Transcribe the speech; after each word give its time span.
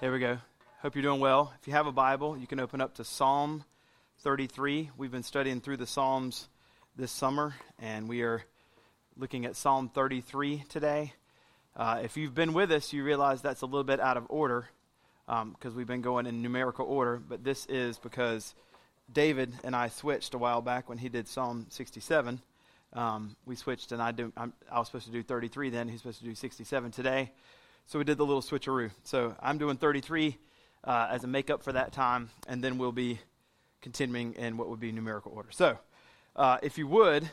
There 0.00 0.10
we 0.10 0.18
go. 0.18 0.38
Hope 0.80 0.94
you're 0.94 1.02
doing 1.02 1.20
well. 1.20 1.52
If 1.60 1.68
you 1.68 1.74
have 1.74 1.86
a 1.86 1.92
Bible, 1.92 2.34
you 2.34 2.46
can 2.46 2.58
open 2.58 2.80
up 2.80 2.94
to 2.94 3.04
Psalm 3.04 3.64
33. 4.20 4.88
We've 4.96 5.10
been 5.10 5.22
studying 5.22 5.60
through 5.60 5.76
the 5.76 5.86
Psalms 5.86 6.48
this 6.96 7.12
summer, 7.12 7.54
and 7.78 8.08
we 8.08 8.22
are 8.22 8.42
looking 9.18 9.44
at 9.44 9.56
Psalm 9.56 9.90
33 9.90 10.64
today. 10.70 11.12
Uh, 11.76 12.00
if 12.02 12.16
you've 12.16 12.34
been 12.34 12.54
with 12.54 12.72
us, 12.72 12.94
you 12.94 13.04
realize 13.04 13.42
that's 13.42 13.60
a 13.60 13.66
little 13.66 13.84
bit 13.84 14.00
out 14.00 14.16
of 14.16 14.24
order 14.30 14.70
because 15.26 15.72
um, 15.72 15.76
we've 15.76 15.86
been 15.86 16.00
going 16.00 16.24
in 16.24 16.40
numerical 16.40 16.86
order, 16.86 17.18
but 17.18 17.44
this 17.44 17.66
is 17.66 17.98
because 17.98 18.54
David 19.12 19.52
and 19.64 19.76
I 19.76 19.88
switched 19.88 20.32
a 20.32 20.38
while 20.38 20.62
back 20.62 20.88
when 20.88 20.96
he 20.96 21.10
did 21.10 21.28
Psalm 21.28 21.66
67. 21.68 22.40
Um, 22.94 23.36
we 23.44 23.54
switched, 23.54 23.92
and 23.92 24.00
I, 24.00 24.12
do, 24.12 24.32
i 24.34 24.78
was 24.78 24.86
supposed 24.86 25.04
to 25.08 25.12
do 25.12 25.22
33 25.22 25.68
then. 25.68 25.88
He's 25.90 25.98
supposed 26.00 26.20
to 26.20 26.24
do 26.24 26.34
67 26.34 26.90
today. 26.90 27.32
So 27.86 27.98
we 27.98 28.04
did 28.04 28.18
the 28.18 28.26
little 28.26 28.42
switcheroo. 28.42 28.90
So 29.04 29.34
I'm 29.40 29.58
doing 29.58 29.76
33 29.76 30.36
uh, 30.84 31.08
as 31.10 31.24
a 31.24 31.26
makeup 31.26 31.62
for 31.62 31.72
that 31.72 31.92
time, 31.92 32.30
and 32.48 32.62
then 32.62 32.78
we'll 32.78 32.92
be 32.92 33.18
continuing 33.82 34.34
in 34.34 34.56
what 34.56 34.68
would 34.68 34.80
be 34.80 34.92
numerical 34.92 35.32
order. 35.32 35.50
So 35.50 35.78
uh, 36.36 36.58
if 36.62 36.78
you 36.78 36.86
would, 36.86 37.28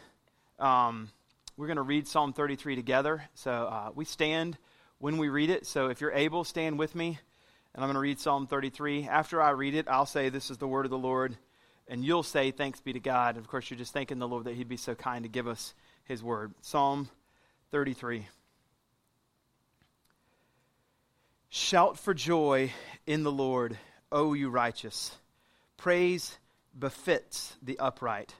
um, 0.59 1.09
we're 1.55 1.67
going 1.67 1.77
to 1.77 1.83
read 1.83 2.07
Psalm 2.07 2.33
33 2.33 2.75
together. 2.75 3.23
So 3.35 3.51
uh, 3.51 3.91
we 3.95 4.05
stand 4.05 4.57
when 4.99 5.17
we 5.17 5.29
read 5.29 5.49
it. 5.49 5.65
So 5.65 5.87
if 5.87 6.01
you're 6.01 6.11
able, 6.11 6.43
stand 6.43 6.79
with 6.79 6.95
me, 6.95 7.19
and 7.73 7.83
I'm 7.83 7.87
going 7.87 7.95
to 7.95 7.99
read 7.99 8.19
Psalm 8.19 8.47
33. 8.47 9.07
After 9.07 9.41
I 9.41 9.51
read 9.51 9.75
it, 9.75 9.87
I'll 9.87 10.05
say, 10.05 10.29
This 10.29 10.49
is 10.49 10.57
the 10.57 10.67
word 10.67 10.85
of 10.85 10.91
the 10.91 10.97
Lord, 10.97 11.37
and 11.87 12.03
you'll 12.03 12.23
say, 12.23 12.51
Thanks 12.51 12.79
be 12.79 12.93
to 12.93 12.99
God. 12.99 13.35
And 13.35 13.43
of 13.43 13.49
course, 13.49 13.69
you're 13.69 13.77
just 13.77 13.93
thanking 13.93 14.19
the 14.19 14.27
Lord 14.27 14.45
that 14.45 14.55
He'd 14.55 14.69
be 14.69 14.77
so 14.77 14.95
kind 14.95 15.23
to 15.23 15.29
give 15.29 15.47
us 15.47 15.73
His 16.05 16.23
word. 16.23 16.53
Psalm 16.61 17.09
33. 17.71 18.27
Shout 21.49 21.97
for 21.97 22.13
joy 22.13 22.73
in 23.05 23.23
the 23.23 23.31
Lord, 23.31 23.77
O 24.11 24.33
you 24.33 24.49
righteous. 24.49 25.15
Praise 25.77 26.37
befits 26.77 27.55
the 27.61 27.79
upright. 27.79 28.35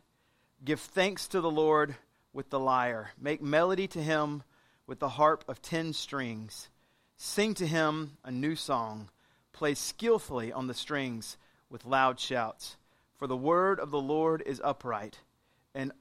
Give 0.63 0.79
thanks 0.79 1.27
to 1.29 1.39
the 1.39 1.49
Lord 1.49 1.95
with 2.33 2.49
the 2.49 2.59
lyre. 2.59 3.11
Make 3.19 3.41
melody 3.41 3.87
to 3.87 4.03
him 4.03 4.43
with 4.87 4.99
the 4.99 5.09
harp 5.09 5.45
of 5.47 5.61
ten 5.61 5.93
strings. 5.93 6.69
Sing 7.15 7.53
to 7.55 7.65
him 7.65 8.17
a 8.25 8.31
new 8.31 8.55
song. 8.55 9.09
Play 9.53 9.73
skillfully 9.73 10.51
on 10.51 10.67
the 10.67 10.73
strings 10.73 11.37
with 11.69 11.85
loud 11.85 12.19
shouts. 12.19 12.75
For 13.15 13.25
the 13.25 13.37
word 13.37 13.79
of 13.79 13.89
the 13.89 14.01
Lord 14.01 14.43
is 14.45 14.61
upright, 14.63 15.19
and 15.73 15.93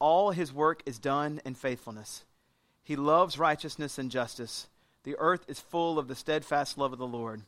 all 0.00 0.32
his 0.32 0.52
work 0.52 0.82
is 0.84 0.98
done 0.98 1.40
in 1.44 1.54
faithfulness. 1.54 2.24
He 2.82 2.96
loves 2.96 3.38
righteousness 3.38 3.98
and 3.98 4.10
justice. 4.10 4.68
The 5.04 5.16
earth 5.18 5.44
is 5.48 5.60
full 5.60 5.98
of 5.98 6.08
the 6.08 6.14
steadfast 6.14 6.76
love 6.76 6.92
of 6.92 6.98
the 6.98 7.06
Lord. 7.06 7.42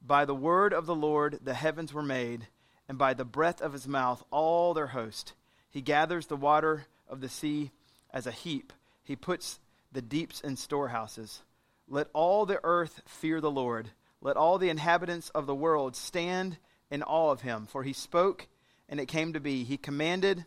By 0.00 0.24
the 0.24 0.34
word 0.34 0.72
of 0.72 0.86
the 0.86 0.94
Lord 0.94 1.40
the 1.42 1.54
heavens 1.54 1.92
were 1.92 2.02
made, 2.02 2.46
and 2.88 2.96
by 2.96 3.14
the 3.14 3.24
breath 3.24 3.60
of 3.60 3.72
his 3.72 3.88
mouth 3.88 4.22
all 4.30 4.74
their 4.74 4.88
host. 4.88 5.34
He 5.68 5.80
gathers 5.80 6.26
the 6.26 6.36
water 6.36 6.86
of 7.08 7.20
the 7.20 7.28
sea 7.28 7.70
as 8.10 8.26
a 8.26 8.32
heap, 8.32 8.72
he 9.02 9.14
puts 9.14 9.60
the 9.92 10.02
deeps 10.02 10.40
in 10.40 10.56
storehouses. 10.56 11.42
Let 11.88 12.08
all 12.12 12.46
the 12.46 12.60
earth 12.64 13.02
fear 13.06 13.40
the 13.40 13.50
Lord. 13.50 13.90
Let 14.20 14.36
all 14.36 14.58
the 14.58 14.70
inhabitants 14.70 15.28
of 15.30 15.46
the 15.46 15.54
world 15.54 15.94
stand 15.94 16.58
in 16.90 17.02
awe 17.02 17.30
of 17.30 17.42
him. 17.42 17.66
For 17.66 17.82
he 17.82 17.92
spoke, 17.92 18.48
and 18.88 18.98
it 18.98 19.06
came 19.06 19.32
to 19.32 19.40
be. 19.40 19.64
He 19.64 19.76
commanded, 19.76 20.46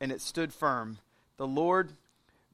and 0.00 0.12
it 0.12 0.20
stood 0.20 0.52
firm. 0.52 0.98
The 1.36 1.46
Lord 1.46 1.92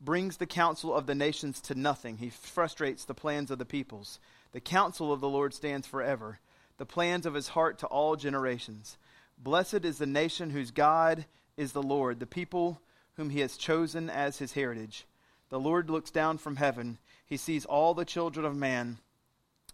brings 0.04 0.36
the 0.36 0.46
counsel 0.46 0.94
of 0.94 1.06
the 1.06 1.14
nations 1.14 1.60
to 1.62 1.74
nothing. 1.74 2.18
He 2.18 2.30
frustrates 2.30 3.04
the 3.04 3.14
plans 3.14 3.50
of 3.50 3.58
the 3.58 3.64
peoples. 3.64 4.18
The 4.52 4.60
counsel 4.60 5.12
of 5.12 5.20
the 5.20 5.28
Lord 5.28 5.54
stands 5.54 5.86
forever, 5.86 6.38
the 6.78 6.86
plans 6.86 7.26
of 7.26 7.34
his 7.34 7.48
heart 7.48 7.78
to 7.78 7.86
all 7.86 8.16
generations. 8.16 8.98
Blessed 9.38 9.84
is 9.84 9.98
the 9.98 10.06
nation 10.06 10.50
whose 10.50 10.70
God 10.70 11.24
is 11.56 11.72
the 11.72 11.82
Lord, 11.82 12.20
the 12.20 12.26
people 12.26 12.80
whom 13.16 13.30
he 13.30 13.40
has 13.40 13.56
chosen 13.56 14.10
as 14.10 14.38
his 14.38 14.52
heritage. 14.52 15.06
The 15.48 15.60
Lord 15.60 15.90
looks 15.90 16.10
down 16.10 16.38
from 16.38 16.56
heaven. 16.56 16.98
He 17.26 17.36
sees 17.36 17.64
all 17.64 17.94
the 17.94 18.04
children 18.04 18.44
of 18.44 18.56
man. 18.56 18.98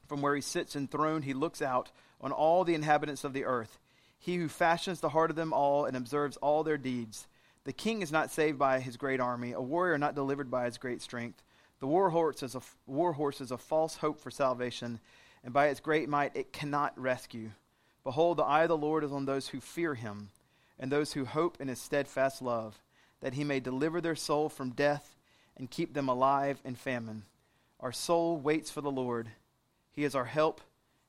From 0.09 0.23
where 0.23 0.35
he 0.35 0.41
sits 0.41 0.77
enthroned, 0.77 1.25
he 1.25 1.35
looks 1.35 1.63
out 1.63 1.91
on 2.21 2.33
all 2.33 2.65
the 2.65 2.75
inhabitants 2.75 3.25
of 3.25 3.33
the 3.33 3.45
earth. 3.45 3.79
He 4.19 4.37
who 4.37 4.49
fashions 4.49 5.01
the 5.01 5.11
heart 5.11 5.31
of 5.31 5.37
them 5.37 5.53
all 5.53 5.87
and 5.87 5.97
observes 5.97 6.37
all 6.39 6.63
their 6.63 6.77
deeds. 6.77 7.27
The 7.65 7.73
king 7.73 8.03
is 8.03 8.11
not 8.11 8.31
saved 8.31 8.59
by 8.59 8.81
his 8.81 8.97
great 8.97 9.21
army, 9.21 9.53
a 9.53 9.61
warrior 9.61 9.99
not 9.99 10.15
delivered 10.15 10.51
by 10.51 10.65
his 10.65 10.79
great 10.79 11.03
strength. 11.03 11.43
The 11.81 11.87
war 11.87 12.11
horse 12.11 12.43
is 12.43 12.55
a, 12.55 12.63
war 12.87 13.13
horse 13.13 13.41
is 13.41 13.51
a 13.51 13.59
false 13.59 13.97
hope 13.97 14.21
for 14.21 14.31
salvation, 14.31 15.01
and 15.45 15.53
by 15.53 15.69
its 15.69 15.81
great 15.81 16.09
might 16.09 16.37
it 16.37 16.53
cannot 16.53 16.99
rescue. 16.99 17.51
Behold, 18.03 18.39
the 18.39 18.45
eye 18.45 18.63
of 18.63 18.69
the 18.69 18.77
Lord 18.77 19.05
is 19.05 19.13
on 19.13 19.27
those 19.27 19.49
who 19.49 19.61
fear 19.61 19.95
him, 19.95 20.31
and 20.79 20.91
those 20.91 21.13
who 21.13 21.25
hope 21.27 21.61
in 21.61 21.69
his 21.69 21.81
steadfast 21.81 22.41
love, 22.41 22.81
that 23.21 23.35
he 23.35 23.45
may 23.45 23.61
deliver 23.61 24.01
their 24.01 24.17
soul 24.17 24.49
from 24.49 24.71
death 24.71 25.17
and 25.57 25.71
keep 25.71 25.93
them 25.93 26.09
alive 26.09 26.59
in 26.65 26.75
famine. 26.75 27.25
Our 27.79 27.93
soul 27.93 28.39
waits 28.39 28.71
for 28.71 28.81
the 28.81 28.91
Lord. 28.91 29.29
He 29.93 30.05
is 30.05 30.15
our 30.15 30.25
help 30.25 30.63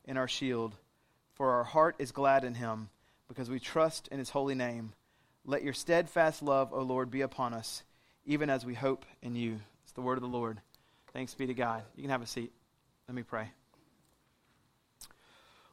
and 0.06 0.17
our 0.17 0.28
shield, 0.28 0.75
for 1.34 1.51
our 1.51 1.63
heart 1.63 1.95
is 2.00 2.11
glad 2.11 2.44
in 2.44 2.56
him, 2.56 2.90
because 3.29 3.50
we 3.50 3.59
trust 3.59 4.09
in 4.09 4.19
his 4.19 4.31
holy 4.31 4.56
name. 4.56 4.94
Let 5.44 5.63
your 5.63 5.74
steadfast 5.74 6.44
love, 6.44 6.72
O 6.72 6.84
Lord, 6.84 7.09
be 7.09 7.22
upon 7.22 7.56
us, 7.56 7.81
even 8.25 8.52
as 8.52 8.63
we 8.63 8.75
hope 8.75 9.06
in 9.24 9.35
you. 9.35 9.59
It's 9.84 9.94
the 9.94 10.02
word 10.02 10.19
of 10.19 10.22
the 10.22 10.28
Lord. 10.28 10.62
Thanks 11.13 11.34
be 11.34 11.47
to 11.47 11.56
God. 11.56 11.81
You 11.96 12.03
can 12.03 12.12
have 12.12 12.22
a 12.22 12.28
seat. 12.28 12.52
Let 13.07 13.16
me 13.16 13.24
pray. 13.24 13.50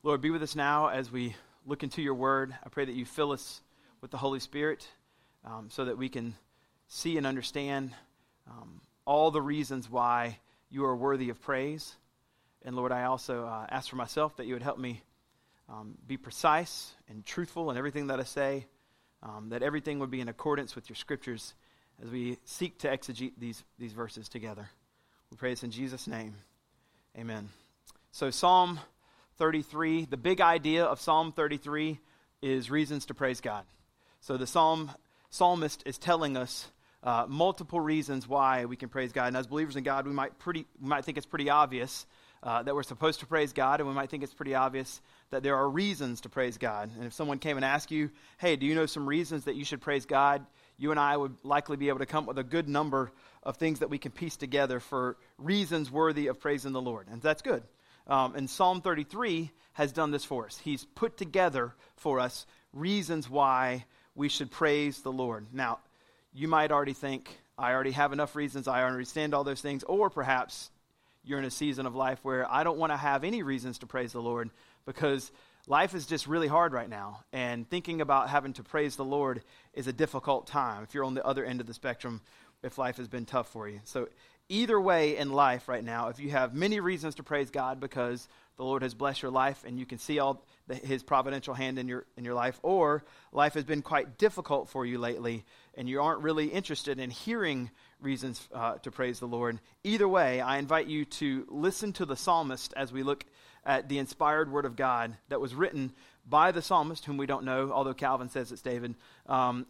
Lord, 0.02 0.22
be 0.22 0.30
with 0.30 0.42
us 0.42 0.56
now 0.56 0.88
as 0.88 1.12
we 1.12 1.36
look 1.66 1.82
into 1.82 2.00
your 2.00 2.14
word. 2.14 2.54
I 2.64 2.70
pray 2.70 2.86
that 2.86 2.94
you 2.94 3.04
fill 3.04 3.30
us 3.30 3.60
with 4.00 4.10
the 4.10 4.16
Holy 4.16 4.40
Spirit 4.40 4.88
um, 5.44 5.68
so 5.70 5.84
that 5.84 5.98
we 5.98 6.08
can 6.08 6.34
see 6.86 7.18
and 7.18 7.26
understand 7.26 7.92
um, 8.50 8.80
all 9.04 9.30
the 9.30 9.42
reasons 9.42 9.90
why 9.90 10.38
you 10.70 10.86
are 10.86 10.96
worthy 10.96 11.28
of 11.28 11.42
praise. 11.42 11.94
And 12.64 12.74
Lord, 12.74 12.90
I 12.90 13.04
also 13.04 13.44
uh, 13.44 13.66
ask 13.68 13.90
for 13.90 13.96
myself 13.96 14.36
that 14.36 14.46
you 14.46 14.54
would 14.54 14.62
help 14.62 14.78
me 14.78 15.02
um, 15.68 15.98
be 16.06 16.16
precise 16.16 16.94
and 17.10 17.22
truthful 17.26 17.70
in 17.70 17.76
everything 17.76 18.06
that 18.06 18.18
I 18.18 18.24
say 18.24 18.66
um, 19.22 19.48
that 19.50 19.62
everything 19.62 19.98
would 19.98 20.10
be 20.10 20.20
in 20.20 20.28
accordance 20.28 20.74
with 20.74 20.88
your 20.88 20.96
scriptures 20.96 21.54
as 22.02 22.10
we 22.10 22.38
seek 22.44 22.78
to 22.78 22.88
exegete 22.88 23.32
these, 23.38 23.62
these 23.78 23.92
verses 23.92 24.28
together. 24.28 24.68
We 25.30 25.36
pray 25.36 25.50
this 25.50 25.62
in 25.62 25.70
Jesus' 25.70 26.06
name. 26.06 26.34
Amen. 27.16 27.48
So, 28.12 28.30
Psalm 28.30 28.80
33, 29.36 30.06
the 30.06 30.16
big 30.16 30.40
idea 30.40 30.84
of 30.84 31.00
Psalm 31.00 31.32
33 31.32 31.98
is 32.40 32.70
reasons 32.70 33.06
to 33.06 33.14
praise 33.14 33.40
God. 33.40 33.64
So, 34.20 34.36
the 34.36 34.46
psalm, 34.46 34.90
psalmist 35.30 35.82
is 35.84 35.98
telling 35.98 36.36
us 36.36 36.70
uh, 37.02 37.26
multiple 37.28 37.80
reasons 37.80 38.26
why 38.26 38.64
we 38.64 38.76
can 38.76 38.88
praise 38.88 39.12
God. 39.12 39.26
And 39.26 39.36
as 39.36 39.46
believers 39.46 39.76
in 39.76 39.84
God, 39.84 40.06
we 40.06 40.12
might, 40.12 40.38
pretty, 40.38 40.66
we 40.80 40.88
might 40.88 41.04
think 41.04 41.18
it's 41.18 41.26
pretty 41.26 41.50
obvious 41.50 42.06
uh, 42.42 42.62
that 42.62 42.74
we're 42.74 42.82
supposed 42.82 43.20
to 43.20 43.26
praise 43.26 43.52
God, 43.52 43.80
and 43.80 43.88
we 43.88 43.94
might 43.94 44.10
think 44.10 44.22
it's 44.22 44.34
pretty 44.34 44.54
obvious 44.54 45.00
that 45.30 45.42
there 45.42 45.56
are 45.56 45.68
reasons 45.68 46.20
to 46.22 46.28
praise 46.28 46.56
God. 46.56 46.90
And 46.94 47.04
if 47.04 47.12
someone 47.12 47.38
came 47.38 47.56
and 47.56 47.64
asked 47.64 47.90
you, 47.90 48.10
hey, 48.38 48.56
do 48.56 48.66
you 48.66 48.74
know 48.74 48.86
some 48.86 49.08
reasons 49.08 49.44
that 49.44 49.56
you 49.56 49.64
should 49.64 49.80
praise 49.80 50.06
God? 50.06 50.46
You 50.78 50.90
and 50.90 51.00
I 51.00 51.16
would 51.16 51.36
likely 51.42 51.76
be 51.76 51.88
able 51.88 51.98
to 51.98 52.06
come 52.06 52.24
up 52.24 52.28
with 52.28 52.38
a 52.38 52.44
good 52.44 52.68
number 52.68 53.10
of 53.42 53.56
things 53.56 53.80
that 53.80 53.90
we 53.90 53.98
can 53.98 54.12
piece 54.12 54.36
together 54.36 54.80
for 54.80 55.16
reasons 55.36 55.90
worthy 55.90 56.28
of 56.28 56.40
praising 56.40 56.72
the 56.72 56.80
Lord. 56.80 57.08
And 57.10 57.20
that's 57.20 57.42
good. 57.42 57.62
Um, 58.06 58.34
and 58.36 58.48
Psalm 58.48 58.80
33 58.80 59.50
has 59.74 59.92
done 59.92 60.10
this 60.10 60.24
for 60.24 60.46
us. 60.46 60.58
He's 60.58 60.84
put 60.84 61.16
together 61.16 61.74
for 61.96 62.20
us 62.20 62.46
reasons 62.72 63.28
why 63.28 63.84
we 64.14 64.28
should 64.28 64.50
praise 64.50 65.02
the 65.02 65.12
Lord. 65.12 65.46
Now, 65.52 65.80
you 66.32 66.48
might 66.48 66.72
already 66.72 66.94
think, 66.94 67.38
I 67.56 67.72
already 67.72 67.92
have 67.92 68.12
enough 68.12 68.34
reasons, 68.34 68.68
I 68.68 68.84
understand 68.84 69.34
all 69.34 69.44
those 69.44 69.60
things, 69.60 69.84
or 69.84 70.10
perhaps 70.10 70.70
you're 71.24 71.38
in 71.38 71.44
a 71.44 71.50
season 71.50 71.86
of 71.86 71.94
life 71.94 72.18
where 72.22 72.50
I 72.50 72.64
don't 72.64 72.78
want 72.78 72.92
to 72.92 72.96
have 72.96 73.24
any 73.24 73.42
reasons 73.42 73.78
to 73.78 73.86
praise 73.86 74.12
the 74.12 74.22
Lord 74.22 74.50
because 74.86 75.30
life 75.66 75.94
is 75.94 76.06
just 76.06 76.26
really 76.26 76.48
hard 76.48 76.72
right 76.72 76.88
now. 76.88 77.20
And 77.32 77.68
thinking 77.68 78.00
about 78.00 78.28
having 78.28 78.54
to 78.54 78.62
praise 78.62 78.96
the 78.96 79.04
Lord 79.04 79.42
is 79.74 79.86
a 79.86 79.92
difficult 79.92 80.46
time 80.46 80.82
if 80.82 80.94
you're 80.94 81.04
on 81.04 81.14
the 81.14 81.24
other 81.24 81.44
end 81.44 81.60
of 81.60 81.66
the 81.66 81.74
spectrum, 81.74 82.22
if 82.62 82.78
life 82.78 82.96
has 82.96 83.08
been 83.08 83.26
tough 83.26 83.48
for 83.48 83.68
you. 83.68 83.80
So, 83.84 84.08
either 84.48 84.80
way 84.80 85.18
in 85.18 85.30
life 85.30 85.68
right 85.68 85.84
now, 85.84 86.08
if 86.08 86.20
you 86.20 86.30
have 86.30 86.54
many 86.54 86.80
reasons 86.80 87.16
to 87.16 87.22
praise 87.22 87.50
God 87.50 87.80
because 87.80 88.26
the 88.56 88.64
Lord 88.64 88.82
has 88.82 88.94
blessed 88.94 89.20
your 89.20 89.30
life 89.30 89.62
and 89.66 89.78
you 89.78 89.84
can 89.84 89.98
see 89.98 90.18
all 90.18 90.42
the, 90.66 90.74
his 90.74 91.02
providential 91.02 91.52
hand 91.52 91.78
in 91.78 91.86
your, 91.86 92.06
in 92.16 92.24
your 92.24 92.34
life, 92.34 92.58
or 92.62 93.04
life 93.30 93.54
has 93.54 93.64
been 93.64 93.82
quite 93.82 94.16
difficult 94.16 94.70
for 94.70 94.86
you 94.86 94.98
lately 94.98 95.44
and 95.74 95.88
you 95.88 96.00
aren't 96.00 96.22
really 96.22 96.46
interested 96.46 96.98
in 96.98 97.10
hearing 97.10 97.70
reasons 98.00 98.48
uh, 98.54 98.74
to 98.78 98.90
praise 98.90 99.18
the 99.20 99.26
Lord. 99.26 99.58
Either 99.84 100.08
way, 100.08 100.40
I 100.40 100.58
invite 100.58 100.86
you 100.86 101.04
to 101.04 101.46
listen 101.48 101.92
to 101.94 102.06
the 102.06 102.16
psalmist 102.16 102.72
as 102.76 102.92
we 102.92 103.02
look 103.02 103.24
at 103.64 103.88
the 103.88 103.98
inspired 103.98 104.50
word 104.50 104.64
of 104.64 104.76
God 104.76 105.16
that 105.28 105.40
was 105.40 105.54
written 105.54 105.92
by 106.26 106.52
the 106.52 106.62
psalmist, 106.62 107.04
whom 107.04 107.16
we 107.16 107.26
don't 107.26 107.44
know, 107.44 107.70
although 107.72 107.94
Calvin 107.94 108.28
says 108.28 108.52
it's 108.52 108.62
David. 108.62 108.94
Um, 109.26 109.66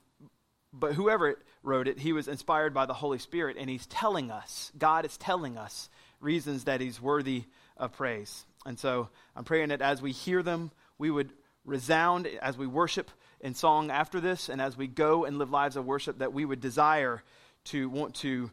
but 0.73 0.95
whoever 0.95 1.39
wrote 1.63 1.89
it, 1.89 1.99
he 1.99 2.13
was 2.13 2.29
inspired 2.29 2.75
by 2.75 2.87
the 2.87 2.95
Holy 2.95 3.19
Spirit, 3.19 3.57
and 3.59 3.71
he's 3.71 3.87
telling 3.87 4.31
us, 4.31 4.71
God 4.77 5.05
is 5.05 5.17
telling 5.17 5.57
us 5.57 5.89
reasons 6.21 6.65
that 6.65 6.81
he's 6.81 7.01
worthy 7.01 7.45
of 7.77 7.93
praise. 7.93 8.45
And 8.67 8.79
so 8.79 9.09
I'm 9.35 9.45
praying 9.45 9.71
that 9.71 9.81
as 9.81 10.03
we 10.03 10.13
hear 10.13 10.43
them, 10.43 10.71
we 10.99 11.11
would 11.11 11.33
resound 11.65 12.27
as 12.27 12.59
we 12.59 12.67
worship 12.67 13.11
in 13.41 13.55
song 13.55 13.91
after 13.91 14.21
this, 14.21 14.49
and 14.49 14.61
as 14.61 14.77
we 14.77 14.89
go 14.89 15.25
and 15.25 15.39
live 15.39 15.51
lives 15.51 15.77
of 15.77 15.87
worship, 15.87 16.19
that 16.19 16.33
we 16.33 16.45
would 16.45 16.61
desire 16.61 17.23
to 17.69 17.89
want 17.89 18.15
to 18.17 18.51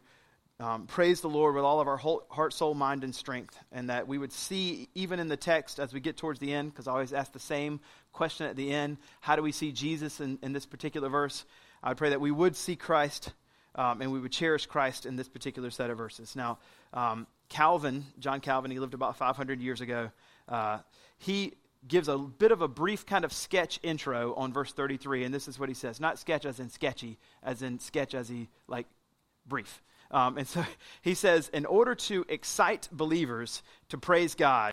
um, 0.58 0.86
praise 0.86 1.20
the 1.20 1.28
Lord 1.28 1.54
with 1.54 1.64
all 1.64 1.80
of 1.80 1.88
our 1.88 1.98
whole 1.98 2.26
heart, 2.30 2.54
soul, 2.54 2.74
mind, 2.74 3.04
and 3.04 3.14
strength, 3.14 3.58
and 3.72 3.90
that 3.90 4.08
we 4.08 4.16
would 4.16 4.32
see, 4.32 4.88
even 4.94 5.20
in 5.20 5.28
the 5.28 5.36
text 5.36 5.78
as 5.78 5.92
we 5.92 6.00
get 6.00 6.16
towards 6.16 6.40
the 6.40 6.52
end, 6.52 6.72
because 6.72 6.88
I 6.88 6.92
always 6.92 7.12
ask 7.12 7.32
the 7.32 7.38
same 7.38 7.80
question 8.12 8.46
at 8.46 8.56
the 8.56 8.72
end 8.72 8.96
how 9.20 9.36
do 9.36 9.42
we 9.42 9.52
see 9.52 9.70
Jesus 9.72 10.20
in, 10.20 10.38
in 10.42 10.52
this 10.52 10.64
particular 10.64 11.08
verse? 11.08 11.44
I 11.82 11.94
pray 11.94 12.10
that 12.10 12.20
we 12.20 12.30
would 12.30 12.56
see 12.56 12.74
Christ 12.74 13.32
um, 13.74 14.00
and 14.00 14.10
we 14.10 14.18
would 14.18 14.32
cherish 14.32 14.66
Christ 14.66 15.06
in 15.06 15.16
this 15.16 15.28
particular 15.28 15.70
set 15.70 15.90
of 15.90 15.98
verses. 15.98 16.34
Now, 16.34 16.58
um, 16.94 17.26
Calvin, 17.48 18.04
John 18.18 18.40
Calvin, 18.40 18.70
he 18.70 18.78
lived 18.80 18.94
about 18.94 19.16
500 19.16 19.60
years 19.60 19.80
ago. 19.80 20.10
Uh, 20.48 20.78
he 21.18 21.52
gives 21.86 22.08
a 22.08 22.16
bit 22.18 22.50
of 22.50 22.62
a 22.62 22.68
brief 22.68 23.06
kind 23.06 23.24
of 23.24 23.32
sketch 23.32 23.78
intro 23.82 24.34
on 24.34 24.52
verse 24.52 24.72
33, 24.72 25.24
and 25.24 25.34
this 25.34 25.46
is 25.46 25.58
what 25.58 25.68
he 25.68 25.74
says. 25.74 26.00
Not 26.00 26.18
sketch 26.18 26.44
as 26.44 26.58
in 26.58 26.70
sketchy, 26.70 27.18
as 27.42 27.62
in 27.62 27.78
sketch 27.78 28.14
as 28.14 28.28
he, 28.28 28.48
like, 28.66 28.86
brief. 29.48 29.82
Um, 30.10 30.38
and 30.38 30.46
so 30.46 30.64
he 31.02 31.14
says, 31.14 31.48
in 31.48 31.66
order 31.66 31.94
to 31.94 32.24
excite 32.28 32.88
believers 32.92 33.62
to 33.88 33.98
praise 33.98 34.34
God, 34.34 34.72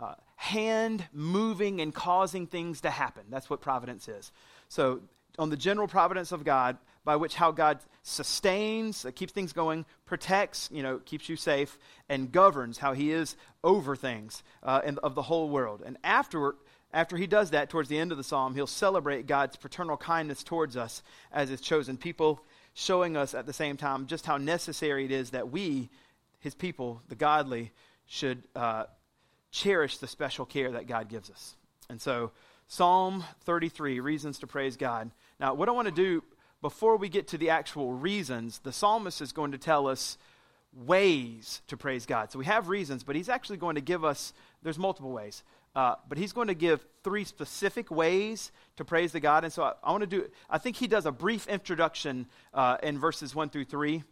uh, 0.00 0.14
hand 0.36 1.04
moving 1.12 1.80
and 1.80 1.94
causing 1.94 2.46
things 2.46 2.80
to 2.80 2.90
happen. 2.90 3.22
That's 3.30 3.48
what 3.48 3.60
providence 3.60 4.08
is. 4.08 4.32
So, 4.68 5.00
on 5.38 5.48
the 5.48 5.56
general 5.56 5.88
providence 5.88 6.30
of 6.30 6.44
God, 6.44 6.76
by 7.04 7.16
which 7.16 7.34
how 7.34 7.52
God 7.52 7.78
sustains, 8.02 9.06
uh, 9.06 9.12
keeps 9.14 9.32
things 9.32 9.52
going, 9.52 9.86
protects, 10.04 10.68
you 10.70 10.82
know, 10.82 10.98
keeps 10.98 11.28
you 11.28 11.36
safe, 11.36 11.78
and 12.08 12.30
governs 12.30 12.78
how 12.78 12.92
He 12.92 13.12
is 13.12 13.36
over 13.64 13.96
things 13.96 14.42
uh, 14.62 14.82
of 15.02 15.14
the 15.14 15.22
whole 15.22 15.48
world. 15.48 15.82
And 15.86 15.96
afterward, 16.04 16.56
after 16.92 17.16
he 17.16 17.26
does 17.26 17.50
that, 17.50 17.70
towards 17.70 17.88
the 17.88 17.98
end 17.98 18.12
of 18.12 18.18
the 18.18 18.24
psalm, 18.24 18.54
he'll 18.54 18.66
celebrate 18.66 19.26
God's 19.26 19.56
paternal 19.56 19.96
kindness 19.96 20.42
towards 20.42 20.76
us 20.76 21.02
as 21.32 21.48
his 21.48 21.60
chosen 21.60 21.96
people 21.96 22.44
showing 22.74 23.16
us 23.16 23.34
at 23.34 23.46
the 23.46 23.52
same 23.52 23.76
time 23.76 24.06
just 24.06 24.26
how 24.26 24.36
necessary 24.36 25.04
it 25.04 25.10
is 25.10 25.30
that 25.30 25.50
we, 25.50 25.90
his 26.40 26.54
people, 26.54 27.02
the 27.08 27.14
godly, 27.14 27.72
should 28.06 28.42
uh, 28.56 28.84
cherish 29.50 29.98
the 29.98 30.06
special 30.06 30.44
care 30.44 30.72
that 30.72 30.86
God 30.86 31.08
gives 31.08 31.30
us. 31.30 31.54
And 31.88 32.00
so, 32.00 32.32
Psalm 32.68 33.24
33, 33.44 34.00
reasons 34.00 34.38
to 34.38 34.46
praise 34.46 34.76
God. 34.76 35.10
Now, 35.38 35.54
what 35.54 35.68
I 35.68 35.72
want 35.72 35.88
to 35.88 35.94
do 35.94 36.22
before 36.62 36.96
we 36.96 37.08
get 37.08 37.28
to 37.28 37.38
the 37.38 37.50
actual 37.50 37.92
reasons, 37.92 38.60
the 38.60 38.72
psalmist 38.72 39.20
is 39.20 39.32
going 39.32 39.52
to 39.52 39.58
tell 39.58 39.88
us 39.88 40.16
ways 40.72 41.60
to 41.66 41.76
praise 41.76 42.06
God. 42.06 42.32
So 42.32 42.38
we 42.38 42.46
have 42.46 42.68
reasons, 42.68 43.02
but 43.02 43.16
he's 43.16 43.28
actually 43.28 43.58
going 43.58 43.74
to 43.74 43.80
give 43.80 44.04
us, 44.04 44.32
there's 44.62 44.78
multiple 44.78 45.12
ways. 45.12 45.42
Uh, 45.74 45.94
but 46.08 46.18
he's 46.18 46.32
going 46.32 46.48
to 46.48 46.54
give 46.54 46.84
three 47.02 47.24
specific 47.24 47.90
ways 47.90 48.52
to 48.76 48.84
praise 48.84 49.12
the 49.12 49.20
God. 49.20 49.44
And 49.44 49.52
so 49.52 49.62
I, 49.62 49.72
I 49.82 49.90
want 49.90 50.02
to 50.02 50.06
do, 50.06 50.28
I 50.50 50.58
think 50.58 50.76
he 50.76 50.86
does 50.86 51.06
a 51.06 51.12
brief 51.12 51.46
introduction 51.48 52.26
uh, 52.52 52.76
in 52.82 52.98
verses 52.98 53.34
1 53.34 53.48
through 53.48 53.64
3 53.64 54.02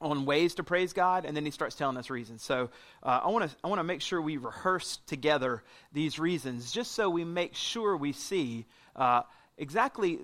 on 0.00 0.24
ways 0.24 0.54
to 0.54 0.64
praise 0.64 0.92
God, 0.92 1.24
and 1.24 1.36
then 1.36 1.44
he 1.44 1.50
starts 1.50 1.74
telling 1.74 1.96
us 1.96 2.10
reasons. 2.10 2.42
So 2.42 2.70
uh, 3.02 3.20
I 3.24 3.28
want 3.28 3.50
to 3.50 3.56
I 3.64 3.68
want 3.68 3.80
to 3.80 3.84
make 3.84 4.00
sure 4.00 4.20
we 4.20 4.36
rehearse 4.36 4.98
together 5.06 5.62
these 5.92 6.18
reasons, 6.18 6.70
just 6.70 6.92
so 6.92 7.10
we 7.10 7.24
make 7.24 7.54
sure 7.54 7.96
we 7.96 8.12
see 8.12 8.66
uh, 8.94 9.22
exactly 9.56 10.20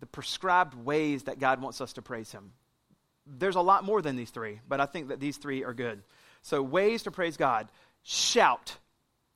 the 0.00 0.06
prescribed 0.06 0.74
ways 0.74 1.24
that 1.24 1.38
God 1.38 1.62
wants 1.62 1.80
us 1.80 1.94
to 1.94 2.02
praise 2.02 2.30
Him. 2.30 2.52
There's 3.26 3.56
a 3.56 3.60
lot 3.60 3.84
more 3.84 4.02
than 4.02 4.16
these 4.16 4.30
three, 4.30 4.60
but 4.68 4.80
I 4.80 4.86
think 4.86 5.08
that 5.08 5.20
these 5.20 5.36
three 5.36 5.64
are 5.64 5.74
good. 5.74 6.02
So 6.42 6.62
ways 6.62 7.04
to 7.04 7.10
praise 7.10 7.36
God: 7.36 7.68
shout 8.02 8.76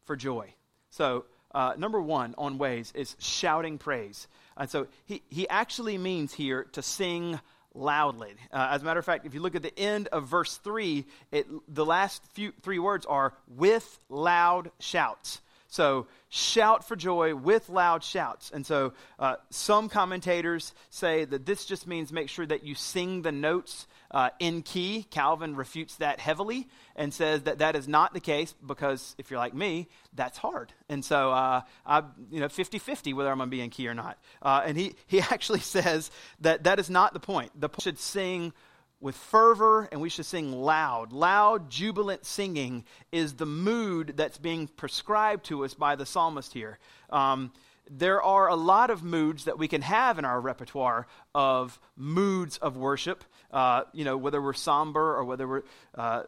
for 0.04 0.16
joy. 0.16 0.52
So, 0.90 1.24
uh, 1.54 1.74
number 1.78 2.00
one 2.00 2.34
on 2.36 2.58
ways 2.58 2.92
is 2.94 3.16
shouting 3.18 3.78
praise. 3.78 4.28
And 4.56 4.68
so 4.68 4.88
he, 5.04 5.22
he 5.28 5.48
actually 5.48 5.98
means 5.98 6.32
here 6.32 6.64
to 6.72 6.82
sing 6.82 7.40
loudly. 7.74 8.34
Uh, 8.52 8.68
as 8.70 8.82
a 8.82 8.84
matter 8.84 9.00
of 9.00 9.04
fact, 9.04 9.26
if 9.26 9.34
you 9.34 9.40
look 9.40 9.54
at 9.54 9.62
the 9.62 9.78
end 9.78 10.08
of 10.08 10.26
verse 10.26 10.56
3, 10.58 11.04
it, 11.32 11.46
the 11.68 11.84
last 11.84 12.22
few, 12.32 12.52
three 12.62 12.78
words 12.78 13.06
are 13.06 13.34
with 13.48 14.00
loud 14.08 14.70
shouts. 14.78 15.40
So 15.76 16.06
shout 16.30 16.88
for 16.88 16.96
joy 16.96 17.34
with 17.34 17.68
loud 17.68 18.02
shouts. 18.02 18.50
And 18.50 18.64
so 18.64 18.94
uh, 19.18 19.36
some 19.50 19.90
commentators 19.90 20.72
say 20.88 21.26
that 21.26 21.44
this 21.44 21.66
just 21.66 21.86
means 21.86 22.14
make 22.14 22.30
sure 22.30 22.46
that 22.46 22.64
you 22.64 22.74
sing 22.74 23.20
the 23.20 23.30
notes 23.30 23.86
uh, 24.10 24.30
in 24.38 24.62
key. 24.62 25.06
Calvin 25.10 25.54
refutes 25.54 25.96
that 25.96 26.18
heavily 26.18 26.66
and 26.96 27.12
says 27.12 27.42
that 27.42 27.58
that 27.58 27.76
is 27.76 27.86
not 27.86 28.14
the 28.14 28.20
case 28.20 28.54
because 28.66 29.14
if 29.18 29.30
you're 29.30 29.38
like 29.38 29.52
me, 29.52 29.86
that's 30.14 30.38
hard. 30.38 30.72
And 30.88 31.04
so 31.04 31.30
uh, 31.30 31.60
I, 31.84 32.02
you 32.30 32.40
know, 32.40 32.48
50-50 32.48 33.12
whether 33.12 33.30
I'm 33.30 33.36
going 33.36 33.50
to 33.50 33.54
be 33.54 33.60
in 33.60 33.68
key 33.68 33.86
or 33.86 33.94
not. 33.94 34.16
Uh, 34.40 34.62
and 34.64 34.78
he, 34.78 34.94
he 35.06 35.20
actually 35.30 35.60
says 35.60 36.10
that 36.40 36.64
that 36.64 36.78
is 36.78 36.88
not 36.88 37.12
the 37.12 37.20
point. 37.20 37.52
The 37.60 37.68
point 37.68 37.82
should 37.82 37.98
sing 37.98 38.54
with 39.00 39.14
fervor 39.14 39.88
and 39.92 40.00
we 40.00 40.08
should 40.08 40.26
sing 40.26 40.52
loud. 40.52 41.12
Loud, 41.12 41.70
jubilant 41.70 42.24
singing 42.24 42.84
is 43.12 43.34
the 43.34 43.46
mood 43.46 44.14
that's 44.16 44.38
being 44.38 44.68
prescribed 44.68 45.44
to 45.46 45.64
us 45.64 45.74
by 45.74 45.96
the 45.96 46.06
psalmist 46.06 46.52
here. 46.52 46.78
Um, 47.10 47.52
there 47.88 48.22
are 48.22 48.48
a 48.48 48.56
lot 48.56 48.90
of 48.90 49.02
moods 49.04 49.44
that 49.44 49.58
we 49.58 49.68
can 49.68 49.82
have 49.82 50.18
in 50.18 50.24
our 50.24 50.40
repertoire 50.40 51.06
of 51.34 51.78
moods 51.96 52.58
of 52.58 52.76
worship, 52.76 53.24
uh, 53.52 53.84
you 53.92 54.04
know, 54.04 54.16
whether 54.16 54.42
we're 54.42 54.54
somber 54.54 55.14
or 55.14 55.24
whether 55.24 55.46
we're 55.46 55.62
uh, 55.94 56.24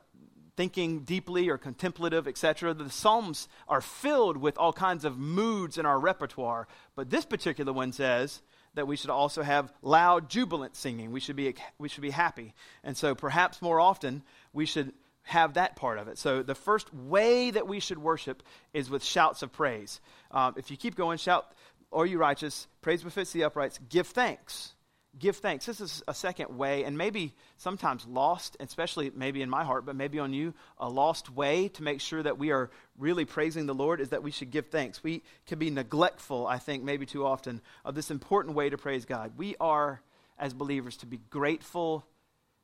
thinking 0.56 1.00
deeply 1.00 1.48
or 1.48 1.56
contemplative, 1.56 2.26
etc. 2.26 2.74
The 2.74 2.90
Psalms 2.90 3.48
are 3.68 3.80
filled 3.80 4.36
with 4.36 4.58
all 4.58 4.72
kinds 4.72 5.04
of 5.04 5.16
moods 5.16 5.78
in 5.78 5.86
our 5.86 5.98
repertoire. 5.98 6.66
But 6.96 7.10
this 7.10 7.24
particular 7.24 7.72
one 7.72 7.92
says, 7.92 8.42
that 8.74 8.86
we 8.86 8.96
should 8.96 9.10
also 9.10 9.42
have 9.42 9.72
loud, 9.82 10.28
jubilant 10.28 10.76
singing. 10.76 11.12
We 11.12 11.20
should 11.20 11.36
be, 11.36 11.54
we 11.78 11.88
should 11.88 12.02
be 12.02 12.10
happy. 12.10 12.54
And 12.84 12.96
so 12.96 13.14
perhaps 13.14 13.60
more 13.62 13.80
often, 13.80 14.22
we 14.52 14.66
should 14.66 14.92
have 15.22 15.54
that 15.54 15.76
part 15.76 15.98
of 15.98 16.08
it. 16.08 16.18
So 16.18 16.42
the 16.42 16.54
first 16.54 16.92
way 16.94 17.50
that 17.50 17.68
we 17.68 17.80
should 17.80 17.98
worship 17.98 18.42
is 18.72 18.88
with 18.88 19.04
shouts 19.04 19.42
of 19.42 19.52
praise. 19.52 20.00
Um, 20.30 20.54
if 20.56 20.70
you 20.70 20.76
keep 20.76 20.94
going, 20.94 21.18
shout, 21.18 21.52
"Are 21.92 22.06
you 22.06 22.18
righteous? 22.18 22.66
Praise 22.80 23.02
befits 23.02 23.32
the 23.32 23.44
uprights. 23.44 23.78
Give 23.88 24.06
thanks 24.06 24.74
give 25.18 25.36
thanks. 25.36 25.66
This 25.66 25.80
is 25.80 26.02
a 26.08 26.14
second 26.14 26.56
way, 26.56 26.84
and 26.84 26.96
maybe 26.96 27.34
sometimes 27.56 28.06
lost, 28.06 28.56
especially 28.60 29.10
maybe 29.14 29.42
in 29.42 29.50
my 29.50 29.64
heart, 29.64 29.84
but 29.86 29.96
maybe 29.96 30.18
on 30.18 30.32
you, 30.32 30.54
a 30.78 30.88
lost 30.88 31.30
way 31.30 31.68
to 31.68 31.82
make 31.82 32.00
sure 32.00 32.22
that 32.22 32.38
we 32.38 32.50
are 32.50 32.70
really 32.96 33.24
praising 33.24 33.66
the 33.66 33.74
Lord 33.74 34.00
is 34.00 34.10
that 34.10 34.22
we 34.22 34.30
should 34.30 34.50
give 34.50 34.66
thanks. 34.66 35.02
We 35.02 35.22
can 35.46 35.58
be 35.58 35.70
neglectful, 35.70 36.46
I 36.46 36.58
think, 36.58 36.84
maybe 36.84 37.06
too 37.06 37.26
often, 37.26 37.60
of 37.84 37.94
this 37.94 38.10
important 38.10 38.54
way 38.54 38.70
to 38.70 38.78
praise 38.78 39.04
God. 39.04 39.32
We 39.37 39.56
are, 39.60 40.00
as 40.38 40.54
believers, 40.54 40.96
to 40.98 41.06
be 41.06 41.20
grateful, 41.30 42.04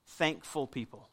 thankful 0.06 0.66
people. 0.66 1.08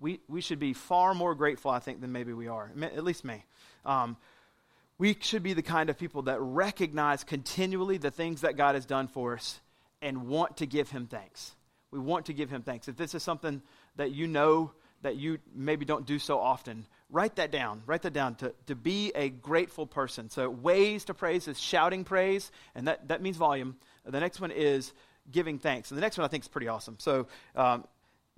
We, 0.00 0.20
we 0.28 0.40
should 0.40 0.58
be 0.58 0.72
far 0.72 1.14
more 1.14 1.34
grateful, 1.34 1.70
I 1.70 1.78
think, 1.78 2.00
than 2.00 2.12
maybe 2.12 2.32
we 2.32 2.48
are, 2.48 2.70
at 2.82 3.04
least 3.04 3.24
me. 3.24 3.44
Um, 3.84 4.16
we 4.98 5.16
should 5.20 5.42
be 5.42 5.52
the 5.52 5.62
kind 5.62 5.90
of 5.90 5.98
people 5.98 6.22
that 6.22 6.40
recognize 6.40 7.24
continually 7.24 7.98
the 7.98 8.10
things 8.10 8.42
that 8.42 8.56
God 8.56 8.74
has 8.74 8.86
done 8.86 9.08
for 9.08 9.34
us 9.34 9.60
and 10.02 10.26
want 10.26 10.58
to 10.58 10.66
give 10.66 10.90
him 10.90 11.06
thanks. 11.06 11.54
We 11.90 11.98
want 11.98 12.26
to 12.26 12.32
give 12.32 12.50
him 12.50 12.62
thanks. 12.62 12.88
If 12.88 12.96
this 12.96 13.14
is 13.14 13.22
something 13.22 13.62
that 13.96 14.10
you 14.10 14.26
know 14.26 14.72
that 15.02 15.16
you 15.16 15.38
maybe 15.54 15.84
don't 15.84 16.06
do 16.06 16.18
so 16.18 16.38
often, 16.38 16.86
write 17.10 17.36
that 17.36 17.50
down. 17.50 17.82
Write 17.86 18.02
that 18.02 18.12
down 18.12 18.34
to, 18.36 18.52
to 18.66 18.74
be 18.74 19.12
a 19.14 19.28
grateful 19.28 19.86
person. 19.86 20.30
So, 20.30 20.48
ways 20.48 21.04
to 21.06 21.14
praise 21.14 21.48
is 21.48 21.60
shouting 21.60 22.04
praise, 22.04 22.50
and 22.74 22.88
that, 22.88 23.08
that 23.08 23.20
means 23.22 23.36
volume. 23.36 23.76
The 24.04 24.20
next 24.20 24.40
one 24.40 24.50
is 24.50 24.92
giving 25.30 25.58
thanks. 25.58 25.90
And 25.90 25.98
the 25.98 26.02
next 26.02 26.18
one 26.18 26.24
I 26.24 26.28
think 26.28 26.44
is 26.44 26.48
pretty 26.48 26.68
awesome. 26.68 26.96
So, 26.98 27.26
um, 27.56 27.84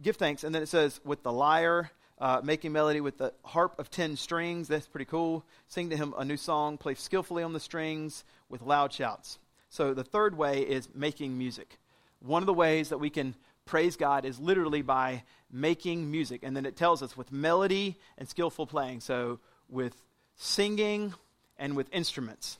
give 0.00 0.16
thanks. 0.16 0.44
And 0.44 0.54
then 0.54 0.62
it 0.62 0.68
says, 0.68 1.00
with 1.04 1.22
the 1.22 1.32
lyre, 1.32 1.90
uh, 2.18 2.40
making 2.42 2.72
melody 2.72 3.00
with 3.00 3.18
the 3.18 3.32
harp 3.44 3.78
of 3.78 3.90
ten 3.90 4.16
strings. 4.16 4.68
That's 4.68 4.86
pretty 4.86 5.06
cool. 5.06 5.44
Sing 5.68 5.90
to 5.90 5.96
him 5.96 6.14
a 6.16 6.24
new 6.24 6.36
song. 6.36 6.78
Play 6.78 6.94
skillfully 6.94 7.42
on 7.42 7.52
the 7.52 7.60
strings 7.60 8.24
with 8.48 8.62
loud 8.62 8.92
shouts. 8.92 9.38
So 9.74 9.92
the 9.92 10.04
third 10.04 10.38
way 10.38 10.60
is 10.60 10.88
making 10.94 11.36
music. 11.36 11.80
One 12.20 12.44
of 12.44 12.46
the 12.46 12.54
ways 12.54 12.90
that 12.90 12.98
we 12.98 13.10
can 13.10 13.34
praise 13.64 13.96
God 13.96 14.24
is 14.24 14.38
literally 14.38 14.82
by 14.82 15.24
making 15.50 16.08
music. 16.12 16.44
And 16.44 16.56
then 16.56 16.64
it 16.64 16.76
tells 16.76 17.02
us 17.02 17.16
with 17.16 17.32
melody 17.32 17.96
and 18.16 18.28
skillful 18.28 18.68
playing. 18.68 19.00
So 19.00 19.40
with 19.68 20.00
singing 20.36 21.12
and 21.58 21.74
with 21.74 21.92
instruments. 21.92 22.56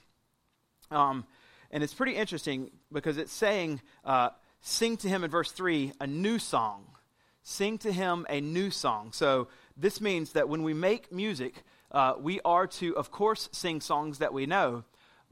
Um, 0.90 1.24
and 1.70 1.84
it's 1.84 1.94
pretty 1.94 2.16
interesting 2.16 2.72
because 2.90 3.16
it's 3.16 3.32
saying, 3.32 3.80
uh, 4.04 4.30
sing 4.60 4.96
to 4.96 5.08
him 5.08 5.22
in 5.22 5.30
verse 5.30 5.52
3 5.52 5.92
a 6.00 6.08
new 6.08 6.40
song. 6.40 6.84
Sing 7.44 7.78
to 7.78 7.92
him 7.92 8.26
a 8.28 8.40
new 8.40 8.72
song. 8.72 9.12
So 9.12 9.46
this 9.76 10.00
means 10.00 10.32
that 10.32 10.48
when 10.48 10.64
we 10.64 10.74
make 10.74 11.12
music, 11.12 11.62
uh, 11.92 12.14
we 12.18 12.40
are 12.44 12.66
to, 12.66 12.96
of 12.96 13.12
course, 13.12 13.48
sing 13.52 13.80
songs 13.80 14.18
that 14.18 14.32
we 14.32 14.46
know, 14.46 14.82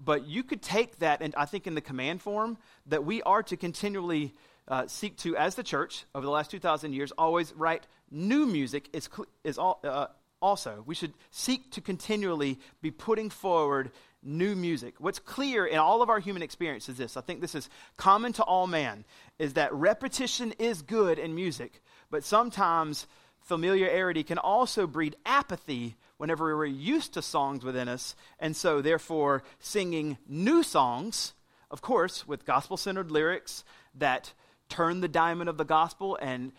but 0.04 0.26
you 0.26 0.42
could 0.42 0.62
take 0.62 0.98
that, 0.98 1.22
and 1.22 1.34
I 1.36 1.44
think 1.44 1.66
in 1.66 1.74
the 1.74 1.80
command 1.80 2.22
form, 2.22 2.58
that 2.86 3.04
we 3.04 3.22
are 3.22 3.42
to 3.44 3.56
continually 3.56 4.34
uh, 4.68 4.86
seek 4.86 5.16
to, 5.18 5.36
as 5.36 5.54
the 5.54 5.62
church 5.62 6.04
over 6.14 6.24
the 6.24 6.30
last 6.30 6.50
2,000 6.50 6.92
years, 6.92 7.12
always 7.12 7.52
write 7.54 7.86
new 8.10 8.46
music 8.46 8.88
is, 8.92 9.08
is 9.44 9.58
all, 9.58 9.80
uh, 9.84 10.06
also. 10.40 10.82
We 10.86 10.94
should 10.94 11.12
seek 11.30 11.70
to 11.72 11.80
continually 11.80 12.58
be 12.80 12.90
putting 12.90 13.30
forward 13.30 13.90
new 14.22 14.54
music. 14.54 14.94
What's 14.98 15.18
clear 15.18 15.66
in 15.66 15.78
all 15.78 16.02
of 16.02 16.08
our 16.08 16.20
human 16.20 16.42
experience 16.42 16.88
is 16.88 16.96
this 16.96 17.16
I 17.16 17.20
think 17.22 17.40
this 17.40 17.54
is 17.54 17.68
common 17.96 18.32
to 18.34 18.42
all 18.42 18.66
man, 18.66 19.04
is 19.38 19.54
that 19.54 19.72
repetition 19.72 20.52
is 20.58 20.82
good 20.82 21.18
in 21.18 21.34
music, 21.34 21.82
but 22.10 22.24
sometimes 22.24 23.06
familiarity 23.40 24.22
can 24.22 24.38
also 24.38 24.86
breed 24.86 25.16
apathy 25.26 25.96
whenever 26.22 26.46
we 26.46 26.54
were 26.54 26.64
used 26.64 27.14
to 27.14 27.20
songs 27.20 27.64
within 27.64 27.88
us. 27.88 28.14
And 28.38 28.54
so, 28.54 28.80
therefore, 28.80 29.42
singing 29.58 30.18
new 30.28 30.62
songs, 30.62 31.32
of 31.68 31.82
course, 31.82 32.28
with 32.28 32.44
gospel 32.44 32.76
centered 32.76 33.10
lyrics 33.10 33.64
that 33.96 34.32
turn 34.68 35.00
the 35.00 35.08
diamond 35.08 35.50
of 35.50 35.58
the 35.58 35.64
gospel 35.64 36.16
and 36.22 36.52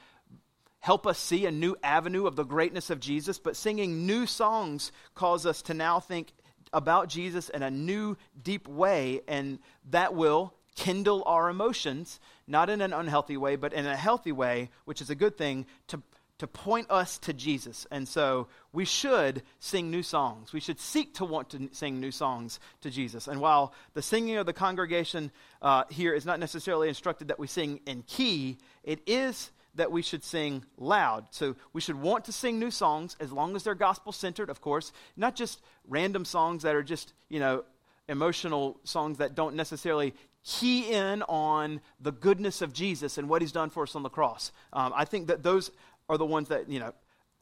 help 0.81 1.07
us 1.07 1.17
see 1.17 1.45
a 1.45 1.51
new 1.51 1.77
avenue 1.81 2.27
of 2.27 2.35
the 2.35 2.43
greatness 2.43 2.89
of 2.89 2.99
Jesus, 2.99 3.39
but 3.39 3.55
singing 3.55 4.05
new 4.05 4.25
songs 4.25 4.91
cause 5.15 5.45
us 5.45 5.61
to 5.61 5.73
now 5.73 5.97
think 5.97 6.33
about 6.73 7.07
Jesus 7.07 7.47
in 7.47 7.63
a 7.63 7.71
new, 7.71 8.17
deep 8.43 8.67
way, 8.67 9.21
and 9.29 9.59
that 9.91 10.13
will 10.13 10.53
kindle 10.75 11.23
our 11.25 11.49
emotions, 11.49 12.19
not 12.47 12.69
in 12.69 12.81
an 12.81 12.91
unhealthy 12.91 13.37
way, 13.37 13.55
but 13.55 13.71
in 13.71 13.85
a 13.85 13.95
healthy 13.95 14.33
way, 14.33 14.71
which 14.83 14.99
is 14.99 15.09
a 15.09 15.15
good 15.15 15.37
thing, 15.37 15.65
to, 15.87 16.01
to 16.43 16.47
point 16.47 16.91
us 16.91 17.19
to 17.19 17.31
Jesus. 17.31 17.87
And 17.89 18.05
so 18.05 18.49
we 18.73 18.83
should 18.83 19.43
sing 19.59 19.89
new 19.89 20.03
songs. 20.03 20.51
We 20.51 20.59
should 20.59 20.77
seek 20.77 21.13
to 21.13 21.23
want 21.23 21.51
to 21.51 21.69
sing 21.71 22.01
new 22.01 22.11
songs 22.11 22.59
to 22.81 22.91
Jesus. 22.91 23.29
And 23.29 23.39
while 23.39 23.73
the 23.93 24.01
singing 24.01 24.35
of 24.35 24.45
the 24.45 24.51
congregation 24.51 25.31
uh, 25.61 25.85
here 25.89 26.13
is 26.13 26.25
not 26.25 26.41
necessarily 26.41 26.89
instructed 26.89 27.29
that 27.29 27.39
we 27.39 27.47
sing 27.47 27.79
in 27.85 28.01
key, 28.01 28.57
it 28.83 28.99
is 29.07 29.51
that 29.75 29.89
we 29.89 30.01
should 30.01 30.21
sing 30.21 30.65
loud. 30.77 31.27
So 31.31 31.55
we 31.71 31.79
should 31.79 31.95
want 31.95 32.25
to 32.25 32.33
sing 32.33 32.59
new 32.59 32.71
songs 32.71 33.15
as 33.21 33.31
long 33.31 33.55
as 33.55 33.63
they're 33.63 33.73
gospel 33.73 34.11
centered, 34.11 34.49
of 34.49 34.59
course, 34.59 34.91
not 35.15 35.37
just 35.37 35.61
random 35.87 36.25
songs 36.25 36.63
that 36.63 36.75
are 36.75 36.83
just, 36.83 37.13
you 37.29 37.39
know, 37.39 37.63
emotional 38.09 38.81
songs 38.83 39.19
that 39.19 39.33
don't 39.33 39.55
necessarily 39.55 40.13
key 40.43 40.91
in 40.91 41.21
on 41.23 41.79
the 42.01 42.11
goodness 42.11 42.61
of 42.61 42.73
Jesus 42.73 43.17
and 43.17 43.29
what 43.29 43.41
he's 43.41 43.51
done 43.51 43.69
for 43.69 43.83
us 43.83 43.95
on 43.95 44.03
the 44.03 44.09
cross. 44.09 44.51
Um, 44.73 44.91
I 44.95 45.05
think 45.05 45.27
that 45.27 45.41
those 45.41 45.71
are 46.13 46.17
the 46.17 46.25
ones 46.25 46.49
that, 46.49 46.69
you 46.69 46.79
know, 46.79 46.93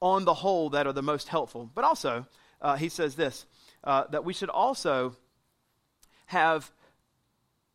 on 0.01 0.25
the 0.25 0.33
whole, 0.33 0.71
that 0.71 0.87
are 0.87 0.93
the 0.93 1.03
most 1.03 1.27
helpful. 1.27 1.69
But 1.73 1.83
also, 1.83 2.25
uh, 2.61 2.75
he 2.75 2.89
says 2.89 3.15
this 3.15 3.45
uh, 3.83 4.05
that 4.09 4.25
we 4.25 4.33
should 4.33 4.49
also 4.49 5.15
have 6.25 6.71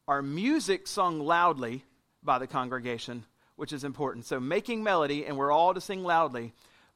our 0.09 0.23
music 0.23 0.87
sung 0.87 1.21
loudly 1.21 1.85
by 2.23 2.39
the 2.39 2.47
congregation 2.47 3.25
which 3.57 3.73
is 3.73 3.85
important. 3.85 4.25
So 4.27 4.39
making 4.39 4.83
melody, 4.83 5.27
and 5.27 5.37
we're 5.37 5.51
all 5.51 5.75
to 5.75 5.81
sing 5.81 6.05
loudly, 6.05 6.53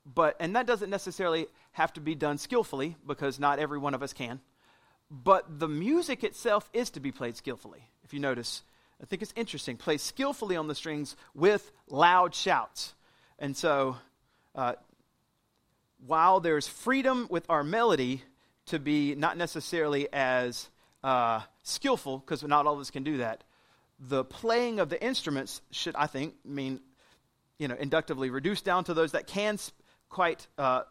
but 0.06 0.36
and 0.38 0.54
that 0.56 0.66
doesn't 0.66 0.90
necessarily 0.90 1.46
have 1.72 1.92
to 1.94 2.00
be 2.00 2.14
done 2.14 2.38
skillfully 2.38 2.96
because 3.06 3.40
not 3.40 3.58
every 3.58 3.78
one 3.78 3.94
of 3.94 4.02
us 4.02 4.12
can. 4.12 4.40
But 5.10 5.58
the 5.58 5.68
music 5.68 6.22
itself 6.22 6.70
is 6.72 6.90
to 6.90 7.00
be 7.00 7.10
played 7.10 7.36
skillfully. 7.36 7.88
If 8.04 8.14
you 8.14 8.20
notice, 8.20 8.62
I 9.02 9.06
think 9.06 9.22
it's 9.22 9.32
interesting. 9.34 9.76
Play 9.76 9.96
skillfully 9.96 10.56
on 10.56 10.68
the 10.68 10.74
strings 10.74 11.16
with 11.34 11.72
loud 11.88 12.34
shouts. 12.34 12.94
And 13.40 13.56
so, 13.56 13.96
uh, 14.54 14.74
while 16.06 16.40
there's 16.40 16.68
freedom 16.68 17.26
with 17.30 17.46
our 17.48 17.64
melody 17.64 18.22
to 18.66 18.78
be 18.78 19.14
not 19.14 19.38
necessarily 19.38 20.08
as 20.12 20.68
uh, 21.02 21.40
skillful, 21.62 22.18
because 22.18 22.42
not 22.42 22.66
all 22.66 22.74
of 22.74 22.80
us 22.80 22.90
can 22.90 23.02
do 23.02 23.16
that, 23.16 23.42
the 23.98 24.24
playing 24.24 24.78
of 24.78 24.90
the 24.90 25.02
instruments 25.02 25.62
should, 25.70 25.96
I 25.96 26.06
think, 26.06 26.34
mean, 26.44 26.80
you 27.58 27.66
know, 27.66 27.76
inductively 27.78 28.30
reduced 28.30 28.64
down 28.64 28.84
to 28.84 28.94
those 28.94 29.12
that 29.12 29.26
can 29.26 29.58
quite 30.10 30.46
uh, 30.58 30.82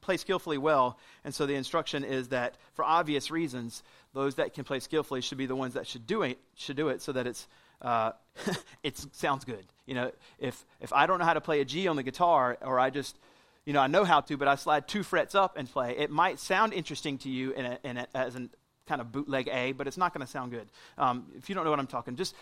play 0.00 0.16
skillfully 0.16 0.58
well. 0.58 0.98
And 1.24 1.34
so 1.34 1.46
the 1.46 1.54
instruction 1.54 2.04
is 2.04 2.28
that, 2.28 2.56
for 2.74 2.84
obvious 2.84 3.30
reasons, 3.30 3.82
those 4.12 4.36
that 4.36 4.54
can 4.54 4.64
play 4.64 4.80
skillfully 4.80 5.20
should 5.20 5.38
be 5.38 5.46
the 5.46 5.56
ones 5.56 5.74
that 5.74 5.86
should 5.86 6.06
do 6.06 6.22
it, 6.22 6.38
should 6.54 6.76
do 6.76 6.88
it 6.88 7.02
so 7.02 7.12
that 7.12 7.26
it's, 7.26 7.46
uh, 7.80 8.12
it 8.82 8.98
sounds 9.12 9.44
good. 9.44 9.64
You 9.86 9.94
know, 9.94 10.12
if, 10.38 10.64
if 10.80 10.92
I 10.92 11.06
don't 11.06 11.18
know 11.18 11.24
how 11.24 11.34
to 11.34 11.40
play 11.40 11.60
a 11.60 11.64
G 11.64 11.88
on 11.88 11.96
the 11.96 12.02
guitar, 12.02 12.56
or 12.62 12.78
I 12.78 12.90
just, 12.90 13.18
you 13.64 13.72
know, 13.72 13.80
I 13.80 13.86
know 13.86 14.04
how 14.04 14.20
to, 14.20 14.36
but 14.36 14.48
I 14.48 14.54
slide 14.54 14.88
two 14.88 15.02
frets 15.02 15.34
up 15.34 15.56
and 15.56 15.70
play, 15.70 15.96
it 15.98 16.10
might 16.10 16.38
sound 16.38 16.72
interesting 16.72 17.18
to 17.18 17.28
you 17.28 17.52
in 17.52 17.66
a, 17.66 17.78
in 17.82 17.96
a, 17.96 18.06
as 18.14 18.34
an 18.34 18.50
kind 18.86 19.00
of 19.00 19.12
bootleg 19.12 19.48
A, 19.52 19.72
but 19.72 19.86
it's 19.86 19.96
not 19.96 20.12
going 20.12 20.26
to 20.26 20.30
sound 20.30 20.50
good. 20.50 20.68
Um, 20.98 21.26
if 21.36 21.48
you 21.48 21.54
don't 21.54 21.64
know 21.64 21.70
what 21.70 21.78
I'm 21.78 21.86
talking, 21.86 22.16
just 22.16 22.34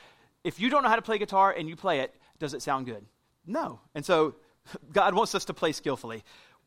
if 0.45 0.59
you 0.59 0.71
don't 0.71 0.83
know 0.83 0.89
how 0.89 0.97
to 0.97 1.03
play 1.03 1.19
guitar 1.19 1.53
and 1.53 1.69
you 1.69 1.77
play 1.77 2.01
it, 2.01 2.15
does 2.39 2.55
it 2.55 2.63
sound 2.63 2.87
good? 2.87 3.05
No. 3.47 3.81
And 3.95 4.05
so 4.05 4.35
God 4.93 5.15
wants 5.15 5.35
us 5.35 5.45
to 5.47 5.55
play 5.55 5.73
skillfully, 5.73 6.25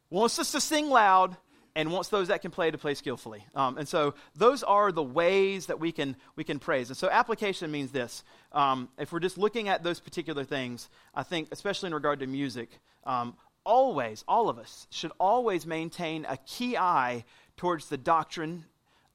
wants 0.09 0.39
us 0.39 0.51
to 0.51 0.61
sing 0.61 0.89
loud, 0.89 1.35
and 1.75 1.91
wants 1.91 2.09
those 2.09 2.27
that 2.27 2.41
can 2.41 2.51
play 2.51 2.71
to 2.71 2.77
play 2.77 2.93
skillfully. 2.93 3.45
Um, 3.55 3.77
and 3.77 3.87
so 3.87 4.13
those 4.35 4.63
are 4.63 4.91
the 4.91 5.03
ways 5.03 5.67
that 5.67 5.79
we 5.79 5.91
can 5.91 6.15
we 6.35 6.43
can 6.43 6.59
praise. 6.59 6.89
And 6.89 6.97
so 6.97 7.09
application 7.09 7.71
means 7.71 7.91
this. 7.91 8.23
Um, 8.51 8.89
if 8.97 9.11
we're 9.11 9.19
just 9.19 9.37
looking 9.37 9.69
at 9.69 9.83
those 9.83 9.99
particular 9.99 10.43
things, 10.43 10.89
I 11.15 11.23
think, 11.23 11.49
especially 11.51 11.87
in 11.87 11.93
regard 11.93 12.19
to 12.19 12.27
music, 12.27 12.69
um, 13.05 13.35
always, 13.65 14.23
all 14.27 14.49
of 14.49 14.57
us 14.57 14.87
should 14.89 15.11
always 15.19 15.65
maintain 15.65 16.25
a 16.27 16.37
key 16.37 16.77
eye 16.77 17.25
towards 17.57 17.89
the 17.89 17.97
doctrine 17.97 18.65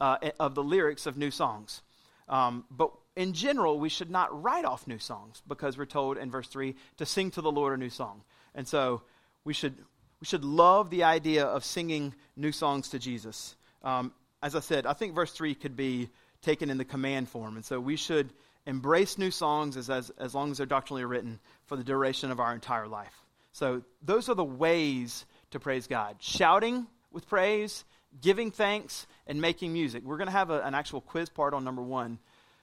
uh, 0.00 0.18
of 0.38 0.54
the 0.54 0.62
lyrics 0.62 1.06
of 1.06 1.16
new 1.16 1.30
songs. 1.30 1.82
Um, 2.28 2.64
but 2.70 2.90
in 3.16 3.32
general, 3.32 3.78
we 3.78 3.88
should 3.88 4.10
not 4.10 4.42
write 4.42 4.64
off 4.64 4.86
new 4.86 4.98
songs 4.98 5.42
because 5.46 5.78
we're 5.78 5.86
told 5.86 6.18
in 6.18 6.30
verse 6.30 6.48
3 6.48 6.74
to 6.98 7.06
sing 7.06 7.30
to 7.32 7.40
the 7.40 7.50
Lord 7.50 7.72
a 7.72 7.76
new 7.76 7.90
song. 7.90 8.22
And 8.54 8.66
so 8.66 9.02
we 9.44 9.54
should, 9.54 9.76
we 10.26 10.28
should 10.28 10.44
love 10.44 10.90
the 10.90 11.04
idea 11.04 11.44
of 11.44 11.64
singing 11.64 12.12
new 12.34 12.50
songs 12.50 12.88
to 12.88 12.98
Jesus. 12.98 13.54
Um, 13.84 14.12
as 14.42 14.56
I 14.56 14.60
said, 14.60 14.84
I 14.84 14.92
think 14.92 15.14
verse 15.14 15.30
3 15.30 15.54
could 15.54 15.76
be 15.76 16.08
taken 16.42 16.68
in 16.68 16.78
the 16.78 16.84
command 16.84 17.28
form. 17.28 17.54
And 17.54 17.64
so 17.64 17.78
we 17.78 17.94
should 17.94 18.30
embrace 18.66 19.18
new 19.18 19.30
songs 19.30 19.76
as, 19.76 19.88
as, 19.88 20.10
as 20.18 20.34
long 20.34 20.50
as 20.50 20.56
they're 20.56 20.66
doctrinally 20.66 21.04
written 21.04 21.38
for 21.66 21.76
the 21.76 21.84
duration 21.84 22.32
of 22.32 22.40
our 22.40 22.52
entire 22.52 22.88
life. 22.88 23.14
So 23.52 23.84
those 24.02 24.28
are 24.28 24.34
the 24.34 24.42
ways 24.42 25.26
to 25.52 25.60
praise 25.60 25.86
God 25.86 26.16
shouting 26.18 26.88
with 27.12 27.28
praise 27.28 27.84
giving 28.20 28.50
thanks 28.50 29.06
and 29.28 29.40
making 29.40 29.72
music. 29.72 30.02
We're 30.02 30.16
going 30.16 30.26
to 30.26 30.32
have 30.32 30.50
a, 30.50 30.60
an 30.62 30.74
actual 30.74 31.02
quiz 31.02 31.28
part 31.28 31.54
on 31.54 31.62
number 31.62 31.82
one. 31.82 32.18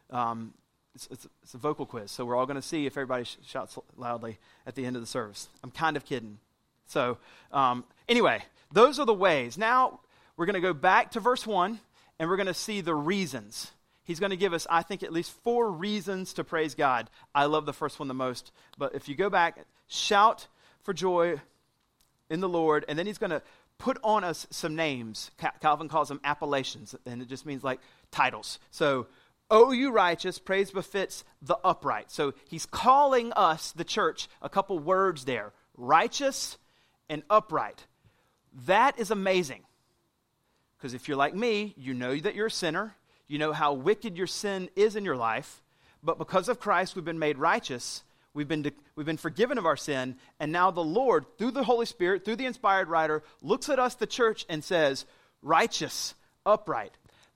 Um, 0.09 0.53
it's, 0.95 1.07
it's, 1.09 1.27
it's, 1.43 1.53
a 1.53 1.57
vocal 1.59 1.85
quiz, 1.85 2.11
so 2.11 2.25
we're 2.25 2.35
all 2.35 2.45
going 2.45 2.59
to 2.59 2.61
see 2.61 2.87
if 2.87 2.97
everybody 2.97 3.23
sh- 3.23 3.37
shouts 3.45 3.79
loudly 3.95 4.37
at 4.67 4.75
the 4.75 4.85
end 4.85 4.97
of 4.97 5.01
the 5.01 5.07
service. 5.07 5.47
I'm 5.63 5.71
kind 5.71 5.95
of 5.95 6.03
kidding. 6.03 6.39
So, 6.87 7.17
um, 7.51 7.83
anyway, 8.07 8.43
those 8.71 8.99
are 8.99 9.05
the 9.05 9.13
ways. 9.13 9.57
Now, 9.57 9.99
we're 10.37 10.45
going 10.45 10.55
to 10.55 10.61
go 10.61 10.73
back 10.73 11.11
to 11.11 11.19
verse 11.19 11.45
1, 11.45 11.79
and 12.19 12.29
we're 12.29 12.37
going 12.37 12.47
to 12.47 12.53
see 12.53 12.81
the 12.81 12.95
reasons. 12.95 13.71
He's 14.03 14.19
going 14.19 14.31
to 14.31 14.37
give 14.37 14.53
us, 14.53 14.67
I 14.69 14.81
think, 14.81 15.03
at 15.03 15.13
least 15.13 15.31
four 15.43 15.71
reasons 15.71 16.33
to 16.33 16.43
praise 16.43 16.75
God. 16.75 17.09
I 17.33 17.45
love 17.45 17.65
the 17.65 17.73
first 17.73 17.99
one 17.99 18.07
the 18.07 18.13
most. 18.13 18.51
But 18.77 18.95
if 18.95 19.07
you 19.07 19.15
go 19.15 19.29
back, 19.29 19.59
shout 19.87 20.47
for 20.81 20.93
joy 20.93 21.39
in 22.29 22.39
the 22.39 22.49
Lord, 22.49 22.83
and 22.87 22.99
then 22.99 23.05
he's 23.05 23.17
going 23.17 23.29
to 23.29 23.41
put 23.77 23.97
on 24.03 24.23
us 24.23 24.47
some 24.49 24.75
names. 24.75 25.31
Calvin 25.61 25.87
calls 25.87 26.09
them 26.09 26.19
appellations, 26.23 26.95
and 27.05 27.21
it 27.21 27.27
just 27.27 27.45
means 27.45 27.63
like 27.63 27.79
titles. 28.11 28.59
So, 28.71 29.07
O 29.49 29.71
you 29.71 29.91
righteous, 29.91 30.39
praise 30.39 30.71
befits 30.71 31.23
the 31.41 31.57
upright. 31.63 32.09
So 32.11 32.33
he's 32.49 32.65
calling 32.65 33.31
us, 33.33 33.71
the 33.71 33.83
church, 33.83 34.27
a 34.41 34.49
couple 34.49 34.79
words 34.79 35.25
there 35.25 35.53
righteous 35.75 36.57
and 37.09 37.23
upright. 37.29 37.85
That 38.65 38.99
is 38.99 39.11
amazing. 39.11 39.61
Because 40.77 40.93
if 40.93 41.07
you're 41.07 41.17
like 41.17 41.33
me, 41.33 41.73
you 41.77 41.93
know 41.93 42.15
that 42.15 42.35
you're 42.35 42.47
a 42.47 42.51
sinner, 42.51 42.95
you 43.27 43.39
know 43.39 43.53
how 43.53 43.73
wicked 43.73 44.17
your 44.17 44.27
sin 44.27 44.69
is 44.75 44.95
in 44.95 45.05
your 45.05 45.15
life, 45.15 45.61
but 46.03 46.17
because 46.17 46.49
of 46.49 46.59
Christ, 46.59 46.95
we've 46.95 47.05
been 47.05 47.19
made 47.19 47.37
righteous. 47.37 48.03
We've 48.33 48.47
been, 48.47 48.63
de- 48.63 48.73
we've 48.95 49.05
been 49.05 49.17
forgiven 49.17 49.57
of 49.57 49.65
our 49.65 49.77
sin, 49.77 50.17
and 50.39 50.51
now 50.51 50.71
the 50.71 50.83
Lord, 50.83 51.25
through 51.37 51.51
the 51.51 51.63
Holy 51.63 51.85
Spirit, 51.85 52.25
through 52.25 52.35
the 52.35 52.45
inspired 52.45 52.89
writer, 52.89 53.23
looks 53.41 53.69
at 53.69 53.79
us, 53.79 53.95
the 53.95 54.07
church, 54.07 54.45
and 54.49 54.63
says, 54.63 55.05
righteous, 55.41 56.15
upright. 56.45 56.91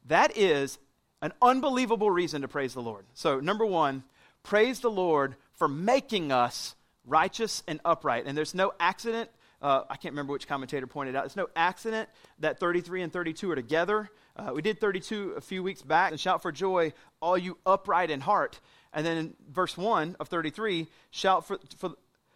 That 0.08 0.36
is 0.36 0.80
an 1.22 1.34
unbelievable 1.42 2.12
reason 2.12 2.42
to 2.42 2.48
praise 2.48 2.74
the 2.74 2.82
Lord. 2.82 3.06
So, 3.14 3.40
number 3.40 3.66
one, 3.66 4.04
praise 4.44 4.80
the 4.80 4.92
Lord 4.92 5.36
for 5.56 5.68
making 5.68 6.32
us 6.32 6.76
righteous 7.06 7.64
and 7.68 7.80
upright. 7.86 8.26
And 8.26 8.38
there's 8.38 8.54
no 8.56 8.74
accident. 8.80 9.30
Uh, 9.62 9.84
I 9.90 9.96
can't 9.96 10.14
remember 10.14 10.34
which 10.34 10.48
commentator 10.48 10.86
pointed 10.88 11.16
out. 11.16 11.26
It's 11.26 11.36
no 11.36 11.48
accident 11.56 12.10
that 12.40 12.60
33 12.60 13.02
and 13.02 13.12
32 13.12 13.52
are 13.52 13.56
together. 13.56 14.10
Uh, 14.36 14.52
we 14.54 14.62
did 14.62 14.80
32 14.80 15.34
a 15.36 15.42
few 15.42 15.64
weeks 15.64 15.82
back. 15.82 16.12
And 16.12 16.20
shout 16.20 16.42
for 16.42 16.52
joy, 16.52 16.94
all 17.22 17.38
you 17.38 17.58
upright 17.66 18.12
in 18.12 18.22
heart. 18.22 18.60
And 18.94 19.06
then 19.06 19.18
in 19.18 19.34
verse 19.52 19.76
1 19.76 20.18
of 20.20 20.28
33, 20.28 20.88
shout 21.10 21.48
for, 21.48 21.60
for, 21.78 21.92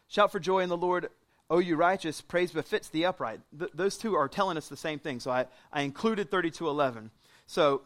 shout 0.07 0.31
for 0.31 0.39
joy 0.39 0.59
in 0.59 0.69
the 0.69 0.77
Lord, 0.77 1.09
O 1.49 1.59
you 1.59 1.75
righteous, 1.75 2.21
praise 2.21 2.51
befits 2.51 2.89
the 2.89 3.05
upright. 3.05 3.41
Th- 3.57 3.71
those 3.73 3.97
two 3.97 4.15
are 4.15 4.27
telling 4.27 4.57
us 4.57 4.67
the 4.67 4.77
same 4.77 4.99
thing. 4.99 5.19
So 5.19 5.29
I, 5.29 5.45
I 5.71 5.81
included 5.83 6.31
32.11. 6.31 7.09
So, 7.45 7.83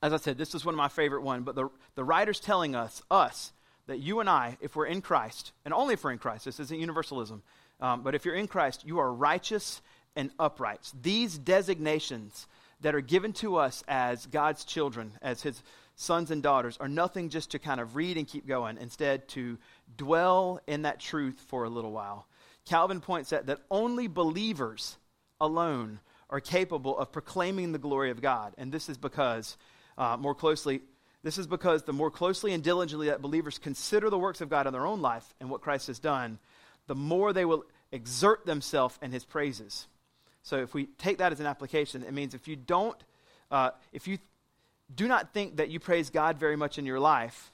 as 0.00 0.12
I 0.12 0.18
said, 0.18 0.38
this 0.38 0.54
is 0.54 0.64
one 0.64 0.74
of 0.74 0.78
my 0.78 0.88
favorite 0.88 1.22
ones, 1.22 1.44
but 1.44 1.56
the, 1.56 1.70
the 1.96 2.04
writer's 2.04 2.38
telling 2.38 2.76
us, 2.76 3.02
us, 3.10 3.52
that 3.88 3.98
you 3.98 4.20
and 4.20 4.28
I, 4.28 4.58
if 4.60 4.76
we're 4.76 4.86
in 4.86 5.00
Christ, 5.00 5.52
and 5.64 5.74
only 5.74 5.94
if 5.94 6.04
we're 6.04 6.12
in 6.12 6.18
Christ, 6.18 6.44
this 6.44 6.60
isn't 6.60 6.78
universalism, 6.78 7.42
um, 7.80 8.02
but 8.02 8.14
if 8.14 8.24
you're 8.24 8.34
in 8.34 8.48
Christ, 8.48 8.84
you 8.86 8.98
are 8.98 9.12
righteous 9.12 9.82
and 10.16 10.30
upright. 10.38 10.92
These 11.00 11.38
designations 11.38 12.46
that 12.80 12.94
are 12.94 13.00
given 13.00 13.32
to 13.34 13.56
us 13.56 13.82
as 13.88 14.26
God's 14.26 14.64
children, 14.64 15.12
as 15.22 15.42
his 15.42 15.62
sons 15.96 16.30
and 16.30 16.42
daughters, 16.42 16.76
are 16.78 16.88
nothing 16.88 17.28
just 17.28 17.50
to 17.52 17.58
kind 17.58 17.80
of 17.80 17.96
read 17.96 18.16
and 18.16 18.26
keep 18.26 18.46
going. 18.46 18.78
Instead, 18.78 19.28
to 19.28 19.58
dwell 19.96 20.60
in 20.66 20.82
that 20.82 21.00
truth 21.00 21.40
for 21.48 21.64
a 21.64 21.68
little 21.68 21.92
while. 21.92 22.26
Calvin 22.64 23.00
points 23.00 23.32
out 23.32 23.46
that 23.46 23.60
only 23.70 24.06
believers 24.06 24.96
alone 25.40 26.00
are 26.30 26.40
capable 26.40 26.96
of 26.98 27.10
proclaiming 27.10 27.72
the 27.72 27.78
glory 27.78 28.10
of 28.10 28.20
God. 28.20 28.54
And 28.58 28.70
this 28.70 28.88
is 28.88 28.98
because, 28.98 29.56
uh, 29.96 30.16
more 30.18 30.34
closely, 30.34 30.82
this 31.22 31.38
is 31.38 31.46
because 31.46 31.82
the 31.82 31.92
more 31.92 32.10
closely 32.10 32.52
and 32.52 32.62
diligently 32.62 33.08
that 33.08 33.22
believers 33.22 33.58
consider 33.58 34.10
the 34.10 34.18
works 34.18 34.40
of 34.40 34.50
God 34.50 34.66
in 34.66 34.72
their 34.72 34.86
own 34.86 35.00
life 35.00 35.34
and 35.40 35.50
what 35.50 35.62
Christ 35.62 35.86
has 35.86 35.98
done, 35.98 36.38
the 36.88 36.96
more 36.96 37.32
they 37.32 37.44
will 37.44 37.64
exert 37.92 38.44
themselves 38.44 38.98
in 39.00 39.12
his 39.12 39.24
praises. 39.24 39.86
So 40.42 40.56
if 40.56 40.74
we 40.74 40.86
take 40.98 41.18
that 41.18 41.30
as 41.30 41.38
an 41.38 41.46
application, 41.46 42.02
it 42.02 42.12
means 42.12 42.34
if 42.34 42.48
you 42.48 42.56
don't, 42.56 42.96
uh, 43.50 43.70
if 43.92 44.08
you 44.08 44.18
do 44.92 45.06
not 45.06 45.32
think 45.32 45.56
that 45.56 45.68
you 45.68 45.78
praise 45.78 46.10
God 46.10 46.38
very 46.38 46.56
much 46.56 46.78
in 46.78 46.86
your 46.86 46.98
life, 46.98 47.52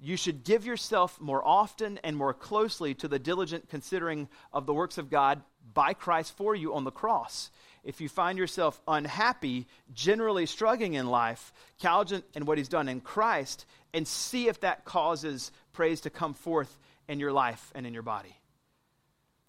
you 0.00 0.16
should 0.16 0.42
give 0.42 0.66
yourself 0.66 1.20
more 1.20 1.46
often 1.46 1.98
and 2.02 2.16
more 2.16 2.34
closely 2.34 2.92
to 2.94 3.06
the 3.06 3.20
diligent 3.20 3.68
considering 3.68 4.28
of 4.52 4.66
the 4.66 4.74
works 4.74 4.98
of 4.98 5.08
God 5.08 5.42
by 5.72 5.94
Christ 5.94 6.36
for 6.36 6.56
you 6.56 6.74
on 6.74 6.82
the 6.82 6.90
cross. 6.90 7.50
If 7.84 8.00
you 8.00 8.08
find 8.08 8.36
yourself 8.36 8.80
unhappy, 8.88 9.66
generally 9.94 10.46
struggling 10.46 10.94
in 10.94 11.06
life, 11.06 11.52
Calvin 11.80 12.24
and 12.34 12.46
what 12.46 12.58
he's 12.58 12.68
done 12.68 12.88
in 12.88 13.00
Christ, 13.00 13.64
and 13.94 14.06
see 14.06 14.48
if 14.48 14.60
that 14.60 14.84
causes 14.84 15.52
praise 15.72 16.00
to 16.02 16.10
come 16.10 16.34
forth 16.34 16.76
in 17.06 17.20
your 17.20 17.32
life 17.32 17.70
and 17.74 17.86
in 17.86 17.94
your 17.94 18.02
body. 18.02 18.36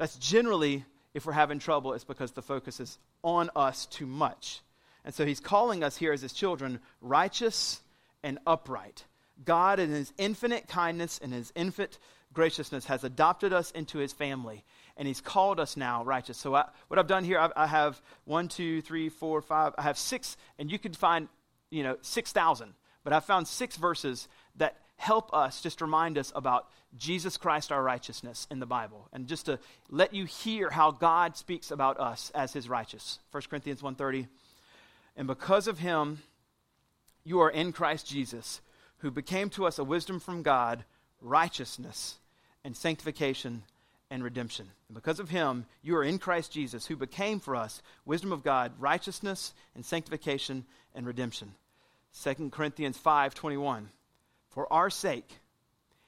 That's 0.04 0.18
generally, 0.18 0.84
if 1.14 1.26
we're 1.26 1.32
having 1.32 1.60
trouble, 1.60 1.94
it's 1.94 2.04
because 2.04 2.34
the 2.34 2.42
focus 2.42 2.82
is 2.82 2.98
on 3.24 3.50
us 3.56 3.86
too 3.86 4.06
much. 4.06 4.60
And 5.06 5.16
so 5.16 5.26
he's 5.26 5.40
calling 5.40 5.82
us 5.82 5.96
here 5.96 6.12
as 6.12 6.22
his 6.22 6.34
children 6.34 6.82
righteous 7.00 7.82
and 8.22 8.38
upright. 8.46 9.06
God, 9.46 9.80
in 9.80 9.92
his 9.92 10.12
infinite 10.18 10.68
kindness 10.68 11.22
and 11.24 11.32
his 11.32 11.54
infinite 11.56 12.00
graciousness, 12.34 12.84
has 12.88 13.06
adopted 13.06 13.54
us 13.54 13.72
into 13.72 13.98
his 13.98 14.12
family. 14.12 14.66
And 14.98 15.08
he's 15.08 15.22
called 15.22 15.58
us 15.58 15.78
now 15.78 16.04
righteous. 16.04 16.38
So, 16.38 16.54
I, 16.54 16.66
what 16.90 17.00
I've 17.00 17.08
done 17.08 17.24
here, 17.24 17.40
I, 17.40 17.52
I 17.56 17.68
have 17.68 18.02
one, 18.26 18.50
two, 18.50 18.82
three, 18.82 19.08
four, 19.08 19.42
five. 19.42 19.74
I 19.78 19.84
have 19.84 19.98
six, 19.98 20.36
and 20.60 20.70
you 20.70 20.80
could 20.80 20.98
find, 20.98 21.30
you 21.70 21.82
know, 21.82 21.96
6,000. 22.02 22.74
But 23.06 23.14
I 23.14 23.22
found 23.22 23.48
six 23.48 23.78
verses 23.78 24.28
that 24.58 24.76
help 24.98 25.34
us, 25.34 25.62
just 25.62 25.82
remind 25.82 26.18
us 26.18 26.32
about 26.36 26.68
Jesus 26.98 27.38
Christ, 27.38 27.72
our 27.72 27.82
righteousness 27.82 28.48
in 28.52 28.60
the 28.60 28.66
Bible. 28.66 29.08
And 29.12 29.28
just 29.28 29.48
to 29.48 29.60
let 29.90 30.14
you 30.14 30.26
hear 30.26 30.70
how 30.70 30.92
God 30.92 31.36
speaks 31.36 31.72
about 31.72 32.00
us 32.00 32.32
as 32.36 32.54
his 32.54 32.70
righteous. 32.70 33.20
1 33.32 33.44
Corinthians 33.50 33.82
1.30, 33.82 34.28
And 35.18 35.28
because 35.28 35.68
of 35.68 35.80
him, 35.80 36.22
you 37.24 37.42
are 37.42 37.50
in 37.50 37.72
Christ 37.72 38.08
Jesus 38.08 38.62
who 39.04 39.12
became 39.12 39.50
to 39.50 39.66
us 39.66 39.80
a 39.80 39.84
wisdom 39.84 40.20
from 40.20 40.44
God, 40.44 40.86
righteousness 41.20 42.16
and 42.64 42.76
sanctification 42.76 43.64
and 44.10 44.24
redemption. 44.24 44.68
And 44.88 44.96
because 44.96 45.20
of 45.20 45.30
him, 45.30 45.66
you 45.82 45.98
are 45.98 46.04
in 46.04 46.20
Christ 46.20 46.54
Jesus, 46.54 46.86
who 46.86 46.96
became 46.96 47.42
for 47.42 47.56
us 47.56 47.82
wisdom 48.06 48.32
of 48.32 48.44
God, 48.44 48.72
righteousness 48.80 49.54
and 49.76 49.86
sanctification 49.86 50.66
and 50.96 51.06
redemption. 51.06 51.54
2 52.14 52.52
Corinthians 52.52 52.98
5:21 52.98 53.90
For 54.54 54.72
our 54.72 54.90
sake 54.90 55.40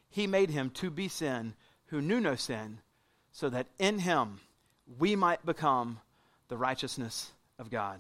he 0.10 0.28
made 0.28 0.50
him 0.50 0.70
to 0.72 0.90
be 0.90 1.08
sin 1.08 1.56
who 1.88 2.02
knew 2.02 2.22
no 2.22 2.36
sin, 2.36 2.80
so 3.32 3.50
that 3.50 3.68
in 3.80 4.00
him 4.00 4.40
we 5.00 5.16
might 5.16 5.46
become 5.46 6.00
the 6.48 6.58
righteousness 6.58 7.32
of 7.60 7.70
God. 7.70 8.00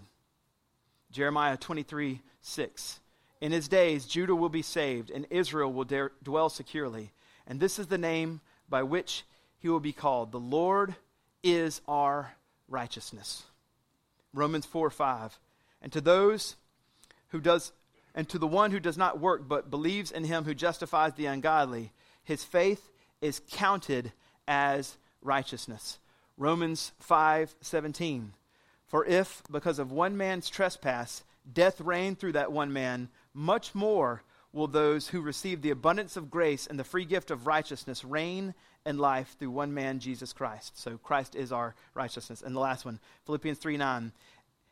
Jeremiah 1.12 1.58
23 1.58 2.22
6. 2.42 3.00
In 3.42 3.52
his 3.52 3.68
days, 3.68 4.06
Judah 4.06 4.36
will 4.36 4.50
be 4.50 4.62
saved, 4.62 5.10
and 5.10 5.26
Israel 5.30 5.74
will 5.74 5.84
dare, 5.84 6.12
dwell 6.24 6.50
securely. 6.50 7.12
And 7.48 7.60
this 7.60 7.80
is 7.80 7.88
the 7.88 7.98
name 7.98 8.42
by 8.70 8.84
which 8.84 9.24
he 9.58 9.68
will 9.68 9.80
be 9.80 9.94
called 9.94 10.32
The 10.32 10.40
Lord 10.40 10.96
is 11.44 11.82
our 11.88 12.36
righteousness. 12.68 13.44
Romans 14.34 14.66
4 14.66 14.90
5. 14.90 15.40
And 15.82 15.92
to 15.92 16.02
those 16.02 16.56
who 17.30 17.40
does, 17.40 17.72
and 18.16 18.28
to 18.30 18.40
the 18.40 18.48
one 18.48 18.72
who 18.72 18.80
does 18.80 18.98
not 18.98 19.20
work 19.20 19.48
but 19.48 19.70
believes 19.70 20.10
in 20.10 20.24
him 20.24 20.46
who 20.46 20.56
justifies 20.56 21.14
the 21.14 21.26
ungodly, 21.28 21.92
his 22.24 22.44
faith 22.44 22.90
is 23.22 23.42
counted 23.52 24.14
as 24.48 24.98
righteousness. 25.22 26.00
Romans 26.38 26.94
5 27.02 27.56
17. 27.62 28.34
For 28.88 29.06
if, 29.06 29.44
because 29.52 29.80
of 29.80 29.92
one 29.92 30.16
man's 30.16 30.50
trespass, 30.50 31.24
death 31.52 31.82
reigned 31.82 32.20
through 32.20 32.34
that 32.34 32.52
one 32.52 32.72
man, 32.72 33.10
much 33.34 33.76
more 33.76 34.24
will 34.54 34.68
those 34.68 35.10
who 35.10 35.20
receive 35.22 35.62
the 35.62 35.72
abundance 35.72 36.16
of 36.16 36.32
grace 36.32 36.66
and 36.66 36.80
the 36.80 36.84
free 36.84 37.04
gift 37.04 37.30
of 37.30 37.46
righteousness 37.46 38.06
reign 38.06 38.54
in 38.86 38.98
life 38.98 39.36
through 39.38 39.50
one 39.50 39.74
man, 39.74 40.00
Jesus 40.00 40.32
Christ. 40.32 40.80
So 40.80 40.98
Christ 40.98 41.36
is 41.36 41.52
our 41.52 41.76
righteousness. 41.94 42.42
And 42.42 42.56
the 42.56 42.62
last 42.62 42.86
one, 42.86 43.00
Philippians 43.26 43.58
3 43.58 43.78
9. 43.78 44.12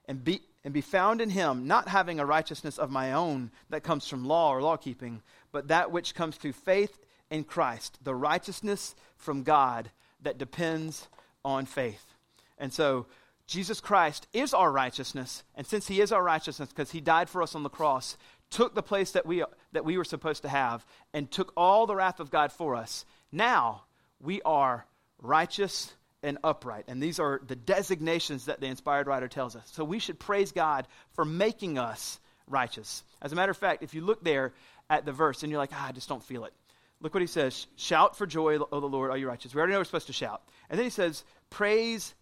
And 0.08 0.24
be, 0.24 0.42
and 0.64 0.74
be 0.74 0.82
found 0.82 1.22
in 1.22 1.30
him, 1.30 1.68
not 1.68 1.88
having 1.88 2.20
a 2.20 2.26
righteousness 2.26 2.78
of 2.78 2.90
my 2.90 3.12
own 3.12 3.52
that 3.70 3.84
comes 3.84 4.08
from 4.08 4.26
law 4.26 4.52
or 4.54 4.62
law 4.62 4.78
keeping, 4.78 5.22
but 5.52 5.68
that 5.68 5.92
which 5.92 6.16
comes 6.16 6.36
through 6.36 6.54
faith 6.54 7.00
in 7.30 7.44
Christ, 7.44 8.00
the 8.04 8.16
righteousness 8.16 8.96
from 9.18 9.44
God 9.44 9.92
that 10.22 10.38
depends 10.38 11.08
on 11.44 11.66
faith. 11.66 12.14
And 12.58 12.72
so 12.72 13.08
Jesus 13.46 13.82
Christ 13.82 14.28
is 14.34 14.54
our 14.54 14.72
righteousness, 14.72 15.44
and 15.56 15.68
since 15.68 15.88
he 15.88 16.00
is 16.00 16.12
our 16.12 16.24
righteousness 16.24 16.70
because 16.70 16.92
he 16.92 17.02
died 17.02 17.30
for 17.30 17.44
us 17.44 17.56
on 17.56 17.64
the 17.64 17.70
cross, 17.70 18.18
took 18.50 18.76
the 18.76 18.84
place 18.84 19.12
that 19.12 19.26
we, 19.26 19.44
that 19.74 19.84
we 19.84 19.98
were 19.98 20.04
supposed 20.04 20.44
to 20.44 20.50
have 20.50 20.86
and 21.14 21.30
took 21.30 21.52
all 21.58 21.86
the 21.86 21.96
wrath 21.96 22.20
of 22.20 22.32
God 22.32 22.52
for 22.52 22.76
us. 22.76 23.06
Now 23.32 23.84
we 24.20 24.42
are 24.44 24.86
righteous 25.22 25.94
and 26.24 26.38
upright. 26.44 26.86
And 26.88 27.02
these 27.02 27.20
are 27.20 27.42
the 27.46 27.56
designations 27.56 28.46
that 28.46 28.60
the 28.60 28.68
inspired 28.68 29.08
writer 29.08 29.28
tells 29.28 29.56
us. 29.56 29.70
So 29.74 29.84
we 29.84 30.00
should 30.00 30.20
praise 30.20 30.52
God 30.52 30.88
for 31.14 31.26
making 31.26 31.78
us 31.78 32.20
righteous. 32.48 33.04
As 33.22 33.32
a 33.32 33.36
matter 33.36 33.52
of 33.52 33.58
fact, 33.58 33.84
if 33.84 33.94
you 33.94 34.02
look 34.02 34.24
there 34.24 34.54
at 34.90 35.06
the 35.06 35.12
verse 35.12 35.44
and 35.44 35.52
you're 35.52 35.60
like, 35.60 35.72
ah, 35.74 35.88
I 35.88 35.92
just 35.92 36.10
don't 36.10 36.24
feel 36.24 36.46
it. 36.46 36.54
Look 37.02 37.14
what 37.14 37.22
he 37.22 37.28
says 37.28 37.68
Shout 37.76 38.18
for 38.18 38.26
joy, 38.26 38.58
O 38.72 38.80
the 38.80 38.88
Lord, 38.88 39.12
are 39.12 39.18
you 39.18 39.28
righteous? 39.28 39.54
We 39.54 39.60
already 39.60 39.74
know 39.74 39.80
we're 39.80 39.86
supposed 39.86 40.08
to 40.08 40.14
shout. 40.14 40.42
And 40.70 40.80
then 40.80 40.86
he 40.86 40.90
says, 40.90 41.24
Praise 41.50 42.16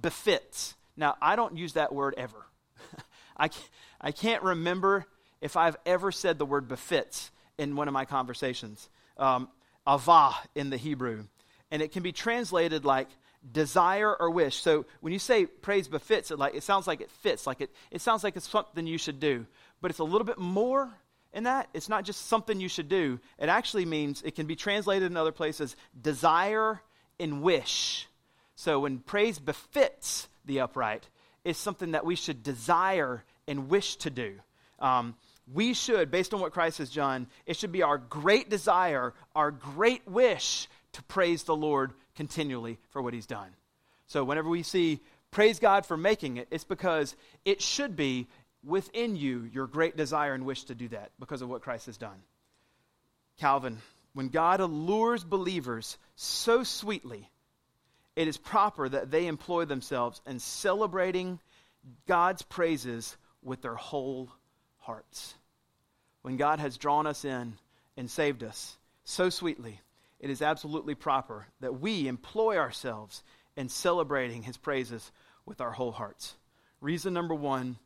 befits. 0.00 0.74
Now, 0.96 1.16
I 1.20 1.36
don't 1.36 1.56
use 1.56 1.74
that 1.74 1.92
word 1.92 2.14
ever. 2.16 2.46
I, 3.36 3.48
can't, 3.48 3.70
I 4.00 4.12
can't 4.12 4.42
remember 4.42 5.06
if 5.40 5.56
I've 5.56 5.76
ever 5.84 6.12
said 6.12 6.38
the 6.38 6.46
word 6.46 6.68
befits 6.68 7.30
in 7.58 7.74
one 7.74 7.88
of 7.88 7.94
my 7.94 8.04
conversations. 8.04 8.88
Um, 9.16 9.48
avah 9.86 10.34
in 10.54 10.70
the 10.70 10.76
Hebrew. 10.76 11.24
And 11.70 11.82
it 11.82 11.92
can 11.92 12.02
be 12.02 12.12
translated 12.12 12.84
like 12.84 13.08
desire 13.52 14.14
or 14.14 14.30
wish. 14.30 14.56
So 14.56 14.84
when 15.00 15.12
you 15.12 15.18
say 15.18 15.46
praise 15.46 15.88
befits, 15.88 16.30
it, 16.30 16.38
like, 16.38 16.54
it 16.54 16.62
sounds 16.62 16.86
like 16.86 17.00
it 17.00 17.10
fits, 17.10 17.46
like 17.46 17.60
it, 17.60 17.70
it 17.90 18.00
sounds 18.00 18.22
like 18.22 18.36
it's 18.36 18.48
something 18.48 18.86
you 18.86 18.98
should 18.98 19.20
do. 19.20 19.46
But 19.80 19.90
it's 19.90 20.00
a 20.00 20.04
little 20.04 20.26
bit 20.26 20.38
more 20.38 20.90
in 21.32 21.44
that. 21.44 21.68
It's 21.72 21.88
not 21.88 22.04
just 22.04 22.26
something 22.26 22.60
you 22.60 22.68
should 22.68 22.88
do. 22.88 23.18
It 23.38 23.48
actually 23.48 23.86
means, 23.86 24.22
it 24.22 24.34
can 24.34 24.46
be 24.46 24.56
translated 24.56 25.10
in 25.10 25.16
other 25.16 25.32
places, 25.32 25.74
desire 26.00 26.82
and 27.18 27.42
wish. 27.42 28.08
So 28.56 28.80
when 28.80 28.98
praise 28.98 29.38
befits 29.38 30.28
the 30.44 30.60
upright, 30.60 31.08
it's 31.44 31.58
something 31.58 31.92
that 31.92 32.04
we 32.04 32.16
should 32.16 32.42
desire 32.42 33.24
and 33.48 33.70
wish 33.70 33.96
to 33.96 34.10
do. 34.10 34.34
Um, 34.78 35.14
we 35.52 35.72
should, 35.74 36.10
based 36.10 36.34
on 36.34 36.40
what 36.40 36.52
Christ 36.52 36.78
has 36.78 36.90
done, 36.90 37.26
it 37.46 37.56
should 37.56 37.72
be 37.72 37.82
our 37.82 37.98
great 37.98 38.50
desire, 38.50 39.14
our 39.34 39.50
great 39.50 40.06
wish 40.06 40.68
to 40.92 41.02
praise 41.04 41.44
the 41.44 41.56
Lord 41.56 41.92
continually 42.14 42.78
for 42.90 43.02
what 43.02 43.14
he's 43.14 43.26
done. 43.26 43.50
So 44.06 44.24
whenever 44.24 44.48
we 44.48 44.62
see 44.62 45.00
praise 45.30 45.58
God 45.58 45.86
for 45.86 45.96
making 45.96 46.36
it, 46.36 46.48
it's 46.50 46.64
because 46.64 47.14
it 47.44 47.62
should 47.62 47.96
be 47.96 48.26
within 48.64 49.16
you 49.16 49.48
your 49.52 49.66
great 49.66 49.96
desire 49.96 50.34
and 50.34 50.44
wish 50.44 50.64
to 50.64 50.74
do 50.74 50.88
that 50.88 51.10
because 51.18 51.42
of 51.42 51.48
what 51.48 51.62
Christ 51.62 51.86
has 51.86 51.96
done. 51.96 52.22
Calvin, 53.38 53.78
when 54.12 54.28
God 54.28 54.60
allures 54.60 55.24
believers 55.24 55.96
so 56.16 56.64
sweetly, 56.64 57.30
it 58.16 58.28
is 58.28 58.36
proper 58.36 58.88
that 58.88 59.10
they 59.10 59.26
employ 59.26 59.64
themselves 59.64 60.20
in 60.26 60.40
celebrating 60.40 61.38
God's 62.06 62.42
praises 62.42 63.16
with 63.42 63.62
their 63.62 63.76
whole 63.76 64.28
hearts 64.78 65.34
when 66.22 66.36
God 66.36 66.60
has 66.60 66.76
drawn 66.76 67.06
us 67.06 67.24
in 67.24 67.54
and 67.96 68.10
saved 68.10 68.42
us 68.42 68.76
so 69.04 69.30
sweetly, 69.30 69.80
it 70.20 70.30
is 70.30 70.42
absolutely 70.42 70.94
proper 70.94 71.46
that 71.60 71.80
we 71.80 72.06
employ 72.06 72.58
ourselves 72.58 73.22
in 73.56 73.68
celebrating 73.68 74.42
his 74.42 74.56
praises 74.56 75.10
with 75.46 75.60
our 75.60 75.72
whole 75.72 75.92
hearts. 75.92 76.36
Reason 76.80 77.12
number 77.12 77.34
one 77.34 77.76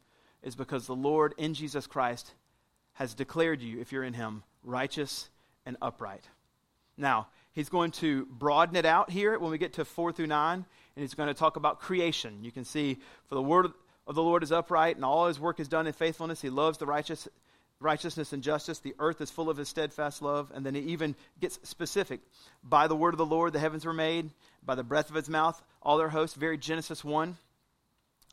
is 0.42 0.54
because 0.54 0.86
the 0.86 0.94
Lord 0.94 1.34
in 1.38 1.54
Jesus 1.54 1.86
Christ 1.86 2.32
has 2.94 3.14
declared 3.14 3.62
you, 3.62 3.80
if 3.80 3.92
you're 3.92 4.04
in 4.04 4.14
him, 4.14 4.42
righteous 4.62 5.28
and 5.64 5.76
upright. 5.80 6.24
Now, 6.96 7.28
he's 7.52 7.68
going 7.68 7.90
to 7.92 8.26
broaden 8.26 8.76
it 8.76 8.84
out 8.84 9.10
here 9.10 9.38
when 9.38 9.50
we 9.50 9.58
get 9.58 9.74
to 9.74 9.84
4 9.84 10.12
through 10.12 10.28
9, 10.28 10.54
and 10.54 10.64
he's 11.02 11.14
going 11.14 11.28
to 11.28 11.34
talk 11.34 11.56
about 11.56 11.80
creation. 11.80 12.44
You 12.44 12.52
can 12.52 12.64
see, 12.64 12.98
for 13.28 13.34
the 13.34 13.42
word 13.42 13.66
of 14.06 14.14
the 14.14 14.22
Lord 14.22 14.42
is 14.42 14.52
upright, 14.52 14.96
and 14.96 15.04
all 15.04 15.26
his 15.26 15.40
work 15.40 15.58
is 15.58 15.66
done 15.66 15.86
in 15.86 15.92
faithfulness. 15.92 16.40
He 16.40 16.50
loves 16.50 16.78
the 16.78 16.86
righteous, 16.86 17.26
righteousness 17.80 18.32
and 18.32 18.42
justice. 18.42 18.78
The 18.78 18.94
earth 18.98 19.20
is 19.20 19.30
full 19.30 19.50
of 19.50 19.56
his 19.56 19.68
steadfast 19.68 20.22
love. 20.22 20.50
And 20.54 20.64
then 20.64 20.74
he 20.74 20.80
even 20.82 21.14
gets 21.40 21.58
specific. 21.62 22.20
By 22.62 22.88
the 22.88 22.96
word 22.96 23.14
of 23.14 23.18
the 23.18 23.26
Lord, 23.26 23.52
the 23.52 23.60
heavens 23.60 23.84
were 23.84 23.92
made. 23.92 24.30
By 24.64 24.74
the 24.74 24.82
breath 24.82 25.10
of 25.10 25.16
his 25.16 25.28
mouth, 25.28 25.62
all 25.82 25.98
their 25.98 26.08
hosts. 26.08 26.37
Very 26.37 26.58
Genesis 26.58 27.04
1. 27.04 27.37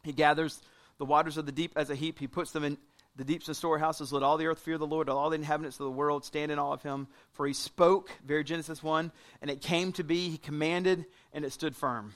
He 0.04 0.14
gathers 0.14 0.62
the 0.98 1.06
waters 1.06 1.38
of 1.38 1.46
the 1.46 1.52
deep 1.52 1.74
as 1.76 1.90
a 1.90 1.96
heap. 1.96 2.20
He 2.20 2.28
puts 2.28 2.52
them 2.52 2.64
in 2.64 2.78
the 3.16 3.24
deeps 3.24 3.48
and 3.48 3.58
storehouses. 3.58 4.14
Let 4.14 4.24
all 4.24 4.38
the 4.38 4.48
earth 4.48 4.60
fear 4.60 4.78
the 4.78 4.88
Lord. 4.88 5.08
Let 5.08 5.18
all 5.18 5.30
the 5.30 5.36
inhabitants 5.36 5.80
of 5.80 5.86
the 5.86 5.92
world 5.92 6.24
stand 6.24 6.52
in 6.52 6.60
awe 6.60 6.74
of 6.74 6.84
him. 6.84 7.08
For 7.34 7.46
he 7.46 7.54
spoke, 7.54 8.10
very 8.26 8.44
Genesis 8.44 8.82
1, 8.82 9.12
and 9.42 9.52
it 9.52 9.62
came 9.62 9.92
to 9.94 10.04
be. 10.04 10.30
He 10.30 10.38
commanded, 10.38 11.06
and 11.34 11.44
it 11.44 11.52
stood 11.52 11.76
firm. 11.76 12.14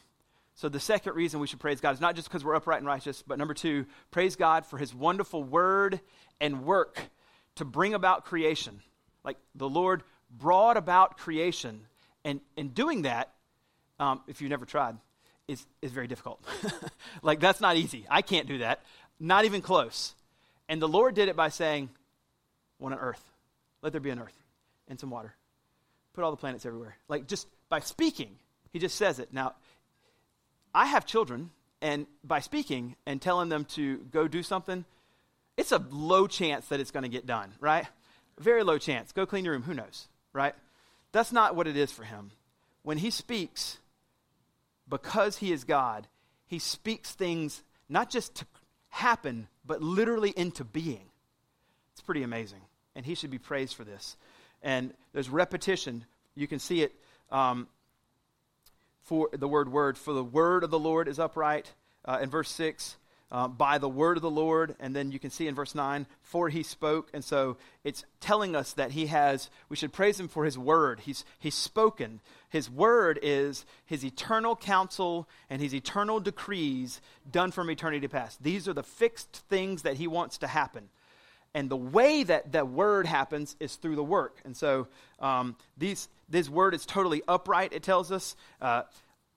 So, 0.57 0.69
the 0.69 0.79
second 0.79 1.15
reason 1.15 1.41
we 1.41 1.47
should 1.47 1.59
praise 1.59 1.81
God 1.81 1.93
is 1.95 1.99
not 2.01 2.15
just 2.15 2.29
because 2.29 2.45
we're 2.45 2.55
upright 2.55 2.77
and 2.77 2.87
righteous, 2.87 3.21
but 3.21 3.37
number 3.37 3.53
two, 3.53 3.85
praise 4.11 4.37
God 4.37 4.65
for 4.65 4.77
his 4.77 4.95
wonderful 4.95 5.43
word 5.43 5.99
and 6.39 6.63
work 6.63 7.09
to 7.55 7.65
bring 7.65 7.93
about 7.93 8.25
creation. 8.25 8.81
Like 9.23 9.37
the 9.55 9.69
Lord 9.69 10.03
brought 10.29 10.77
about 10.77 11.17
creation. 11.17 11.81
And 12.23 12.41
in 12.55 12.69
doing 12.69 13.03
that, 13.03 13.31
um, 13.99 14.21
if 14.27 14.41
you've 14.41 14.49
never 14.49 14.65
tried, 14.65 14.97
is, 15.47 15.65
is 15.81 15.91
very 15.91 16.07
difficult. 16.07 16.43
like, 17.21 17.39
that's 17.39 17.61
not 17.61 17.77
easy. 17.77 18.05
I 18.09 18.21
can't 18.21 18.47
do 18.47 18.59
that. 18.59 18.81
Not 19.19 19.45
even 19.45 19.61
close. 19.61 20.15
And 20.67 20.81
the 20.81 20.87
Lord 20.87 21.15
did 21.15 21.29
it 21.29 21.35
by 21.35 21.49
saying, 21.49 21.89
Want 22.79 22.93
an 22.93 22.99
earth. 22.99 23.23
Let 23.81 23.93
there 23.93 24.01
be 24.01 24.09
an 24.09 24.19
earth 24.19 24.35
and 24.87 24.99
some 24.99 25.09
water. 25.09 25.33
Put 26.13 26.23
all 26.23 26.31
the 26.31 26.37
planets 26.37 26.65
everywhere. 26.65 26.97
Like, 27.07 27.27
just 27.27 27.47
by 27.69 27.79
speaking, 27.79 28.35
he 28.73 28.79
just 28.79 28.95
says 28.95 29.19
it. 29.19 29.31
Now, 29.31 29.53
I 30.73 30.85
have 30.87 31.05
children, 31.05 31.51
and 31.81 32.05
by 32.23 32.39
speaking 32.41 32.95
and 33.05 33.21
telling 33.21 33.47
them 33.47 33.63
to 33.75 33.97
go 34.11 34.27
do 34.27 34.43
something, 34.43 34.83
it's 35.57 35.71
a 35.71 35.83
low 35.89 36.27
chance 36.27 36.67
that 36.67 36.79
it's 36.79 36.91
going 36.91 37.03
to 37.03 37.09
get 37.09 37.25
done, 37.25 37.53
right? 37.59 37.85
Very 38.39 38.63
low 38.63 38.77
chance. 38.77 39.11
Go 39.11 39.25
clean 39.25 39.45
your 39.45 39.53
room. 39.53 39.63
Who 39.63 39.73
knows, 39.73 40.07
right? 40.33 40.55
That's 41.11 41.31
not 41.31 41.55
what 41.55 41.67
it 41.67 41.77
is 41.77 41.91
for 41.91 42.03
him. 42.03 42.31
When 42.83 42.97
he 42.97 43.09
speaks, 43.09 43.79
because 44.87 45.37
he 45.37 45.51
is 45.51 45.63
God, 45.63 46.07
he 46.47 46.59
speaks 46.59 47.13
things 47.13 47.63
not 47.89 48.09
just 48.09 48.35
to 48.35 48.45
happen, 48.89 49.47
but 49.65 49.81
literally 49.81 50.33
into 50.35 50.63
being. 50.63 51.09
It's 51.93 52.01
pretty 52.01 52.23
amazing. 52.23 52.61
And 52.95 53.05
he 53.05 53.15
should 53.15 53.31
be 53.31 53.37
praised 53.37 53.75
for 53.75 53.83
this. 53.83 54.17
And 54.61 54.93
there's 55.13 55.29
repetition. 55.29 56.05
You 56.35 56.47
can 56.47 56.59
see 56.59 56.81
it 56.81 56.93
um, 57.31 57.67
for 59.03 59.29
the 59.31 59.47
word 59.47 59.71
word. 59.71 59.97
For 59.97 60.13
the 60.13 60.23
word 60.23 60.63
of 60.63 60.71
the 60.71 60.79
Lord 60.79 61.07
is 61.07 61.19
upright. 61.19 61.71
Uh, 62.03 62.19
in 62.21 62.29
verse 62.29 62.51
6, 62.51 62.97
uh, 63.31 63.47
by 63.47 63.77
the 63.77 63.89
word 63.89 64.17
of 64.17 64.21
the 64.21 64.29
Lord. 64.29 64.75
And 64.79 64.95
then 64.95 65.11
you 65.11 65.19
can 65.19 65.29
see 65.29 65.47
in 65.47 65.55
verse 65.55 65.75
9, 65.75 66.05
for 66.21 66.49
he 66.49 66.63
spoke. 66.63 67.09
And 67.13 67.23
so 67.23 67.57
it's 67.83 68.05
telling 68.19 68.55
us 68.55 68.73
that 68.73 68.91
he 68.91 69.07
has, 69.07 69.49
we 69.69 69.75
should 69.75 69.93
praise 69.93 70.19
him 70.19 70.27
for 70.27 70.45
his 70.45 70.57
word. 70.57 71.01
He's, 71.01 71.25
he's 71.39 71.55
spoken. 71.55 72.21
His 72.49 72.69
word 72.69 73.19
is 73.21 73.65
his 73.85 74.05
eternal 74.05 74.55
counsel 74.55 75.27
and 75.49 75.61
his 75.61 75.73
eternal 75.73 76.19
decrees 76.19 77.01
done 77.29 77.51
from 77.51 77.69
eternity 77.69 78.07
past. 78.07 78.41
These 78.41 78.67
are 78.67 78.73
the 78.73 78.83
fixed 78.83 79.43
things 79.49 79.81
that 79.81 79.97
he 79.97 80.07
wants 80.07 80.37
to 80.39 80.47
happen. 80.47 80.89
And 81.53 81.69
the 81.69 81.77
way 81.77 82.23
that 82.23 82.51
that 82.51 82.67
word 82.67 83.05
happens 83.05 83.55
is 83.61 83.77
through 83.77 83.95
the 83.95 84.03
work. 84.03 84.41
And 84.43 84.57
so 84.57 84.87
um, 85.21 85.55
these, 85.77 86.09
this 86.27 86.49
word 86.49 86.73
is 86.73 86.85
totally 86.85 87.21
upright, 87.27 87.71
it 87.71 87.81
tells 87.81 88.11
us. 88.11 88.35
Uh, 88.61 88.83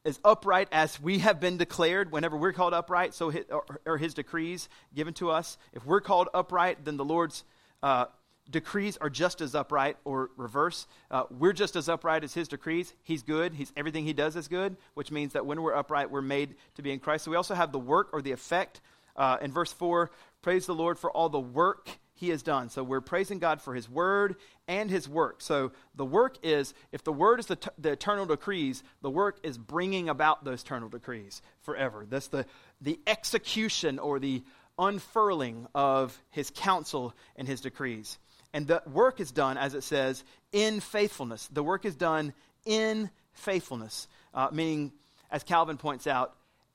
as 0.04 0.18
upright 0.24 0.68
as 0.72 1.00
we 1.00 1.18
have 1.18 1.40
been 1.40 1.56
declared 1.56 2.12
whenever 2.12 2.36
we're 2.36 2.52
called 2.52 2.72
upright, 2.72 3.14
so 3.14 3.30
his, 3.30 3.44
or, 3.50 3.64
or, 3.84 3.98
his 3.98 4.14
decrees 4.14 4.68
given 4.94 5.12
to 5.14 5.30
us. 5.30 5.58
If 5.72 5.84
we're 5.84 6.00
called 6.00 6.28
upright, 6.32 6.84
then 6.84 6.96
the 6.96 7.04
Lord's 7.04 7.44
uh, 7.82 8.06
decrees 8.50 8.96
are 8.98 9.10
just 9.10 9.40
as 9.40 9.54
upright, 9.54 9.96
or 10.04 10.30
reverse. 10.36 10.86
Uh, 11.10 11.24
we're 11.30 11.52
just 11.52 11.76
as 11.76 11.88
upright 11.88 12.24
as 12.24 12.34
his 12.34 12.48
decrees. 12.48 12.94
He's 13.02 13.22
good. 13.22 13.54
He's, 13.54 13.72
everything 13.76 14.04
he 14.04 14.12
does 14.12 14.36
is 14.36 14.48
good, 14.48 14.76
which 14.94 15.10
means 15.10 15.34
that 15.34 15.44
when 15.44 15.60
we're 15.60 15.74
upright, 15.74 16.10
we're 16.10 16.22
made 16.22 16.54
to 16.76 16.82
be 16.82 16.90
in 16.90 17.00
Christ. 17.00 17.24
So 17.24 17.30
we 17.30 17.36
also 17.36 17.54
have 17.54 17.72
the 17.72 17.78
work 17.78 18.10
or 18.12 18.22
the 18.22 18.32
effect. 18.32 18.80
Uh, 19.16 19.36
in 19.42 19.52
verse 19.52 19.72
4, 19.72 20.10
praise 20.42 20.66
the 20.66 20.74
Lord 20.74 20.98
for 20.98 21.10
all 21.10 21.28
the 21.28 21.40
work 21.40 21.98
he 22.18 22.30
has 22.30 22.42
done. 22.42 22.68
So 22.68 22.82
we're 22.82 23.00
praising 23.00 23.38
God 23.38 23.62
for 23.62 23.74
his 23.74 23.88
word 23.88 24.34
and 24.66 24.90
his 24.90 25.08
work. 25.08 25.40
So 25.40 25.70
the 25.94 26.04
work 26.04 26.36
is, 26.42 26.74
if 26.90 27.04
the 27.04 27.12
word 27.12 27.38
is 27.38 27.46
the, 27.46 27.54
t- 27.54 27.70
the 27.78 27.92
eternal 27.92 28.26
decrees, 28.26 28.82
the 29.02 29.10
work 29.10 29.38
is 29.44 29.56
bringing 29.56 30.08
about 30.08 30.44
those 30.44 30.62
eternal 30.62 30.88
decrees 30.88 31.42
forever. 31.62 32.06
That's 32.10 32.26
the, 32.26 32.44
the 32.80 32.98
execution 33.06 34.00
or 34.00 34.18
the 34.18 34.42
unfurling 34.80 35.68
of 35.76 36.20
his 36.30 36.50
counsel 36.50 37.14
and 37.36 37.46
his 37.46 37.60
decrees. 37.60 38.18
And 38.52 38.66
the 38.66 38.82
work 38.92 39.20
is 39.20 39.30
done, 39.30 39.56
as 39.56 39.74
it 39.74 39.84
says, 39.84 40.24
in 40.50 40.80
faithfulness. 40.80 41.48
The 41.52 41.62
work 41.62 41.84
is 41.84 41.94
done 41.94 42.32
in 42.64 43.10
faithfulness, 43.32 44.08
uh, 44.34 44.48
meaning, 44.50 44.92
as 45.30 45.44
Calvin 45.44 45.76
points 45.76 46.08
out, 46.08 46.34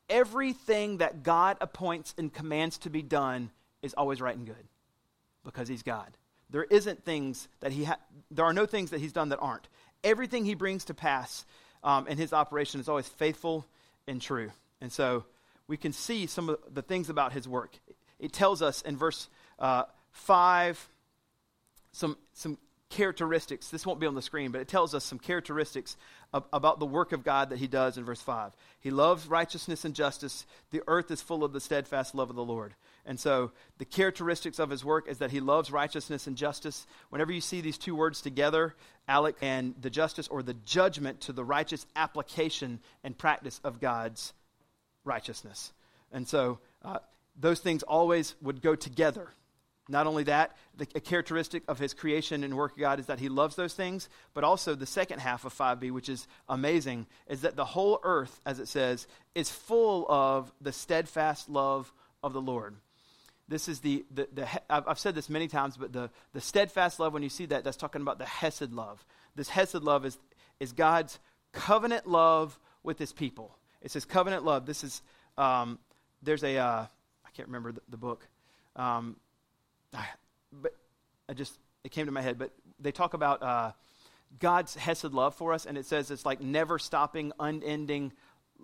everything 0.09 0.99
that 0.99 1.21
God 1.21 1.57
appoints 1.59 2.13
and 2.17 2.33
commands 2.33 2.77
to 2.79 2.89
be 2.89 3.01
done 3.01 3.51
is 3.81 3.93
always 3.93 4.21
right 4.21 4.37
and 4.37 4.45
good 4.45 4.67
because 5.43 5.67
he's 5.67 5.83
God. 5.83 6.17
There 6.49 6.63
isn't 6.63 7.03
things 7.03 7.47
that 7.61 7.71
he 7.71 7.85
ha- 7.85 7.99
there 8.29 8.45
are 8.45 8.53
no 8.53 8.65
things 8.65 8.91
that 8.91 8.99
he's 8.99 9.13
done 9.13 9.29
that 9.29 9.39
aren't. 9.39 9.67
Everything 10.03 10.45
he 10.45 10.53
brings 10.53 10.85
to 10.85 10.93
pass 10.93 11.45
um, 11.83 12.07
in 12.07 12.17
his 12.17 12.33
operation 12.33 12.79
is 12.79 12.87
always 12.87 13.07
faithful 13.07 13.65
and 14.07 14.21
true. 14.21 14.51
And 14.81 14.91
so 14.91 15.25
we 15.67 15.77
can 15.77 15.93
see 15.93 16.27
some 16.27 16.49
of 16.49 16.59
the 16.71 16.81
things 16.81 17.09
about 17.09 17.33
his 17.33 17.47
work. 17.47 17.71
It 18.19 18.33
tells 18.33 18.61
us 18.61 18.81
in 18.81 18.97
verse 18.97 19.27
uh, 19.59 19.83
5 20.11 20.89
some, 21.93 22.17
some 22.33 22.57
characteristics. 22.89 23.69
This 23.69 23.85
won't 23.85 23.99
be 23.99 24.07
on 24.07 24.15
the 24.15 24.21
screen, 24.21 24.51
but 24.51 24.61
it 24.61 24.67
tells 24.67 24.93
us 24.93 25.03
some 25.03 25.19
characteristics 25.19 25.95
of, 26.33 26.45
about 26.51 26.79
the 26.79 26.85
work 26.85 27.11
of 27.11 27.23
God 27.23 27.49
that 27.49 27.59
he 27.59 27.67
does 27.67 27.97
in 27.97 28.03
verse 28.03 28.21
5. 28.21 28.51
He 28.79 28.91
loves 28.91 29.27
righteousness 29.27 29.85
and 29.85 29.95
justice. 29.95 30.45
The 30.71 30.81
earth 30.87 31.09
is 31.11 31.21
full 31.21 31.43
of 31.43 31.53
the 31.53 31.61
steadfast 31.61 32.13
love 32.13 32.29
of 32.29 32.35
the 32.35 32.43
Lord. 32.43 32.73
And 33.05 33.19
so 33.19 33.51
the 33.79 33.85
characteristics 33.85 34.59
of 34.59 34.69
his 34.69 34.85
work 34.85 35.09
is 35.09 35.17
that 35.17 35.31
he 35.31 35.39
loves 35.39 35.71
righteousness 35.71 36.27
and 36.27 36.37
justice. 36.37 36.87
Whenever 37.09 37.31
you 37.31 37.41
see 37.41 37.59
these 37.59 37.77
two 37.77 37.95
words 37.95 38.21
together, 38.21 38.75
Alec 39.07 39.35
and 39.41 39.75
the 39.81 39.89
justice 39.89 40.27
or 40.29 40.41
the 40.41 40.53
judgment 40.53 41.19
to 41.21 41.33
the 41.33 41.43
righteous 41.43 41.85
application 41.95 42.79
and 43.03 43.17
practice 43.17 43.59
of 43.63 43.81
God's 43.81 44.33
righteousness. 45.03 45.73
And 46.13 46.27
so 46.27 46.59
uh, 46.83 46.99
those 47.37 47.59
things 47.59 47.83
always 47.83 48.35
would 48.41 48.61
go 48.61 48.75
together. 48.75 49.29
Not 49.89 50.07
only 50.07 50.23
that, 50.23 50.55
the, 50.77 50.87
a 50.95 51.01
characteristic 51.01 51.63
of 51.67 51.77
his 51.77 51.93
creation 51.93 52.45
and 52.45 52.55
work 52.55 52.73
of 52.73 52.77
God 52.77 52.99
is 53.01 53.07
that 53.07 53.19
he 53.19 53.27
loves 53.27 53.57
those 53.57 53.73
things, 53.73 54.07
but 54.33 54.45
also 54.45 54.75
the 54.75 54.85
second 54.85 55.19
half 55.19 55.43
of 55.43 55.53
5b, 55.53 55.91
which 55.91 56.07
is 56.07 56.25
amazing, 56.47 57.05
is 57.27 57.41
that 57.41 57.57
the 57.57 57.65
whole 57.65 57.99
earth, 58.03 58.39
as 58.45 58.59
it 58.59 58.69
says, 58.69 59.07
is 59.35 59.49
full 59.49 60.05
of 60.09 60.53
the 60.61 60.71
steadfast 60.71 61.49
love 61.49 61.91
of 62.23 62.31
the 62.31 62.41
Lord. 62.41 62.75
This 63.53 63.67
is 63.67 63.81
the, 63.81 64.03
the, 64.09 64.27
the 64.33 64.47
I've 64.67 64.97
said 64.97 65.13
this 65.13 65.29
many 65.29 65.47
times, 65.47 65.77
but 65.77 65.93
the, 65.93 66.09
the 66.33 66.41
steadfast 66.41 66.99
love, 66.99 67.13
when 67.13 67.21
you 67.21 67.29
see 67.29 67.45
that, 67.45 67.63
that's 67.63 67.77
talking 67.77 68.01
about 68.01 68.17
the 68.17 68.25
Hesed 68.25 68.73
love. 68.73 69.05
This 69.35 69.47
Hesed 69.47 69.83
love 69.83 70.07
is, 70.07 70.17
is 70.59 70.71
God's 70.71 71.19
covenant 71.51 72.07
love 72.07 72.57
with 72.81 72.97
his 72.97 73.13
people. 73.13 73.55
It 73.83 73.91
says 73.91 74.05
covenant 74.05 74.43
love. 74.43 74.65
This 74.65 74.83
is, 74.83 75.03
um, 75.37 75.77
there's 76.23 76.43
a 76.43 76.57
uh, 76.57 76.85
I 76.87 77.29
can't 77.35 77.47
remember 77.47 77.73
the, 77.73 77.81
the 77.89 77.97
book, 77.97 78.27
um, 78.75 79.17
but 80.51 80.73
I 81.29 81.33
just, 81.33 81.55
it 81.83 81.91
came 81.91 82.07
to 82.07 82.11
my 82.11 82.23
head, 82.23 82.39
but 82.39 82.53
they 82.79 82.91
talk 82.91 83.13
about 83.13 83.43
uh, 83.43 83.73
God's 84.39 84.73
Hesed 84.73 85.13
love 85.13 85.35
for 85.35 85.53
us, 85.53 85.67
and 85.67 85.77
it 85.77 85.85
says 85.85 86.09
it's 86.09 86.25
like 86.25 86.41
never 86.41 86.79
stopping, 86.79 87.31
unending 87.39 88.13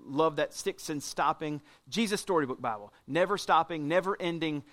love 0.05 0.37
that 0.37 0.53
sticks 0.53 0.89
and 0.89 1.01
stopping. 1.01 1.61
Jesus 1.89 2.21
Storybook 2.21 2.61
Bible. 2.61 2.93
Never 3.07 3.37
stopping, 3.37 3.87
never 3.87 4.17
ending. 4.19 4.63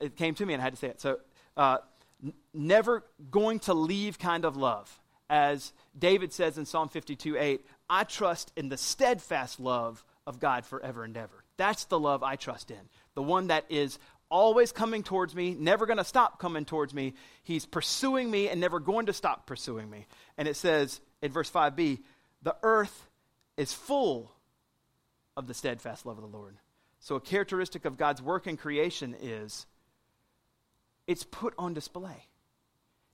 It 0.00 0.16
came 0.16 0.34
to 0.34 0.46
me 0.46 0.54
and 0.54 0.60
I 0.60 0.64
had 0.64 0.74
to 0.74 0.78
say 0.78 0.88
it. 0.88 1.00
So, 1.00 1.18
uh, 1.56 1.78
n- 2.22 2.32
never 2.52 3.04
going 3.30 3.60
to 3.60 3.74
leave 3.74 4.18
kind 4.18 4.44
of 4.44 4.56
love. 4.56 4.98
As 5.30 5.72
David 5.98 6.32
says 6.32 6.58
in 6.58 6.66
Psalm 6.66 6.88
52 6.88 7.36
8, 7.38 7.66
I 7.88 8.04
trust 8.04 8.52
in 8.56 8.68
the 8.68 8.76
steadfast 8.76 9.60
love 9.60 10.04
of 10.26 10.38
God 10.38 10.66
forever 10.66 11.04
and 11.04 11.16
ever. 11.16 11.44
That's 11.56 11.84
the 11.84 11.98
love 11.98 12.22
I 12.22 12.36
trust 12.36 12.70
in. 12.70 12.80
The 13.14 13.22
one 13.22 13.48
that 13.48 13.66
is 13.68 13.98
always 14.32 14.72
coming 14.72 15.02
towards 15.02 15.34
me, 15.34 15.54
never 15.54 15.84
going 15.84 15.98
to 15.98 16.04
stop 16.04 16.38
coming 16.38 16.64
towards 16.64 16.94
me. 16.94 17.14
He's 17.42 17.66
pursuing 17.66 18.30
me 18.30 18.48
and 18.48 18.60
never 18.60 18.80
going 18.80 19.06
to 19.06 19.12
stop 19.12 19.46
pursuing 19.46 19.90
me. 19.90 20.06
And 20.38 20.48
it 20.48 20.56
says 20.56 21.00
in 21.20 21.30
verse 21.30 21.50
5b, 21.50 22.00
the 22.42 22.56
earth 22.62 23.08
is 23.56 23.72
full 23.72 24.32
of 25.36 25.46
the 25.46 25.54
steadfast 25.54 26.06
love 26.06 26.18
of 26.18 26.30
the 26.30 26.36
Lord. 26.36 26.56
So, 27.00 27.16
a 27.16 27.20
characteristic 27.20 27.84
of 27.84 27.96
God's 27.96 28.22
work 28.22 28.46
in 28.46 28.56
creation 28.56 29.16
is 29.20 29.66
it's 31.06 31.24
put 31.24 31.54
on 31.58 31.74
display. 31.74 32.26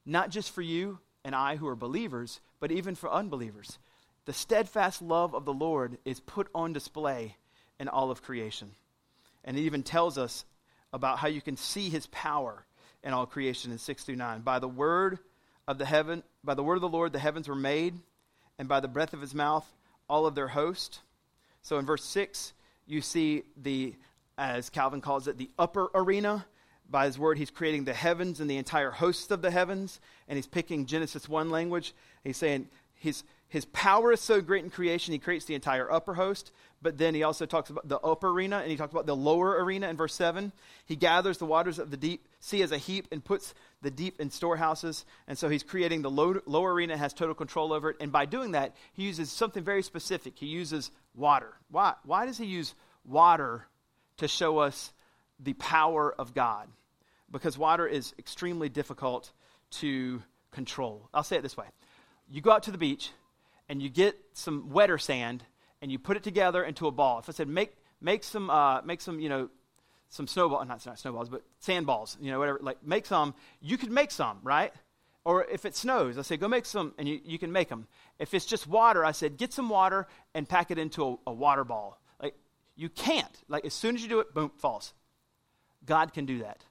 Not 0.05 0.31
just 0.31 0.51
for 0.51 0.63
you 0.63 0.99
and 1.25 1.35
I 1.35 1.57
who 1.57 1.67
are 1.69 1.77
believers, 1.77 2.41
but 2.61 2.71
even 2.71 2.95
for 2.95 3.11
unbelievers. 3.11 3.79
The 4.25 4.33
steadfast 4.33 5.01
love 5.01 5.35
of 5.35 5.45
the 5.45 5.55
Lord 5.55 5.99
is 6.05 6.21
put 6.21 6.49
on 6.55 6.73
display 6.73 7.37
in 7.81 7.89
all 7.89 8.11
of 8.11 8.23
creation. 8.23 8.71
And 9.45 9.57
it 9.57 9.63
even 9.63 9.83
tells 9.83 10.19
us 10.19 10.45
about 10.93 11.19
how 11.19 11.29
you 11.29 11.41
can 11.41 11.57
see 11.57 11.89
his 11.89 12.07
power 12.09 12.65
in 13.03 13.13
all 13.13 13.27
creation 13.27 13.73
in 13.73 13.79
6 13.79 14.05
through 14.05 14.17
9. 14.17 14.41
By 14.43 14.59
the 14.59 14.69
word 14.69 15.19
of 15.67 15.79
the 15.79 15.87
heaven, 15.87 16.23
by 16.45 16.55
the 16.55 16.63
word 16.63 16.77
of 16.77 16.81
the 16.83 16.89
Lord, 16.89 17.13
the 17.13 17.19
heavens 17.19 17.49
were 17.49 17.55
made, 17.55 17.95
and 18.59 18.69
by 18.69 18.81
the 18.81 18.89
breath 18.89 19.13
of 19.13 19.21
his 19.21 19.35
mouth, 19.35 19.67
all 20.09 20.27
of 20.27 20.35
their 20.35 20.49
host. 20.49 21.01
So 21.63 21.79
in 21.79 21.87
verse 21.87 22.05
6, 22.05 22.53
you 22.87 23.01
see 23.01 23.43
the, 23.57 23.95
as 24.37 24.71
Calvin 24.71 25.01
calls 25.01 25.29
it, 25.29 25.39
the 25.39 25.51
upper 25.59 25.89
arena. 25.95 26.47
By 26.91 27.05
his 27.05 27.19
word, 27.19 27.37
he's 27.37 27.51
creating 27.51 27.85
the 27.85 27.93
heavens 27.93 28.41
and 28.41 28.49
the 28.49 28.57
entire 28.57 28.91
host 28.91 29.31
of 29.31 29.43
the 29.43 29.51
heavens, 29.51 30.01
and 30.27 30.37
he's 30.37 30.47
picking 30.47 30.87
Genesis 30.87 31.29
1 31.29 31.51
language. 31.51 31.95
He's 32.25 32.39
saying 32.39 32.69
his, 32.95 33.25
his 33.49 33.67
power 33.67 34.13
is 34.13 34.21
so 34.21 34.41
great 34.41 34.65
in 34.65 34.71
creation, 34.71 35.13
he 35.13 35.19
creates 35.19 35.45
the 35.45 35.55
entire 35.55 35.91
upper 35.91 36.15
host. 36.15 36.51
But 36.81 36.97
then 36.97 37.15
he 37.15 37.25
also 37.25 37.45
talks 37.45 37.71
about 37.71 37.89
the 37.89 37.99
upper 37.99 38.29
arena, 38.29 38.59
and 38.59 38.71
he 38.71 38.77
talks 38.77 38.93
about 38.93 39.07
the 39.07 39.17
lower 39.17 39.63
arena 39.63 39.89
in 39.89 39.97
verse 39.97 40.15
7. 40.15 40.53
He 40.87 40.97
gathers 40.97 41.39
the 41.39 41.47
waters 41.47 41.79
of 41.79 41.91
the 41.91 41.97
deep 41.97 42.28
sea 42.41 42.63
as 42.63 42.73
a 42.73 42.79
heap 42.79 43.09
and 43.11 43.25
puts 43.25 43.55
the 43.83 43.91
deep 43.91 44.21
in 44.21 44.31
storehouses. 44.31 45.05
And 45.27 45.37
so 45.37 45.49
he's 45.49 45.63
creating 45.63 46.03
the 46.03 46.11
low, 46.11 46.41
lower 46.47 46.73
arena, 46.73 46.97
has 46.97 47.13
total 47.13 47.35
control 47.35 47.73
over 47.73 47.91
it. 47.91 47.97
And 48.01 48.13
by 48.13 48.27
doing 48.27 48.53
that, 48.53 48.77
he 48.93 49.05
uses 49.05 49.31
something 49.31 49.65
very 49.65 49.83
specific. 49.83 50.39
He 50.39 50.47
uses 50.47 50.91
water. 51.15 51.55
Why, 51.71 51.95
why 52.05 52.27
does 52.27 52.39
he 52.39 52.47
use 52.47 52.75
water 53.05 53.67
to 54.19 54.29
show 54.29 54.59
us 54.59 54.93
the 55.41 55.55
power 55.55 56.15
of 56.17 56.35
God? 56.35 56.69
Because 57.31 57.59
water 57.59 57.87
is 57.87 58.15
extremely 58.19 58.69
difficult 58.69 59.33
to 59.71 60.23
control. 60.51 61.09
I'll 61.13 61.23
say 61.23 61.37
it 61.37 61.43
this 61.43 61.57
way 61.57 61.67
you 62.31 62.41
go 62.41 62.51
out 62.51 62.65
to 62.65 62.71
the 62.71 62.79
beach 62.79 63.11
and 63.69 63.83
you 63.83 63.89
get 63.89 64.17
some 64.33 64.71
wetter 64.71 64.99
sand 64.99 65.45
and 65.81 65.91
you 65.91 65.99
put 65.99 66.17
it 66.17 66.23
together 66.23 66.63
into 66.63 66.87
a 66.87 66.91
ball. 66.91 67.19
If 67.19 67.29
I 67.29 67.33
said 67.33 67.49
make 67.49 67.77
make 68.01 68.25
some 68.25 68.51
uh, 68.51 68.83
make 68.83 69.01
some 69.01 69.21
you 69.21 69.29
know 69.29 69.49
some 70.09 70.27
snowball 70.27 70.65
not, 70.65 70.85
not 70.87 70.99
snowballs 70.99 71.29
but 71.29 71.43
sandballs 71.65 72.17
you 72.21 72.31
know 72.31 72.39
whatever 72.39 72.59
like 72.63 72.79
make 72.85 73.07
some. 73.07 73.35
You 73.61 73.77
could 73.77 73.91
make 73.91 74.11
some 74.11 74.39
right? 74.43 74.73
Or 75.25 75.45
if 75.45 75.65
it 75.65 75.77
snows 75.77 76.19
I 76.19 76.23
say 76.23 76.37
go 76.37 76.49
make 76.49 76.65
some 76.67 76.95
and 76.99 77.09
you, 77.09 77.21
you 77.25 77.39
can 77.39 77.53
make 77.53 77.69
them 77.69 77.87
if 78.19 78.35
it's 78.35 78.47
just 78.47 78.67
water 78.67 79.05
I 79.05 79.13
said 79.13 79.37
get 79.37 79.53
some 79.53 79.69
water 79.69 80.07
and 80.35 80.49
pack 80.49 80.71
it 80.71 80.79
into 80.79 81.05
a, 81.05 81.17
a 81.29 81.33
water 81.33 81.65
ball. 81.65 82.01
Like 82.23 82.35
you 82.77 82.89
can't. 82.89 83.43
Like 83.49 83.65
as 83.65 83.75
soon 83.75 83.95
as 83.95 84.03
you 84.03 84.09
do 84.09 84.21
it 84.21 84.35
boom 84.35 84.51
falls 84.57 84.95
God 85.85 86.13
can 86.13 86.27
do 86.27 86.39
that. 86.41 86.65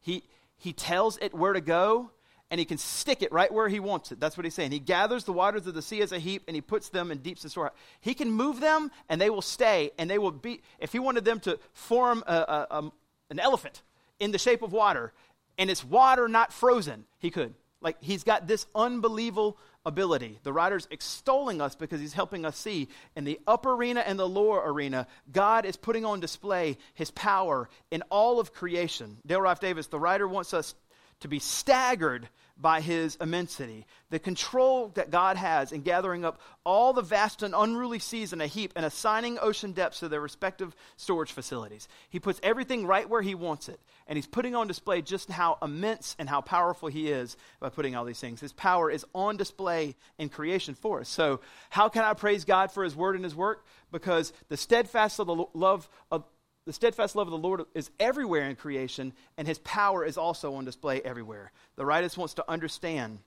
He 0.00 0.24
he 0.56 0.72
tells 0.72 1.18
it 1.18 1.34
where 1.34 1.52
to 1.52 1.60
go 1.60 2.10
and 2.50 2.58
he 2.58 2.64
can 2.64 2.78
stick 2.78 3.22
it 3.22 3.32
right 3.32 3.52
where 3.52 3.68
he 3.68 3.80
wants 3.80 4.10
it. 4.10 4.20
That's 4.20 4.36
what 4.36 4.44
he's 4.44 4.54
saying. 4.54 4.70
He 4.70 4.78
gathers 4.78 5.24
the 5.24 5.32
waters 5.32 5.66
of 5.66 5.74
the 5.74 5.82
sea 5.82 6.00
as 6.00 6.12
a 6.12 6.18
heap 6.18 6.44
and 6.46 6.54
he 6.54 6.60
puts 6.60 6.88
them 6.88 7.10
in 7.10 7.18
deeps 7.18 7.42
and 7.42 7.50
store. 7.50 7.72
He 8.00 8.14
can 8.14 8.30
move 8.30 8.60
them 8.60 8.90
and 9.08 9.20
they 9.20 9.30
will 9.30 9.42
stay 9.42 9.90
and 9.98 10.08
they 10.08 10.18
will 10.18 10.30
be. 10.30 10.62
If 10.78 10.92
he 10.92 10.98
wanted 10.98 11.24
them 11.24 11.40
to 11.40 11.58
form 11.72 12.24
a, 12.26 12.32
a, 12.32 12.66
a, 12.70 12.92
an 13.30 13.38
elephant 13.38 13.82
in 14.18 14.32
the 14.32 14.38
shape 14.38 14.62
of 14.62 14.72
water 14.72 15.12
and 15.58 15.70
it's 15.70 15.84
water 15.84 16.26
not 16.28 16.52
frozen, 16.52 17.04
he 17.18 17.30
could. 17.30 17.54
Like 17.80 17.96
he's 18.00 18.24
got 18.24 18.46
this 18.46 18.66
unbelievable 18.74 19.58
ability. 19.84 20.38
The 20.42 20.52
writer's 20.52 20.88
extolling 20.90 21.60
us 21.60 21.74
because 21.74 22.00
he's 22.00 22.12
helping 22.12 22.44
us 22.44 22.56
see 22.56 22.88
in 23.14 23.24
the 23.24 23.38
upper 23.46 23.74
arena 23.74 24.00
and 24.00 24.18
the 24.18 24.28
lower 24.28 24.62
arena, 24.64 25.06
God 25.30 25.64
is 25.64 25.76
putting 25.76 26.04
on 26.04 26.20
display 26.20 26.78
his 26.94 27.10
power 27.10 27.68
in 27.90 28.02
all 28.10 28.40
of 28.40 28.52
creation. 28.52 29.18
Dale 29.26 29.42
Ralph 29.42 29.60
Davis, 29.60 29.86
the 29.86 30.00
writer 30.00 30.26
wants 30.26 30.54
us 30.54 30.74
to 31.20 31.28
be 31.28 31.38
staggered 31.38 32.28
by 32.60 32.80
his 32.80 33.16
immensity, 33.20 33.86
the 34.10 34.18
control 34.18 34.88
that 34.94 35.10
God 35.10 35.36
has 35.36 35.70
in 35.70 35.82
gathering 35.82 36.24
up 36.24 36.40
all 36.64 36.92
the 36.92 37.02
vast 37.02 37.44
and 37.44 37.54
unruly 37.56 38.00
seas 38.00 38.32
in 38.32 38.40
a 38.40 38.48
heap 38.48 38.72
and 38.74 38.84
assigning 38.84 39.38
ocean 39.40 39.72
depths 39.72 40.00
to 40.00 40.08
their 40.08 40.20
respective 40.20 40.74
storage 40.96 41.30
facilities. 41.30 41.86
He 42.10 42.18
puts 42.18 42.40
everything 42.42 42.84
right 42.84 43.08
where 43.08 43.22
he 43.22 43.36
wants 43.36 43.68
it, 43.68 43.78
and 44.08 44.16
he's 44.16 44.26
putting 44.26 44.56
on 44.56 44.66
display 44.66 45.02
just 45.02 45.30
how 45.30 45.58
immense 45.62 46.16
and 46.18 46.28
how 46.28 46.40
powerful 46.40 46.88
he 46.88 47.08
is 47.08 47.36
by 47.60 47.68
putting 47.68 47.94
all 47.94 48.04
these 48.04 48.20
things. 48.20 48.40
His 48.40 48.52
power 48.52 48.90
is 48.90 49.06
on 49.14 49.36
display 49.36 49.94
in 50.18 50.28
creation 50.28 50.74
for 50.74 51.00
us. 51.00 51.08
So, 51.08 51.40
how 51.70 51.88
can 51.88 52.02
I 52.02 52.14
praise 52.14 52.44
God 52.44 52.72
for 52.72 52.82
his 52.82 52.96
word 52.96 53.14
and 53.14 53.24
his 53.24 53.36
work? 53.36 53.64
Because 53.92 54.32
the 54.48 54.56
steadfast 54.56 55.20
of 55.20 55.28
the 55.28 55.44
love 55.54 55.88
of 56.10 56.24
the 56.68 56.74
steadfast 56.74 57.16
love 57.16 57.26
of 57.26 57.30
the 57.30 57.38
Lord 57.38 57.62
is 57.72 57.90
everywhere 57.98 58.46
in 58.46 58.54
creation, 58.54 59.14
and 59.38 59.48
his 59.48 59.58
power 59.60 60.04
is 60.04 60.18
also 60.18 60.52
on 60.52 60.66
display 60.66 61.00
everywhere. 61.00 61.50
The 61.76 61.86
writer 61.86 62.10
wants 62.14 62.34
to 62.34 62.44
understand 62.46 63.20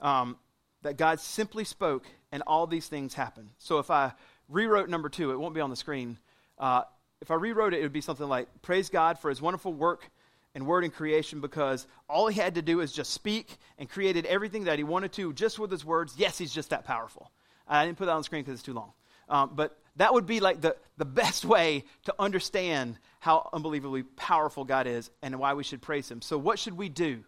um, 0.00 0.34
that 0.80 0.96
God 0.96 1.20
simply 1.20 1.64
spoke, 1.64 2.06
and 2.32 2.42
all 2.46 2.66
these 2.66 2.88
things 2.88 3.12
happened. 3.12 3.50
So 3.58 3.80
if 3.80 3.90
I 3.90 4.12
rewrote 4.48 4.88
number 4.88 5.10
two, 5.10 5.30
it 5.30 5.38
won't 5.38 5.54
be 5.54 5.60
on 5.60 5.68
the 5.68 5.76
screen. 5.76 6.16
Uh, 6.58 6.84
if 7.20 7.30
I 7.30 7.34
rewrote 7.34 7.74
it, 7.74 7.80
it 7.80 7.82
would 7.82 7.92
be 7.92 8.00
something 8.00 8.26
like 8.26 8.48
Praise 8.62 8.88
God 8.88 9.18
for 9.18 9.28
his 9.28 9.42
wonderful 9.42 9.74
work 9.74 10.10
and 10.54 10.66
word 10.66 10.84
in 10.84 10.90
creation 10.90 11.42
because 11.42 11.86
all 12.08 12.28
he 12.28 12.40
had 12.40 12.54
to 12.54 12.62
do 12.62 12.80
is 12.80 12.92
just 12.94 13.10
speak 13.10 13.58
and 13.76 13.90
created 13.90 14.24
everything 14.24 14.64
that 14.64 14.78
he 14.78 14.84
wanted 14.84 15.12
to 15.12 15.34
just 15.34 15.58
with 15.58 15.70
his 15.70 15.84
words. 15.84 16.14
Yes, 16.16 16.38
he's 16.38 16.54
just 16.54 16.70
that 16.70 16.86
powerful. 16.86 17.30
I 17.68 17.84
didn't 17.84 17.98
put 17.98 18.06
that 18.06 18.12
on 18.12 18.20
the 18.20 18.24
screen 18.24 18.40
because 18.40 18.54
it's 18.54 18.62
too 18.62 18.72
long. 18.72 18.94
Um, 19.28 19.52
but 19.54 19.78
that 19.96 20.14
would 20.14 20.26
be 20.26 20.40
like 20.40 20.60
the, 20.60 20.76
the 20.96 21.04
best 21.04 21.44
way 21.44 21.84
to 22.04 22.14
understand 22.18 22.98
how 23.20 23.48
unbelievably 23.52 24.04
powerful 24.04 24.64
God 24.64 24.86
is 24.86 25.10
and 25.22 25.38
why 25.38 25.54
we 25.54 25.64
should 25.64 25.82
praise 25.82 26.10
Him. 26.10 26.22
So, 26.22 26.38
what 26.38 26.58
should 26.58 26.76
we 26.76 26.88
do? 26.88 27.24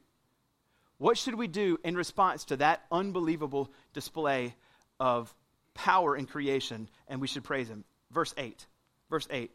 What 0.98 1.16
should 1.16 1.34
we 1.34 1.46
do 1.46 1.78
in 1.82 1.96
response 1.96 2.44
to 2.46 2.58
that 2.58 2.84
unbelievable 2.92 3.70
display 3.92 4.54
of 4.98 5.34
power 5.74 6.16
in 6.16 6.26
creation? 6.26 6.88
And 7.08 7.20
we 7.20 7.26
should 7.26 7.42
praise 7.42 7.68
Him. 7.68 7.84
Verse 8.10 8.34
8. 8.36 8.66
Verse 9.08 9.26
8. 9.30 9.50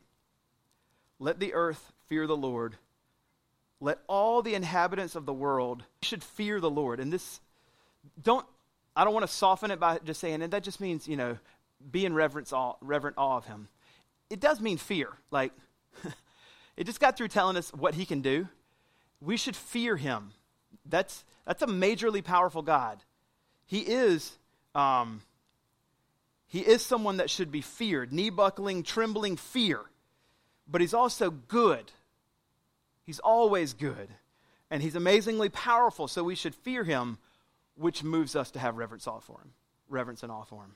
Let 1.19 1.39
the 1.39 1.53
earth 1.53 1.93
fear 2.07 2.27
the 2.27 2.35
Lord. 2.35 2.75
Let 3.79 3.99
all 4.07 4.41
the 4.41 4.55
inhabitants 4.55 5.15
of 5.15 5.25
the 5.25 5.33
world 5.33 5.83
should 6.01 6.23
fear 6.23 6.59
the 6.59 6.69
Lord. 6.69 6.99
And 6.99 7.13
this, 7.13 7.39
don't, 8.21 8.45
I 8.95 9.03
don't 9.03 9.13
want 9.13 9.25
to 9.25 9.31
soften 9.31 9.71
it 9.71 9.79
by 9.79 9.99
just 10.03 10.19
saying, 10.19 10.41
and 10.41 10.51
that 10.51 10.63
just 10.63 10.81
means, 10.81 11.07
you 11.07 11.15
know, 11.17 11.37
be 11.89 12.05
in 12.05 12.13
reverence 12.13 12.53
awe, 12.53 12.75
reverent 12.81 13.17
awe 13.17 13.37
of 13.37 13.45
him. 13.45 13.67
It 14.29 14.39
does 14.39 14.59
mean 14.59 14.77
fear. 14.77 15.09
Like, 15.31 15.51
it 16.77 16.85
just 16.85 16.99
got 16.99 17.17
through 17.17 17.29
telling 17.29 17.57
us 17.57 17.71
what 17.73 17.93
he 17.93 18.05
can 18.05 18.21
do. 18.21 18.47
We 19.21 19.37
should 19.37 19.55
fear 19.55 19.97
him. 19.97 20.31
That's, 20.85 21.23
that's 21.45 21.61
a 21.61 21.67
majorly 21.67 22.23
powerful 22.23 22.61
God. 22.61 23.03
He 23.65 23.79
is, 23.79 24.37
um, 24.73 25.21
he 26.47 26.59
is 26.59 26.85
someone 26.85 27.17
that 27.17 27.29
should 27.29 27.51
be 27.51 27.61
feared, 27.61 28.13
knee 28.13 28.29
buckling, 28.29 28.83
trembling 28.83 29.37
fear. 29.37 29.79
But 30.67 30.81
he's 30.81 30.93
also 30.93 31.31
good. 31.31 31.91
He's 33.03 33.19
always 33.19 33.73
good. 33.73 34.09
And 34.71 34.81
he's 34.81 34.95
amazingly 34.95 35.49
powerful, 35.49 36.07
so 36.07 36.23
we 36.23 36.35
should 36.35 36.55
fear 36.55 36.83
him, 36.83 37.19
which 37.75 38.03
moves 38.03 38.35
us 38.35 38.51
to 38.51 38.59
have 38.59 38.77
reverence 38.77 39.07
awe 39.07 39.19
for 39.19 39.39
him. 39.39 39.51
Reverence 39.87 40.23
and 40.23 40.31
awe 40.31 40.43
for 40.43 40.63
him 40.63 40.75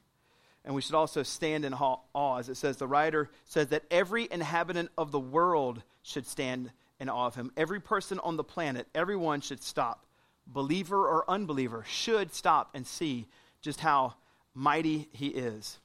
and 0.70 0.76
we 0.76 0.84
should 0.84 0.94
also 0.94 1.24
stand 1.24 1.66
in 1.66 1.74
awe. 1.74 2.38
As 2.38 2.48
it 2.48 2.54
says, 2.54 2.78
the 2.78 2.86
writer 2.86 3.32
says 3.46 3.70
that 3.70 3.86
every 3.90 4.28
inhabitant 4.30 4.92
of 5.00 5.12
the 5.12 5.20
world 5.20 5.82
should 6.04 6.28
stand 6.28 6.70
in 7.00 7.10
awe 7.10 7.26
of 7.26 7.34
him. 7.34 7.52
Every 7.58 7.80
person 7.80 8.20
on 8.20 8.38
the 8.38 8.44
planet, 8.44 8.86
everyone 8.94 9.42
should 9.42 9.64
stop. 9.64 10.06
Believer 10.46 11.08
or 11.08 11.28
unbeliever 11.28 11.84
should 11.90 12.36
stop 12.36 12.70
and 12.76 12.86
see 12.86 13.26
just 13.64 13.80
how 13.80 14.14
mighty 14.54 15.10
he 15.12 15.30
is. 15.30 15.80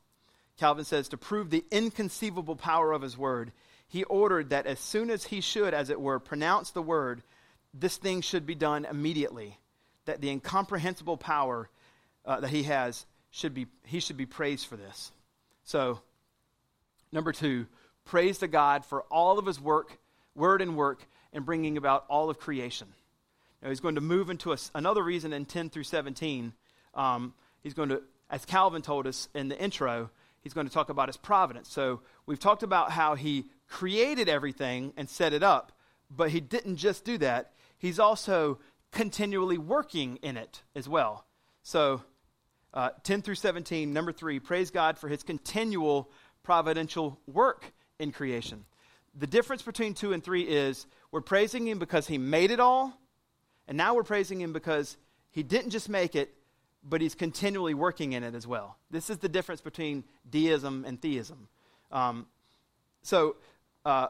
Calvin 0.59 0.85
says, 0.85 1.09
to 1.09 1.16
prove 1.16 1.49
the 1.49 1.64
inconceivable 1.70 2.55
power 2.55 2.92
of 2.92 3.01
his 3.01 3.16
word, 3.16 3.53
he 3.88 4.05
ordered 4.05 4.51
that 4.51 4.66
as 4.66 4.81
soon 4.81 5.09
as 5.09 5.25
he 5.25 5.40
should, 5.40 5.73
as 5.73 5.88
it 5.88 5.99
were, 5.99 6.18
pronounce 6.18 6.73
the 6.73 6.83
word, 6.83 7.23
this 7.73 7.97
thing 7.97 8.20
should 8.20 8.44
be 8.44 8.55
done 8.55 8.85
immediately. 8.85 9.59
That 10.05 10.20
the 10.20 10.29
incomprehensible 10.29 11.16
power 11.16 11.70
uh, 12.27 12.40
that 12.40 12.51
he 12.51 12.64
has 12.64 13.07
should 13.35 13.53
be, 13.53 13.66
he 13.85 13.99
should 13.99 14.16
be 14.16 14.27
praised 14.27 14.66
for 14.66 14.77
this. 14.77 15.11
So, 15.64 16.01
number 17.11 17.33
two, 17.33 17.66
praise 18.05 18.38
to 18.38 18.47
God 18.47 18.85
for 18.85 19.03
all 19.11 19.40
of 19.40 19.47
his 19.47 19.61
work, 19.61 19.99
word 20.37 20.62
and 20.62 20.77
work, 20.77 21.05
and 21.33 21.44
bringing 21.44 21.77
about 21.77 22.05
all 22.09 22.31
of 22.31 22.38
creation. 22.38 22.87
Now, 23.61 23.70
he's 23.70 23.81
going 23.81 23.97
to 23.97 24.01
move 24.01 24.31
into 24.31 24.53
a, 24.53 24.57
another 24.77 25.03
reason 25.03 25.33
in 25.33 25.47
10 25.47 25.70
through 25.70 25.83
17. 25.83 26.53
Um, 26.94 27.35
he's 27.61 27.75
going 27.75 27.88
to, 27.88 28.03
as 28.31 28.44
Calvin 28.44 28.83
told 28.83 29.09
us 29.09 29.29
in 29.35 29.49
the 29.49 29.61
intro, 29.61 30.11
he's 30.42 30.55
going 30.55 30.68
to 30.68 30.73
talk 30.73 30.88
about 30.88 31.09
his 31.09 31.16
providence. 31.16 31.68
So, 31.73 32.03
we've 32.27 32.38
talked 32.38 32.62
about 32.62 32.92
how 32.92 33.16
he 33.16 33.47
created 33.66 34.29
everything 34.29 34.92
and 34.97 35.11
set 35.11 35.33
it 35.33 35.42
up, 35.42 35.73
but 36.09 36.31
he 36.31 36.38
didn't 36.38 36.77
just 36.77 37.05
do 37.05 37.18
that, 37.18 37.51
he's 37.79 37.99
also 37.99 38.61
continually 38.92 39.59
working 39.59 40.20
in 40.23 40.37
it 40.37 40.62
as 40.77 40.88
well. 40.88 41.27
So, 41.64 42.03
uh, 42.75 42.91
10 43.05 43.23
through 43.23 43.37
17, 43.37 43.93
number 43.93 44.13
three, 44.13 44.41
praise 44.41 44.71
God 44.71 44.99
for 44.99 45.09
his 45.09 45.23
continual 45.23 46.11
providential 46.43 47.19
work 47.27 47.73
in 48.01 48.11
creation. 48.13 48.65
The 49.15 49.29
difference 49.29 49.63
between 49.63 49.95
two 49.95 50.13
and 50.13 50.23
three 50.23 50.43
is 50.43 50.87
we're 51.13 51.21
praising 51.21 51.69
him 51.69 51.79
because 51.79 52.09
he 52.09 52.19
made 52.19 52.51
it 52.51 52.59
all, 52.59 52.93
and 53.69 53.77
now 53.79 53.95
we're 53.95 54.03
praising 54.03 54.41
him 54.41 54.53
because 54.53 54.97
he 55.31 55.45
didn't 55.45 55.71
just 55.71 55.89
make 55.89 56.17
it, 56.17 56.35
but 56.83 57.01
he's 57.01 57.15
continually 57.15 57.75
working 57.75 58.13
in 58.13 58.25
it 58.25 58.35
as 58.35 58.47
well. 58.47 58.77
This 58.91 59.09
is 59.09 59.19
the 59.19 59.29
difference 59.29 59.61
between 59.61 60.03
deism 60.29 60.85
and 60.85 61.01
theism. 61.01 61.49
Um, 61.93 62.27
so, 63.03 63.37
uh, 63.85 64.09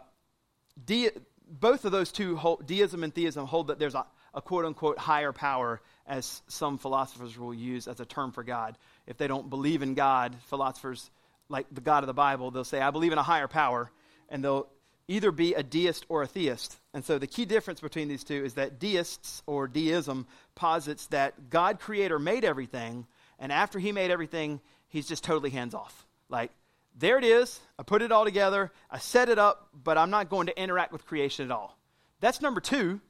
de- 0.86 1.10
both 1.46 1.84
of 1.84 1.92
those 1.92 2.10
two, 2.10 2.36
hold, 2.36 2.66
deism 2.66 3.04
and 3.04 3.14
theism, 3.14 3.46
hold 3.46 3.68
that 3.68 3.78
there's 3.78 3.94
a, 3.94 4.06
a 4.32 4.40
quote 4.40 4.64
unquote 4.64 4.98
higher 4.98 5.32
power, 5.32 5.82
as 6.06 6.42
some 6.48 6.78
philosophers 6.78 7.38
will 7.38 7.54
use 7.54 7.88
as 7.88 8.00
a 8.00 8.04
term 8.04 8.32
for 8.32 8.42
God. 8.42 8.76
If 9.06 9.16
they 9.16 9.26
don't 9.26 9.48
believe 9.48 9.82
in 9.82 9.94
God, 9.94 10.36
philosophers 10.46 11.10
like 11.48 11.66
the 11.72 11.80
God 11.80 12.02
of 12.02 12.06
the 12.06 12.14
Bible, 12.14 12.50
they'll 12.50 12.64
say, 12.64 12.80
I 12.80 12.90
believe 12.90 13.12
in 13.12 13.18
a 13.18 13.22
higher 13.22 13.48
power, 13.48 13.90
and 14.28 14.42
they'll 14.42 14.68
either 15.08 15.30
be 15.30 15.54
a 15.54 15.62
deist 15.62 16.06
or 16.08 16.22
a 16.22 16.26
theist. 16.26 16.78
And 16.94 17.04
so 17.04 17.18
the 17.18 17.26
key 17.26 17.44
difference 17.44 17.80
between 17.80 18.08
these 18.08 18.24
two 18.24 18.44
is 18.44 18.54
that 18.54 18.78
deists 18.78 19.42
or 19.46 19.68
deism 19.68 20.26
posits 20.54 21.06
that 21.08 21.50
God 21.50 21.80
creator 21.80 22.18
made 22.18 22.44
everything, 22.44 23.06
and 23.38 23.52
after 23.52 23.78
he 23.78 23.92
made 23.92 24.10
everything, 24.10 24.60
he's 24.88 25.06
just 25.06 25.24
totally 25.24 25.50
hands 25.50 25.74
off. 25.74 26.06
Like, 26.28 26.50
there 26.96 27.18
it 27.18 27.24
is. 27.24 27.60
I 27.78 27.82
put 27.82 28.02
it 28.02 28.12
all 28.12 28.24
together. 28.24 28.70
I 28.90 28.98
set 28.98 29.28
it 29.28 29.38
up, 29.38 29.68
but 29.74 29.98
I'm 29.98 30.10
not 30.10 30.30
going 30.30 30.46
to 30.46 30.58
interact 30.58 30.92
with 30.92 31.06
creation 31.06 31.44
at 31.44 31.50
all. 31.50 31.76
That's 32.20 32.40
number 32.40 32.60
two, 32.60 33.00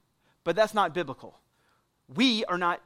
but 0.42 0.56
that's 0.56 0.74
not 0.74 0.94
biblical. 0.94 1.38
We 2.14 2.44
are 2.44 2.58
not 2.58 2.82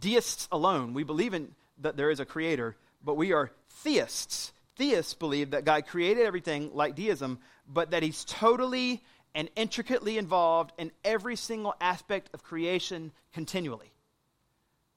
deists 0.00 0.48
alone. 0.50 0.94
We 0.94 1.04
believe 1.04 1.34
in 1.34 1.54
that 1.78 1.96
there 1.96 2.10
is 2.10 2.20
a 2.20 2.24
creator, 2.24 2.76
but 3.04 3.16
we 3.16 3.32
are 3.32 3.50
theists. 3.68 4.52
Theists 4.76 5.14
believe 5.14 5.50
that 5.50 5.64
God 5.64 5.86
created 5.86 6.26
everything 6.26 6.70
like 6.74 6.94
deism, 6.94 7.38
but 7.68 7.90
that 7.90 8.02
he's 8.02 8.24
totally 8.24 9.02
and 9.34 9.50
intricately 9.56 10.16
involved 10.18 10.72
in 10.78 10.90
every 11.04 11.36
single 11.36 11.74
aspect 11.80 12.30
of 12.32 12.42
creation 12.42 13.12
continually. 13.32 13.92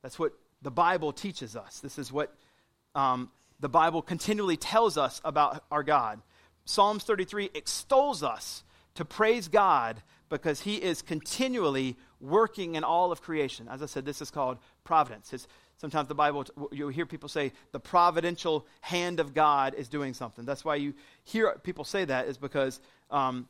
That's 0.01 0.17
what 0.17 0.33
the 0.61 0.71
Bible 0.71 1.11
teaches 1.11 1.55
us. 1.55 1.79
This 1.79 1.97
is 1.97 2.11
what 2.11 2.33
um, 2.95 3.29
the 3.59 3.69
Bible 3.69 4.01
continually 4.01 4.57
tells 4.57 4.97
us 4.97 5.19
about 5.25 5.63
our 5.71 5.83
God. 5.83 6.21
Psalms 6.65 7.03
33 7.03 7.49
extols 7.53 8.23
us 8.23 8.63
to 8.95 9.05
praise 9.05 9.47
God 9.47 10.01
because 10.29 10.61
he 10.61 10.75
is 10.75 11.01
continually 11.01 11.97
working 12.21 12.75
in 12.75 12.83
all 12.83 13.11
of 13.11 13.21
creation. 13.21 13.67
As 13.67 13.81
I 13.81 13.87
said, 13.87 14.05
this 14.05 14.21
is 14.21 14.31
called 14.31 14.57
providence. 14.83 15.33
It's, 15.33 15.47
sometimes 15.77 16.07
the 16.07 16.15
Bible, 16.15 16.45
you'll 16.71 16.89
hear 16.89 17.05
people 17.05 17.29
say 17.29 17.51
the 17.71 17.79
providential 17.79 18.65
hand 18.81 19.19
of 19.19 19.33
God 19.33 19.73
is 19.73 19.89
doing 19.89 20.13
something. 20.13 20.45
That's 20.45 20.63
why 20.63 20.75
you 20.75 20.93
hear 21.23 21.59
people 21.63 21.83
say 21.83 22.05
that, 22.05 22.27
is 22.27 22.37
because 22.37 22.79
um, 23.09 23.47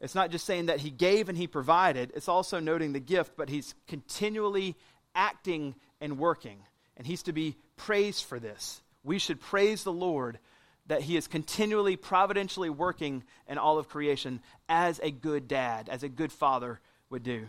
it's 0.00 0.14
not 0.14 0.30
just 0.30 0.44
saying 0.44 0.66
that 0.66 0.80
he 0.80 0.90
gave 0.90 1.28
and 1.28 1.38
he 1.38 1.46
provided, 1.46 2.12
it's 2.14 2.28
also 2.28 2.60
noting 2.60 2.92
the 2.92 3.00
gift, 3.00 3.32
but 3.36 3.48
he's 3.48 3.74
continually 3.86 4.76
acting 5.14 5.74
and 6.00 6.18
working. 6.18 6.58
And 6.96 7.06
he's 7.06 7.22
to 7.24 7.32
be 7.32 7.56
praised 7.76 8.24
for 8.24 8.38
this. 8.40 8.82
We 9.04 9.18
should 9.18 9.40
praise 9.40 9.84
the 9.84 9.92
Lord 9.92 10.38
that 10.88 11.02
he 11.02 11.16
is 11.16 11.26
continually 11.26 11.96
providentially 11.96 12.70
working 12.70 13.24
in 13.48 13.58
all 13.58 13.78
of 13.78 13.88
creation 13.88 14.40
as 14.68 15.00
a 15.02 15.10
good 15.10 15.48
dad, 15.48 15.88
as 15.88 16.02
a 16.02 16.08
good 16.08 16.32
father 16.32 16.80
would 17.10 17.22
do. 17.22 17.48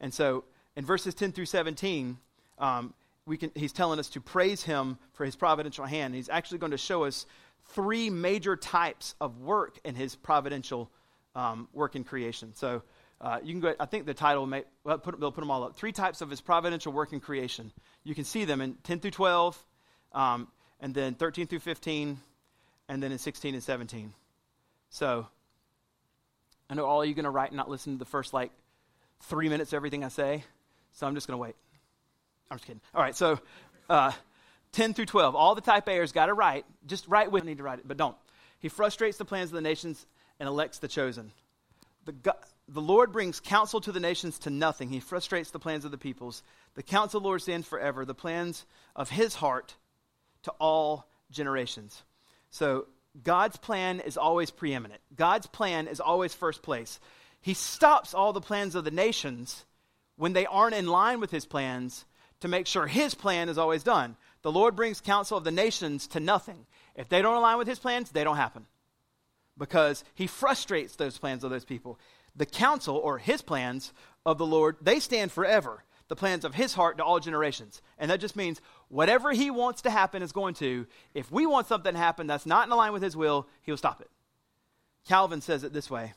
And 0.00 0.12
so 0.12 0.44
in 0.76 0.84
verses 0.84 1.14
10 1.14 1.32
through 1.32 1.46
17, 1.46 2.18
um, 2.58 2.94
we 3.26 3.36
can, 3.36 3.52
he's 3.54 3.72
telling 3.72 3.98
us 3.98 4.08
to 4.10 4.20
praise 4.20 4.62
him 4.62 4.98
for 5.12 5.24
his 5.24 5.36
providential 5.36 5.84
hand. 5.84 6.14
He's 6.14 6.28
actually 6.28 6.58
going 6.58 6.72
to 6.72 6.78
show 6.78 7.04
us 7.04 7.26
three 7.66 8.10
major 8.10 8.56
types 8.56 9.14
of 9.20 9.38
work 9.38 9.78
in 9.84 9.94
his 9.94 10.16
providential 10.16 10.90
um, 11.34 11.68
work 11.72 11.94
in 11.94 12.04
creation. 12.04 12.52
So 12.54 12.82
uh, 13.20 13.38
you 13.42 13.52
can 13.52 13.60
go, 13.60 13.74
I 13.78 13.86
think 13.86 14.06
the 14.06 14.14
title, 14.14 14.46
may, 14.46 14.64
well, 14.82 14.98
put, 14.98 15.18
they'll 15.20 15.30
put 15.30 15.40
them 15.40 15.50
all 15.50 15.62
up. 15.62 15.76
Three 15.76 15.92
types 15.92 16.20
of 16.20 16.30
his 16.30 16.40
providential 16.40 16.92
work 16.92 17.12
in 17.12 17.20
creation. 17.20 17.72
You 18.02 18.14
can 18.14 18.24
see 18.24 18.44
them 18.44 18.60
in 18.60 18.74
10 18.82 18.98
through 18.98 19.12
12, 19.12 19.64
um, 20.12 20.48
and 20.80 20.92
then 20.92 21.14
13 21.14 21.46
through 21.46 21.60
15, 21.60 22.18
and 22.92 23.02
then 23.02 23.10
in 23.10 23.16
16 23.16 23.54
and 23.54 23.62
17. 23.62 24.12
So 24.90 25.26
I 26.68 26.74
know 26.74 26.84
all 26.84 27.02
you 27.02 27.12
are 27.12 27.14
going 27.14 27.24
to 27.24 27.30
write 27.30 27.48
and 27.48 27.56
not 27.56 27.70
listen 27.70 27.94
to 27.94 27.98
the 27.98 28.04
first 28.04 28.34
like 28.34 28.52
three 29.22 29.48
minutes 29.48 29.72
of 29.72 29.78
everything 29.78 30.04
I 30.04 30.08
say, 30.08 30.44
so 30.92 31.06
I'm 31.06 31.14
just 31.14 31.26
going 31.26 31.38
to 31.38 31.42
wait. 31.42 31.56
I'm 32.50 32.58
just 32.58 32.66
kidding. 32.66 32.82
All 32.94 33.00
right, 33.00 33.16
so 33.16 33.40
uh, 33.88 34.12
10 34.72 34.92
through 34.92 35.06
12. 35.06 35.34
All 35.34 35.54
the 35.54 35.62
type 35.62 35.88
A's 35.88 36.12
got 36.12 36.26
to 36.26 36.34
write. 36.34 36.66
Just 36.86 37.08
write 37.08 37.32
with 37.32 37.44
I 37.44 37.46
need 37.46 37.56
to 37.56 37.62
write 37.62 37.78
it, 37.78 37.88
but 37.88 37.96
don't. 37.96 38.16
He 38.58 38.68
frustrates 38.68 39.16
the 39.16 39.24
plans 39.24 39.48
of 39.48 39.54
the 39.54 39.62
nations 39.62 40.04
and 40.38 40.46
elects 40.46 40.78
the 40.78 40.88
chosen. 40.88 41.32
The, 42.04 42.12
God, 42.12 42.36
the 42.68 42.82
Lord 42.82 43.10
brings 43.10 43.40
counsel 43.40 43.80
to 43.80 43.92
the 43.92 44.00
nations 44.00 44.38
to 44.40 44.50
nothing. 44.50 44.90
He 44.90 45.00
frustrates 45.00 45.50
the 45.50 45.58
plans 45.58 45.86
of 45.86 45.92
the 45.92 45.98
peoples. 45.98 46.42
The 46.74 46.82
counsel 46.82 47.18
of 47.18 47.22
the 47.22 47.28
Lord 47.28 47.40
stands 47.40 47.66
forever, 47.66 48.04
the 48.04 48.14
plans 48.14 48.66
of 48.94 49.08
his 49.08 49.34
heart 49.34 49.76
to 50.42 50.50
all 50.60 51.08
generations. 51.30 52.02
So 52.52 52.86
God's 53.24 53.56
plan 53.56 53.98
is 54.00 54.16
always 54.16 54.50
preeminent. 54.50 55.00
God's 55.16 55.46
plan 55.46 55.88
is 55.88 56.00
always 56.00 56.34
first 56.34 56.62
place. 56.62 57.00
He 57.40 57.54
stops 57.54 58.14
all 58.14 58.32
the 58.32 58.40
plans 58.40 58.74
of 58.74 58.84
the 58.84 58.90
nations 58.90 59.64
when 60.16 60.34
they 60.34 60.46
aren't 60.46 60.76
in 60.76 60.86
line 60.86 61.18
with 61.18 61.30
his 61.30 61.46
plans 61.46 62.04
to 62.40 62.48
make 62.48 62.66
sure 62.66 62.86
his 62.86 63.14
plan 63.14 63.48
is 63.48 63.56
always 63.56 63.82
done. 63.82 64.16
The 64.42 64.52
Lord 64.52 64.76
brings 64.76 65.00
counsel 65.00 65.38
of 65.38 65.44
the 65.44 65.50
nations 65.50 66.06
to 66.08 66.20
nothing. 66.20 66.66
If 66.94 67.08
they 67.08 67.22
don't 67.22 67.36
align 67.36 67.56
with 67.56 67.68
his 67.68 67.78
plans, 67.78 68.10
they 68.10 68.22
don't 68.22 68.36
happen. 68.36 68.66
Because 69.56 70.04
he 70.14 70.26
frustrates 70.26 70.96
those 70.96 71.18
plans 71.18 71.44
of 71.44 71.50
those 71.50 71.64
people. 71.64 71.98
The 72.36 72.46
counsel 72.46 72.96
or 72.96 73.18
his 73.18 73.40
plans 73.40 73.94
of 74.26 74.36
the 74.36 74.46
Lord, 74.46 74.76
they 74.82 75.00
stand 75.00 75.32
forever. 75.32 75.84
The 76.12 76.16
plans 76.16 76.44
of 76.44 76.54
his 76.54 76.74
heart 76.74 76.98
to 76.98 77.04
all 77.04 77.20
generations. 77.20 77.80
And 77.96 78.10
that 78.10 78.20
just 78.20 78.36
means 78.36 78.60
whatever 78.88 79.32
he 79.32 79.50
wants 79.50 79.80
to 79.80 79.90
happen 79.90 80.22
is 80.22 80.30
going 80.30 80.52
to. 80.56 80.86
If 81.14 81.32
we 81.32 81.46
want 81.46 81.68
something 81.68 81.94
to 81.94 81.98
happen 81.98 82.26
that's 82.26 82.44
not 82.44 82.68
in 82.68 82.76
line 82.76 82.92
with 82.92 83.02
his 83.02 83.16
will, 83.16 83.48
he'll 83.62 83.78
stop 83.78 84.02
it. 84.02 84.10
Calvin 85.08 85.40
says 85.40 85.64
it 85.64 85.72
this 85.72 85.90
way 85.90 86.12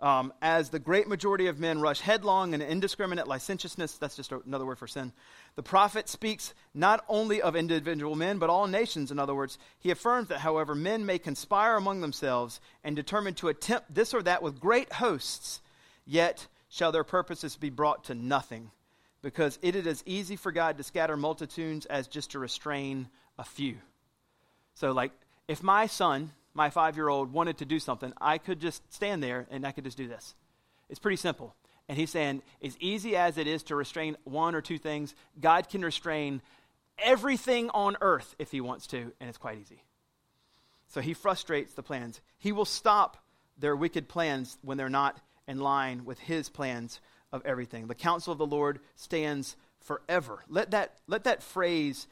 um, 0.00 0.32
as 0.40 0.70
the 0.70 0.78
great 0.78 1.08
majority 1.08 1.46
of 1.46 1.60
men 1.60 1.78
rush 1.78 2.00
headlong 2.00 2.54
in 2.54 2.62
indiscriminate 2.62 3.28
licentiousness, 3.28 3.98
that's 3.98 4.16
just 4.16 4.32
another 4.32 4.64
word 4.64 4.78
for 4.78 4.86
sin. 4.86 5.12
The 5.56 5.62
prophet 5.62 6.08
speaks 6.08 6.54
not 6.72 7.04
only 7.06 7.42
of 7.42 7.54
individual 7.54 8.16
men, 8.16 8.38
but 8.38 8.48
all 8.48 8.66
nations. 8.66 9.10
In 9.10 9.18
other 9.18 9.34
words, 9.34 9.58
he 9.78 9.90
affirms 9.90 10.28
that, 10.28 10.38
however, 10.38 10.74
men 10.74 11.04
may 11.04 11.18
conspire 11.18 11.76
among 11.76 12.00
themselves 12.00 12.62
and 12.82 12.96
determine 12.96 13.34
to 13.34 13.48
attempt 13.48 13.94
this 13.94 14.14
or 14.14 14.22
that 14.22 14.42
with 14.42 14.58
great 14.58 14.90
hosts, 14.94 15.60
yet 16.06 16.46
shall 16.70 16.92
their 16.92 17.04
purposes 17.04 17.56
be 17.56 17.68
brought 17.68 18.04
to 18.04 18.14
nothing, 18.14 18.70
because 19.22 19.58
it 19.62 19.74
is 19.74 19.86
as 19.86 20.02
easy 20.06 20.36
for 20.36 20.52
God 20.52 20.76
to 20.78 20.82
scatter 20.82 21.16
multitudes 21.16 21.86
as 21.86 22.06
just 22.06 22.32
to 22.32 22.38
restrain 22.38 23.08
a 23.38 23.44
few. 23.44 23.76
So, 24.74 24.92
like, 24.92 25.12
if 25.48 25.62
my 25.62 25.86
son 25.86 26.32
my 26.58 26.70
five 26.70 26.96
year 26.96 27.08
old 27.08 27.32
wanted 27.32 27.56
to 27.58 27.64
do 27.64 27.78
something, 27.78 28.12
I 28.20 28.36
could 28.38 28.60
just 28.60 28.92
stand 28.92 29.22
there 29.22 29.46
and 29.50 29.66
I 29.66 29.72
could 29.72 29.84
just 29.84 29.96
do 29.96 30.08
this. 30.08 30.34
It's 30.90 30.98
pretty 30.98 31.16
simple. 31.16 31.54
And 31.88 31.96
he's 31.96 32.10
saying, 32.10 32.42
as 32.62 32.76
easy 32.80 33.16
as 33.16 33.38
it 33.38 33.46
is 33.46 33.62
to 33.64 33.76
restrain 33.76 34.16
one 34.24 34.54
or 34.54 34.60
two 34.60 34.76
things, 34.76 35.14
God 35.40 35.68
can 35.70 35.82
restrain 35.82 36.42
everything 36.98 37.70
on 37.70 37.96
earth 38.00 38.34
if 38.38 38.50
he 38.50 38.60
wants 38.60 38.86
to, 38.88 39.12
and 39.20 39.28
it's 39.28 39.38
quite 39.38 39.58
easy. 39.58 39.82
So 40.88 41.00
he 41.00 41.14
frustrates 41.14 41.74
the 41.74 41.82
plans. 41.82 42.20
He 42.38 42.52
will 42.52 42.64
stop 42.64 43.16
their 43.56 43.76
wicked 43.76 44.08
plans 44.08 44.58
when 44.62 44.76
they're 44.76 44.90
not 44.90 45.18
in 45.46 45.60
line 45.60 46.04
with 46.04 46.18
his 46.18 46.48
plans 46.48 47.00
of 47.32 47.44
everything. 47.44 47.86
The 47.86 47.94
counsel 47.94 48.32
of 48.32 48.38
the 48.38 48.46
Lord 48.46 48.80
stands 48.96 49.56
forever. 49.80 50.44
Let 50.48 50.70
that, 50.72 50.94
let 51.06 51.24
that 51.24 51.42
phrase 51.42 52.06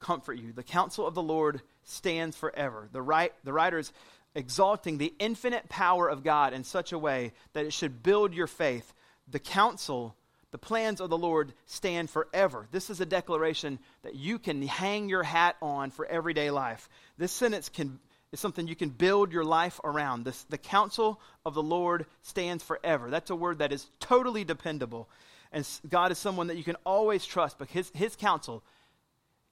comfort 0.00 0.34
you. 0.38 0.52
The 0.52 0.62
counsel 0.62 1.06
of 1.06 1.14
the 1.14 1.22
Lord 1.22 1.62
stands 1.84 2.36
forever. 2.36 2.88
The, 2.92 3.02
right, 3.02 3.32
the 3.44 3.52
writer 3.52 3.78
is 3.78 3.92
exalting 4.34 4.98
the 4.98 5.14
infinite 5.18 5.68
power 5.68 6.08
of 6.08 6.22
God 6.22 6.52
in 6.52 6.64
such 6.64 6.92
a 6.92 6.98
way 6.98 7.32
that 7.54 7.64
it 7.64 7.72
should 7.72 8.02
build 8.02 8.34
your 8.34 8.46
faith. 8.46 8.92
The 9.30 9.38
counsel, 9.38 10.14
the 10.50 10.58
plans 10.58 11.00
of 11.00 11.10
the 11.10 11.18
Lord 11.18 11.52
stand 11.66 12.10
forever. 12.10 12.66
This 12.70 12.90
is 12.90 13.00
a 13.00 13.06
declaration 13.06 13.78
that 14.02 14.14
you 14.14 14.38
can 14.38 14.62
hang 14.62 15.08
your 15.08 15.22
hat 15.22 15.56
on 15.60 15.90
for 15.90 16.06
everyday 16.06 16.50
life. 16.50 16.88
This 17.16 17.32
sentence 17.32 17.68
can, 17.68 17.98
is 18.32 18.40
something 18.40 18.66
you 18.66 18.76
can 18.76 18.90
build 18.90 19.32
your 19.32 19.44
life 19.44 19.80
around. 19.84 20.24
This, 20.24 20.44
the 20.44 20.58
counsel 20.58 21.20
of 21.46 21.54
the 21.54 21.62
Lord 21.62 22.06
stands 22.22 22.62
forever. 22.62 23.10
That's 23.10 23.30
a 23.30 23.36
word 23.36 23.58
that 23.58 23.72
is 23.72 23.86
totally 24.00 24.44
dependable. 24.44 25.08
And 25.52 25.66
God 25.88 26.12
is 26.12 26.18
someone 26.18 26.48
that 26.48 26.56
you 26.56 26.64
can 26.64 26.76
always 26.84 27.24
trust, 27.24 27.58
but 27.58 27.68
his, 27.68 27.90
his 27.94 28.16
counsel, 28.16 28.62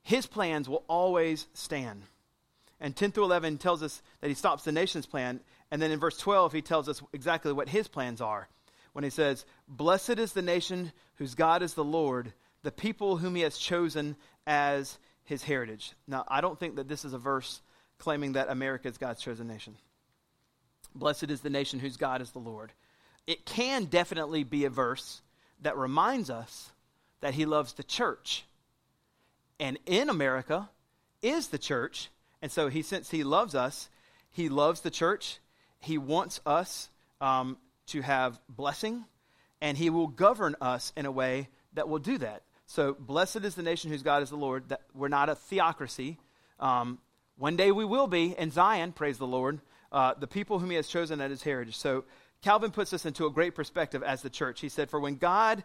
his 0.02 0.26
plans 0.26 0.68
will 0.68 0.84
always 0.88 1.46
stand. 1.54 2.02
And 2.80 2.94
10 2.94 3.12
through 3.12 3.24
11 3.24 3.58
tells 3.58 3.82
us 3.82 4.02
that 4.20 4.28
he 4.28 4.34
stops 4.34 4.64
the 4.64 4.72
nation's 4.72 5.06
plan. 5.06 5.40
And 5.70 5.80
then 5.80 5.90
in 5.90 5.98
verse 5.98 6.18
12, 6.18 6.52
he 6.52 6.62
tells 6.62 6.88
us 6.88 7.02
exactly 7.12 7.52
what 7.52 7.68
his 7.68 7.88
plans 7.88 8.20
are. 8.20 8.48
When 8.92 9.04
he 9.04 9.10
says, 9.10 9.44
Blessed 9.68 10.18
is 10.18 10.32
the 10.32 10.42
nation 10.42 10.92
whose 11.16 11.34
God 11.34 11.62
is 11.62 11.74
the 11.74 11.84
Lord, 11.84 12.32
the 12.62 12.70
people 12.70 13.16
whom 13.16 13.34
he 13.34 13.42
has 13.42 13.56
chosen 13.56 14.16
as 14.46 14.98
his 15.24 15.42
heritage. 15.42 15.92
Now, 16.06 16.24
I 16.28 16.40
don't 16.40 16.58
think 16.58 16.76
that 16.76 16.88
this 16.88 17.04
is 17.04 17.14
a 17.14 17.18
verse 17.18 17.60
claiming 17.99 18.32
that 18.32 18.49
America 18.49 18.88
is 18.88 18.99
God's 18.99 19.20
chosen 19.20 19.47
nation. 19.47 19.76
Blessed 20.94 21.30
is 21.30 21.40
the 21.40 21.51
nation 21.51 21.78
whose 21.78 21.97
God 21.97 22.22
is 22.22 22.30
the 22.30 22.38
Lord. 22.38 22.72
It 23.26 23.44
can 23.44 23.84
definitely 23.84 24.44
be 24.44 24.64
a 24.64 24.70
verse 24.70 25.20
that 25.62 25.76
reminds 25.76 26.30
us 26.30 26.70
that 27.20 27.34
he 27.34 27.44
loves 27.44 27.72
the 27.74 27.82
church 27.82 28.44
and 29.59 29.78
in 29.86 30.09
America 30.09 30.68
is 31.22 31.49
the 31.49 31.59
church. 31.59 32.11
And 32.42 32.53
so 32.53 32.68
he, 32.68 32.82
since 32.82 33.11
he 33.11 33.24
loves 33.24 33.55
us, 33.55 33.88
he 34.30 34.49
loves 34.49 34.80
the 34.80 34.90
church. 34.90 35.38
He 35.80 35.99
wants 35.99 36.40
us 36.44 36.90
um, 37.20 37.57
to 37.88 38.03
have 38.03 38.38
blessing, 38.49 39.05
and 39.61 39.78
he 39.78 39.90
will 39.90 40.09
govern 40.09 40.57
us 40.61 40.92
in 40.97 41.07
a 41.07 41.11
way 41.11 41.49
that 41.72 41.88
will 41.88 41.99
do 41.99 42.18
that. 42.18 42.42
So, 42.66 42.97
blessed 42.99 43.44
is 43.44 43.55
the 43.55 43.62
nation 43.62 43.90
whose 43.90 44.03
God 44.03 44.22
is 44.22 44.30
the 44.30 44.36
Lord. 44.36 44.70
That 44.70 44.80
we're 44.92 45.09
not 45.09 45.28
a 45.28 45.36
theocracy. 45.36 46.18
Um, 46.59 46.99
one 47.39 47.57
day 47.57 47.70
we 47.70 47.84
will 47.84 48.07
be 48.07 48.34
in 48.37 48.51
Zion, 48.51 48.93
praise 48.93 49.18
the 49.18 49.26
Lord, 49.26 49.61
uh, 49.93 50.14
the 50.18 50.26
people 50.26 50.59
whom 50.59 50.70
he 50.70 50.76
has 50.76 50.89
chosen 50.89 51.20
at 51.20 51.30
his 51.30 51.43
heritage. 51.43 51.76
So, 51.76 52.05
Calvin 52.43 52.70
puts 52.70 52.91
this 52.91 53.07
into 53.07 53.26
a 53.26 53.30
great 53.30 53.55
perspective 53.55 54.03
as 54.03 54.22
the 54.22 54.30
church. 54.30 54.61
He 54.61 54.68
said, 54.68 54.91
For 54.91 55.01
when 55.01 55.16
God 55.16 55.64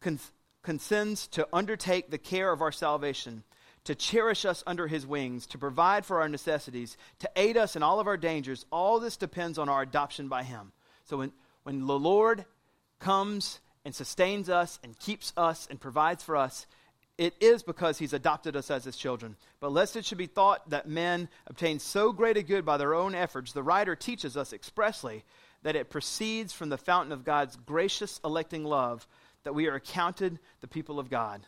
con- 0.00 0.18
consents 0.62 1.26
to 1.28 1.46
undertake 1.52 2.10
the 2.10 2.18
care 2.18 2.50
of 2.50 2.60
our 2.60 2.72
salvation, 2.72 3.44
to 3.84 3.94
cherish 3.94 4.44
us 4.44 4.62
under 4.66 4.86
his 4.86 5.06
wings, 5.06 5.46
to 5.46 5.58
provide 5.58 6.04
for 6.04 6.20
our 6.20 6.28
necessities, 6.28 6.96
to 7.20 7.30
aid 7.36 7.56
us 7.56 7.76
in 7.76 7.82
all 7.82 8.00
of 8.00 8.06
our 8.06 8.16
dangers, 8.16 8.66
all 8.70 9.00
this 9.00 9.16
depends 9.16 9.58
on 9.58 9.68
our 9.68 9.82
adoption 9.82 10.28
by 10.28 10.42
him. 10.42 10.72
So, 11.04 11.18
when, 11.18 11.32
when 11.62 11.86
the 11.86 11.98
Lord 11.98 12.44
comes 12.98 13.60
and 13.84 13.94
sustains 13.94 14.50
us 14.50 14.78
and 14.82 14.98
keeps 14.98 15.32
us 15.36 15.66
and 15.70 15.80
provides 15.80 16.22
for 16.22 16.36
us, 16.36 16.66
it 17.18 17.34
is 17.40 17.62
because 17.62 17.98
he's 17.98 18.12
adopted 18.12 18.56
us 18.56 18.70
as 18.70 18.84
his 18.84 18.96
children. 18.96 19.36
But 19.60 19.72
lest 19.72 19.96
it 19.96 20.04
should 20.04 20.18
be 20.18 20.26
thought 20.26 20.70
that 20.70 20.88
men 20.88 21.28
obtain 21.46 21.78
so 21.78 22.12
great 22.12 22.36
a 22.36 22.42
good 22.42 22.64
by 22.64 22.76
their 22.76 22.94
own 22.94 23.14
efforts, 23.14 23.52
the 23.52 23.62
writer 23.62 23.94
teaches 23.94 24.36
us 24.36 24.52
expressly 24.52 25.24
that 25.62 25.76
it 25.76 25.90
proceeds 25.90 26.52
from 26.52 26.68
the 26.68 26.78
fountain 26.78 27.12
of 27.12 27.24
God's 27.24 27.56
gracious 27.56 28.20
electing 28.24 28.64
love 28.64 29.06
that 29.42 29.54
we 29.54 29.66
are 29.66 29.74
accounted 29.74 30.38
the 30.60 30.68
people 30.68 30.98
of 30.98 31.10
God. 31.10 31.42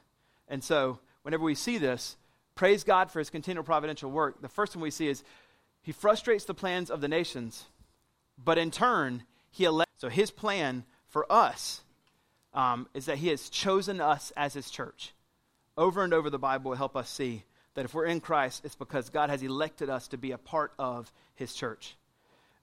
And 0.48 0.62
so, 0.62 0.98
whenever 1.22 1.44
we 1.44 1.54
see 1.54 1.78
this, 1.78 2.16
praise 2.54 2.84
God 2.84 3.10
for 3.10 3.20
his 3.20 3.30
continual 3.30 3.64
providential 3.64 4.10
work. 4.10 4.42
The 4.42 4.48
first 4.48 4.74
one 4.74 4.82
we 4.82 4.90
see 4.90 5.08
is 5.08 5.22
he 5.82 5.92
frustrates 5.92 6.44
the 6.44 6.54
plans 6.54 6.90
of 6.90 7.00
the 7.00 7.08
nations, 7.08 7.64
but 8.36 8.58
in 8.58 8.70
turn, 8.70 9.22
he 9.50 9.64
elects. 9.64 9.92
So, 9.98 10.08
his 10.08 10.30
plan 10.30 10.84
for 11.10 11.30
us 11.30 11.82
um, 12.54 12.88
is 12.94 13.06
that 13.06 13.18
He 13.18 13.28
has 13.28 13.48
chosen 13.48 14.00
us 14.00 14.32
as 14.36 14.54
His 14.54 14.70
church. 14.70 15.12
Over 15.80 16.04
and 16.04 16.12
over, 16.12 16.28
the 16.28 16.38
Bible 16.38 16.72
will 16.72 16.76
help 16.76 16.94
us 16.94 17.08
see 17.08 17.42
that 17.72 17.86
if 17.86 17.94
we're 17.94 18.04
in 18.04 18.20
Christ, 18.20 18.66
it's 18.66 18.74
because 18.74 19.08
God 19.08 19.30
has 19.30 19.42
elected 19.42 19.88
us 19.88 20.08
to 20.08 20.18
be 20.18 20.32
a 20.32 20.36
part 20.36 20.74
of 20.78 21.10
His 21.36 21.54
church. 21.54 21.96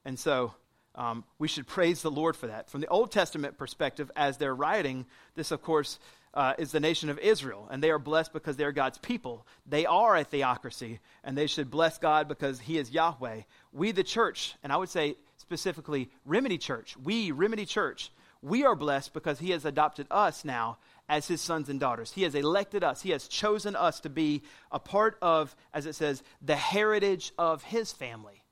And 0.06 0.20
so 0.20 0.54
um, 0.94 1.24
we 1.40 1.48
should 1.48 1.66
praise 1.66 2.04
the 2.04 2.12
Lord 2.12 2.36
for 2.36 2.46
that. 2.46 2.70
From 2.70 2.82
the 2.82 2.88
Old 2.90 3.12
Testament 3.12 3.58
perspective, 3.58 4.12
as 4.16 4.38
they're 4.38 4.54
writing, 4.54 5.08
this, 5.34 5.50
of 5.50 5.64
course, 5.64 5.98
uh, 6.36 6.54
is 6.60 6.72
the 6.72 6.80
nation 6.80 7.10
of 7.10 7.18
Israel, 7.18 7.68
and 7.72 7.82
they 7.82 7.90
are 7.90 7.98
blessed 7.98 8.34
because 8.34 8.56
they're 8.56 8.72
God's 8.72 9.00
people. 9.00 9.48
They 9.66 9.88
are 9.88 10.16
a 10.16 10.24
theocracy, 10.24 11.00
and 11.24 11.36
they 11.36 11.48
should 11.48 11.72
bless 11.72 11.98
God 11.98 12.28
because 12.28 12.60
He 12.60 12.78
is 12.78 12.92
Yahweh. 12.92 13.42
We, 13.74 13.94
the 13.94 14.04
church, 14.04 14.54
and 14.62 14.72
I 14.72 14.78
would 14.78 14.90
say 14.90 15.16
specifically 15.38 16.12
Remedy 16.24 16.60
Church, 16.60 16.96
we, 17.04 17.32
Remedy 17.32 17.66
Church, 17.66 18.12
we 18.44 18.64
are 18.64 18.76
blessed 18.76 19.14
because 19.14 19.40
He 19.40 19.50
has 19.50 19.66
adopted 19.66 20.06
us 20.12 20.46
now 20.46 20.78
as 21.10 21.28
His 21.28 21.42
sons 21.42 21.70
and 21.70 21.80
daughters. 21.80 22.12
He 22.12 22.24
has 22.24 22.36
elected 22.36 22.84
us, 22.84 23.02
He 23.02 23.12
has 23.12 23.28
chosen 23.28 23.76
us 23.76 24.00
to 24.02 24.10
be 24.10 24.42
a 24.72 24.80
part 24.80 25.18
of, 25.22 25.56
as 25.74 25.86
it 25.86 25.94
says, 25.94 26.24
the 26.42 26.56
heritage 26.56 27.32
of 27.38 27.64
His 27.64 27.92
family. 27.92 28.44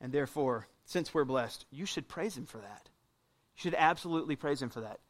And 0.00 0.12
therefore, 0.12 0.66
since 0.84 1.12
we're 1.12 1.24
blessed, 1.24 1.66
you 1.70 1.86
should 1.86 2.08
praise 2.08 2.36
Him 2.36 2.46
for 2.46 2.58
that. 2.58 2.88
You 3.56 3.62
should 3.62 3.74
absolutely 3.74 4.36
praise 4.36 4.62
Him 4.62 4.70
for 4.70 4.80
that. 4.80 5.00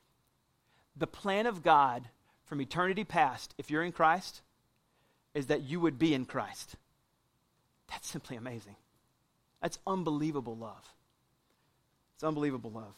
The 0.97 1.07
plan 1.07 1.47
of 1.47 1.63
God 1.63 2.09
from 2.45 2.61
eternity 2.61 3.05
past, 3.05 3.55
if 3.59 3.71
you're 3.71 3.85
in 3.85 3.93
Christ, 3.93 4.43
is 5.35 5.47
that 5.47 5.63
you 5.63 5.79
would 5.81 5.99
be 5.99 6.15
in 6.15 6.25
Christ. 6.25 6.75
That's 7.89 8.09
simply 8.09 8.37
amazing. 8.37 8.77
That's 9.63 9.79
unbelievable 9.87 10.57
love. 10.57 10.85
It's 12.15 12.25
unbelievable 12.25 12.71
love. 12.71 12.95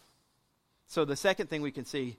So, 0.86 1.04
the 1.04 1.16
second 1.16 1.48
thing 1.48 1.62
we 1.62 1.70
can 1.70 1.84
see 1.84 2.16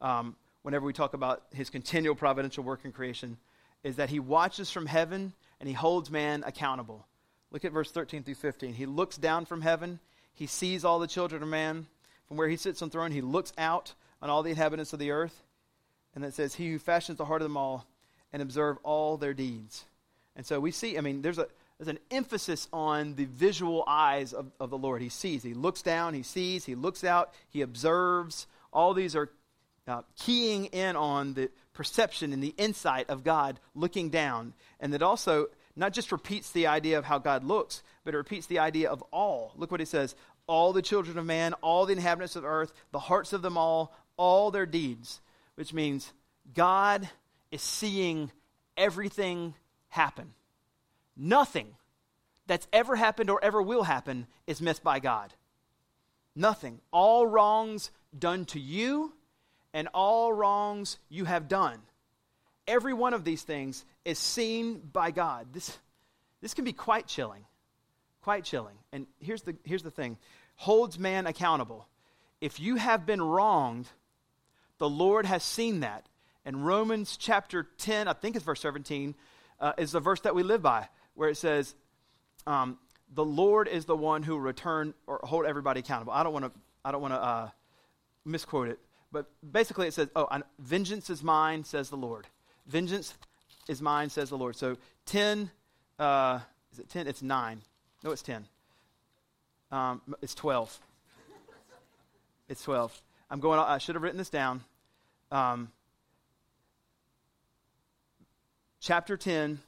um, 0.00 0.36
whenever 0.62 0.84
we 0.84 0.92
talk 0.92 1.14
about 1.14 1.42
his 1.52 1.70
continual 1.70 2.14
providential 2.14 2.64
work 2.64 2.84
in 2.84 2.92
creation 2.92 3.36
is 3.82 3.96
that 3.96 4.10
he 4.10 4.20
watches 4.20 4.70
from 4.70 4.86
heaven 4.86 5.32
and 5.60 5.68
he 5.68 5.74
holds 5.74 6.10
man 6.10 6.42
accountable. 6.46 7.06
Look 7.50 7.64
at 7.64 7.72
verse 7.72 7.90
13 7.90 8.22
through 8.22 8.34
15. 8.34 8.74
He 8.74 8.86
looks 8.86 9.16
down 9.16 9.46
from 9.46 9.62
heaven, 9.62 10.00
he 10.34 10.46
sees 10.46 10.84
all 10.84 10.98
the 10.98 11.06
children 11.06 11.42
of 11.42 11.48
man. 11.48 11.86
From 12.28 12.36
where 12.36 12.48
he 12.48 12.56
sits 12.56 12.82
on 12.82 12.90
throne, 12.90 13.10
he 13.10 13.22
looks 13.22 13.52
out 13.56 13.94
on 14.20 14.28
all 14.28 14.42
the 14.42 14.50
inhabitants 14.50 14.92
of 14.92 14.98
the 14.98 15.10
earth. 15.10 15.42
And 16.14 16.24
it 16.24 16.34
says, 16.34 16.54
He 16.54 16.70
who 16.70 16.78
fashions 16.78 17.18
the 17.18 17.24
heart 17.24 17.42
of 17.42 17.48
them 17.48 17.56
all 17.56 17.86
and 18.32 18.42
observe 18.42 18.76
all 18.82 19.16
their 19.16 19.34
deeds. 19.34 19.84
And 20.36 20.44
so 20.44 20.60
we 20.60 20.70
see, 20.70 20.98
I 20.98 21.00
mean, 21.00 21.22
there's 21.22 21.38
a, 21.38 21.48
there's 21.78 21.88
an 21.88 21.98
emphasis 22.10 22.68
on 22.72 23.14
the 23.14 23.24
visual 23.24 23.82
eyes 23.86 24.32
of, 24.32 24.50
of 24.60 24.70
the 24.70 24.78
Lord. 24.78 25.00
He 25.00 25.08
sees, 25.08 25.42
he 25.42 25.54
looks 25.54 25.82
down, 25.82 26.12
he 26.12 26.22
sees, 26.22 26.64
he 26.64 26.74
looks 26.74 27.02
out, 27.02 27.32
he 27.48 27.62
observes. 27.62 28.46
All 28.72 28.94
these 28.94 29.16
are 29.16 29.30
uh, 29.88 30.02
keying 30.16 30.66
in 30.66 30.96
on 30.96 31.34
the 31.34 31.50
perception 31.72 32.32
and 32.32 32.42
the 32.42 32.54
insight 32.58 33.08
of 33.08 33.24
God 33.24 33.58
looking 33.74 34.10
down. 34.10 34.52
And 34.80 34.92
that 34.92 35.02
also 35.02 35.46
not 35.74 35.92
just 35.92 36.12
repeats 36.12 36.50
the 36.50 36.66
idea 36.66 36.98
of 36.98 37.04
how 37.04 37.18
God 37.18 37.44
looks, 37.44 37.82
but 38.04 38.14
it 38.14 38.18
repeats 38.18 38.46
the 38.46 38.58
idea 38.58 38.90
of 38.90 39.02
all. 39.12 39.52
Look 39.56 39.70
what 39.70 39.80
he 39.80 39.86
says 39.86 40.14
all 40.46 40.72
the 40.72 40.82
children 40.82 41.18
of 41.18 41.26
man, 41.26 41.52
all 41.54 41.86
the 41.86 41.92
inhabitants 41.92 42.34
of 42.36 42.44
earth, 42.44 42.72
the 42.90 42.98
hearts 42.98 43.32
of 43.32 43.42
them 43.42 43.56
all, 43.56 43.94
all 44.16 44.50
their 44.50 44.66
deeds, 44.66 45.20
which 45.56 45.74
means 45.74 46.12
God 46.54 47.08
is 47.50 47.62
seeing 47.62 48.30
everything 48.76 49.54
happen. 49.88 50.32
Nothing 51.16 51.74
that's 52.46 52.66
ever 52.72 52.96
happened 52.96 53.30
or 53.30 53.42
ever 53.44 53.60
will 53.60 53.82
happen 53.82 54.26
is 54.46 54.62
missed 54.62 54.82
by 54.82 55.00
God. 55.00 55.34
Nothing. 56.34 56.80
All 56.92 57.26
wrongs 57.26 57.90
done 58.16 58.46
to 58.46 58.60
you 58.60 59.12
and 59.78 59.86
all 59.94 60.32
wrongs 60.32 60.98
you 61.08 61.24
have 61.24 61.46
done. 61.46 61.78
Every 62.66 62.92
one 62.92 63.14
of 63.14 63.22
these 63.22 63.42
things 63.42 63.84
is 64.04 64.18
seen 64.18 64.80
by 64.92 65.12
God. 65.12 65.46
This, 65.52 65.78
this 66.40 66.52
can 66.52 66.64
be 66.64 66.72
quite 66.72 67.06
chilling. 67.06 67.44
Quite 68.22 68.42
chilling. 68.42 68.74
And 68.92 69.06
here's 69.20 69.42
the, 69.42 69.54
here's 69.62 69.84
the 69.84 69.92
thing 69.92 70.18
holds 70.56 70.98
man 70.98 71.28
accountable. 71.28 71.86
If 72.40 72.58
you 72.58 72.74
have 72.74 73.06
been 73.06 73.22
wronged, 73.22 73.86
the 74.78 74.90
Lord 74.90 75.26
has 75.26 75.44
seen 75.44 75.80
that. 75.80 76.08
And 76.44 76.66
Romans 76.66 77.16
chapter 77.16 77.68
10, 77.78 78.08
I 78.08 78.14
think 78.14 78.34
it's 78.34 78.44
verse 78.44 78.60
17, 78.60 79.14
uh, 79.60 79.74
is 79.78 79.92
the 79.92 80.00
verse 80.00 80.22
that 80.22 80.34
we 80.34 80.42
live 80.42 80.60
by 80.60 80.88
where 81.14 81.28
it 81.28 81.36
says, 81.36 81.76
um, 82.48 82.78
"The 83.14 83.24
Lord 83.24 83.68
is 83.68 83.84
the 83.84 83.96
one 83.96 84.24
who 84.24 84.32
will 84.32 84.40
return 84.40 84.94
or 85.06 85.20
hold 85.22 85.46
everybody 85.46 85.80
accountable." 85.80 86.12
I 86.12 86.24
don't 86.24 86.32
want 86.32 86.46
to. 86.46 86.60
I 86.84 86.90
don't 86.90 87.00
want 87.00 87.14
to 87.14 87.22
uh, 87.22 87.50
misquote 88.24 88.68
it, 88.68 88.80
but 89.12 89.26
basically 89.48 89.88
it 89.88 89.94
says, 89.94 90.08
"Oh, 90.14 90.28
vengeance 90.58 91.10
is 91.10 91.22
mine," 91.22 91.64
says 91.64 91.90
the 91.90 91.96
Lord. 91.96 92.26
Vengeance 92.66 93.14
is 93.68 93.80
mine, 93.80 94.10
says 94.10 94.30
the 94.30 94.38
Lord. 94.38 94.56
So 94.56 94.76
ten. 95.06 95.50
Uh, 95.98 96.40
is 96.72 96.78
it 96.78 96.88
ten? 96.88 97.06
It's 97.06 97.22
nine. 97.22 97.62
No, 98.04 98.10
it's 98.10 98.22
ten. 98.22 98.46
Um, 99.70 100.00
it's 100.22 100.34
twelve. 100.34 100.78
it's 102.48 102.62
twelve. 102.62 103.00
I'm 103.30 103.40
going. 103.40 103.58
I 103.58 103.78
should 103.78 103.94
have 103.94 104.02
written 104.02 104.18
this 104.18 104.30
down. 104.30 104.62
Um, 105.30 105.70
chapter 108.80 109.16
ten, 109.16 109.58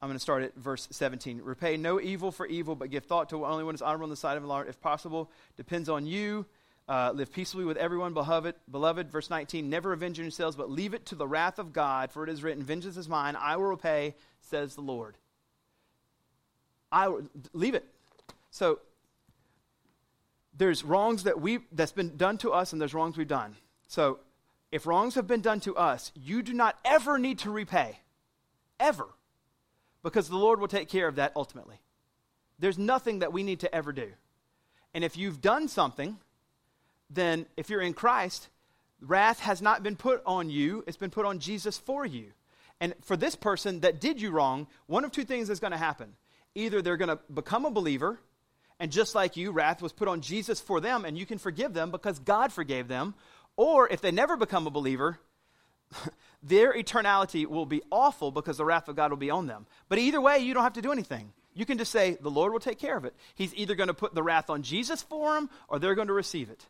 I'm 0.00 0.08
going 0.08 0.16
to 0.16 0.22
start 0.22 0.44
at 0.44 0.54
verse 0.54 0.86
17. 0.92 1.40
Repay 1.42 1.76
no 1.76 2.00
evil 2.00 2.30
for 2.30 2.46
evil, 2.46 2.76
but 2.76 2.90
give 2.90 3.04
thought 3.04 3.30
to 3.30 3.44
only 3.44 3.64
what 3.64 3.74
is 3.74 3.82
honorable 3.82 4.04
in 4.04 4.10
the 4.10 4.16
sight 4.16 4.36
of 4.36 4.44
the 4.44 4.48
Lord, 4.48 4.68
if 4.68 4.80
possible. 4.80 5.30
Depends 5.56 5.88
on 5.88 6.06
you. 6.06 6.46
Uh, 6.88 7.12
live 7.14 7.30
peaceably 7.30 7.66
with 7.66 7.76
everyone, 7.76 8.14
beloved. 8.14 8.54
Beloved, 8.70 9.10
verse 9.10 9.28
19. 9.28 9.68
Never 9.68 9.92
avenge 9.92 10.18
yourselves, 10.18 10.56
but 10.56 10.70
leave 10.70 10.94
it 10.94 11.04
to 11.06 11.14
the 11.14 11.28
wrath 11.28 11.58
of 11.58 11.72
God, 11.72 12.10
for 12.10 12.24
it 12.24 12.30
is 12.30 12.42
written, 12.42 12.62
"Vengeance 12.62 12.96
is 12.96 13.08
mine; 13.08 13.36
I 13.36 13.56
will 13.56 13.66
repay," 13.66 14.14
says 14.40 14.74
the 14.74 14.80
Lord. 14.80 15.16
I 16.90 17.08
will, 17.08 17.28
leave 17.52 17.74
it. 17.74 17.86
So 18.50 18.80
there's 20.56 20.82
wrongs 20.82 21.24
that 21.24 21.40
we 21.40 21.60
that's 21.72 21.92
been 21.92 22.16
done 22.16 22.38
to 22.38 22.52
us, 22.52 22.72
and 22.72 22.80
there's 22.80 22.94
wrongs 22.94 23.18
we've 23.18 23.28
done. 23.28 23.56
So 23.86 24.20
if 24.72 24.86
wrongs 24.86 25.14
have 25.14 25.26
been 25.26 25.42
done 25.42 25.60
to 25.60 25.76
us, 25.76 26.10
you 26.14 26.42
do 26.42 26.54
not 26.54 26.78
ever 26.84 27.18
need 27.18 27.38
to 27.40 27.50
repay, 27.50 28.00
ever 28.80 29.08
because 30.02 30.28
the 30.28 30.36
Lord 30.36 30.60
will 30.60 30.68
take 30.68 30.88
care 30.88 31.08
of 31.08 31.16
that 31.16 31.32
ultimately. 31.36 31.80
There's 32.58 32.78
nothing 32.78 33.20
that 33.20 33.32
we 33.32 33.42
need 33.42 33.60
to 33.60 33.74
ever 33.74 33.92
do. 33.92 34.12
And 34.94 35.04
if 35.04 35.16
you've 35.16 35.40
done 35.40 35.68
something, 35.68 36.18
then 37.10 37.46
if 37.56 37.70
you're 37.70 37.80
in 37.80 37.94
Christ, 37.94 38.48
wrath 39.00 39.40
has 39.40 39.62
not 39.62 39.82
been 39.82 39.96
put 39.96 40.22
on 40.26 40.50
you, 40.50 40.84
it's 40.86 40.96
been 40.96 41.10
put 41.10 41.26
on 41.26 41.38
Jesus 41.38 41.78
for 41.78 42.04
you. 42.04 42.26
And 42.80 42.94
for 43.02 43.16
this 43.16 43.34
person 43.34 43.80
that 43.80 44.00
did 44.00 44.20
you 44.20 44.30
wrong, 44.30 44.66
one 44.86 45.04
of 45.04 45.12
two 45.12 45.24
things 45.24 45.50
is 45.50 45.60
going 45.60 45.72
to 45.72 45.78
happen. 45.78 46.14
Either 46.54 46.80
they're 46.80 46.96
going 46.96 47.08
to 47.08 47.18
become 47.32 47.64
a 47.64 47.70
believer, 47.70 48.20
and 48.80 48.92
just 48.92 49.14
like 49.14 49.36
you, 49.36 49.50
wrath 49.50 49.82
was 49.82 49.92
put 49.92 50.08
on 50.08 50.20
Jesus 50.20 50.60
for 50.60 50.80
them, 50.80 51.04
and 51.04 51.18
you 51.18 51.26
can 51.26 51.38
forgive 51.38 51.74
them 51.74 51.90
because 51.90 52.18
God 52.20 52.52
forgave 52.52 52.88
them. 52.88 53.14
Or 53.56 53.88
if 53.88 54.00
they 54.00 54.12
never 54.12 54.36
become 54.36 54.66
a 54.66 54.70
believer, 54.70 55.18
their 56.42 56.72
eternality 56.72 57.46
will 57.46 57.66
be 57.66 57.82
awful 57.90 58.30
because 58.30 58.56
the 58.56 58.64
wrath 58.64 58.88
of 58.88 58.94
God 58.94 59.10
will 59.10 59.16
be 59.16 59.30
on 59.30 59.46
them. 59.46 59.66
But 59.88 59.98
either 59.98 60.20
way, 60.20 60.38
you 60.38 60.54
don't 60.54 60.62
have 60.62 60.74
to 60.74 60.82
do 60.82 60.92
anything. 60.92 61.32
You 61.54 61.66
can 61.66 61.78
just 61.78 61.90
say, 61.90 62.16
the 62.20 62.30
Lord 62.30 62.52
will 62.52 62.60
take 62.60 62.78
care 62.78 62.96
of 62.96 63.04
it. 63.04 63.16
He's 63.34 63.52
either 63.54 63.74
going 63.74 63.88
to 63.88 63.94
put 63.94 64.14
the 64.14 64.22
wrath 64.22 64.48
on 64.48 64.62
Jesus 64.62 65.02
for 65.02 65.34
them 65.34 65.50
or 65.66 65.80
they're 65.80 65.96
going 65.96 66.06
to 66.06 66.14
receive 66.14 66.50
it. 66.50 66.64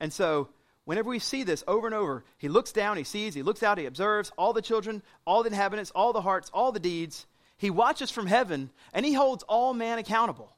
And 0.00 0.12
so, 0.12 0.48
whenever 0.84 1.10
we 1.10 1.18
see 1.18 1.42
this 1.42 1.64
over 1.66 1.86
and 1.86 1.94
over, 1.94 2.24
he 2.38 2.48
looks 2.48 2.72
down, 2.72 2.96
he 2.96 3.04
sees, 3.04 3.34
he 3.34 3.42
looks 3.42 3.62
out, 3.62 3.78
he 3.78 3.86
observes 3.86 4.32
all 4.36 4.52
the 4.52 4.62
children, 4.62 5.02
all 5.26 5.42
the 5.42 5.48
inhabitants, 5.48 5.90
all 5.94 6.12
the 6.12 6.20
hearts, 6.20 6.50
all 6.52 6.72
the 6.72 6.80
deeds. 6.80 7.26
He 7.56 7.70
watches 7.70 8.10
from 8.10 8.26
heaven 8.26 8.70
and 8.92 9.06
he 9.06 9.12
holds 9.12 9.42
all 9.44 9.74
man 9.74 9.98
accountable. 9.98 10.54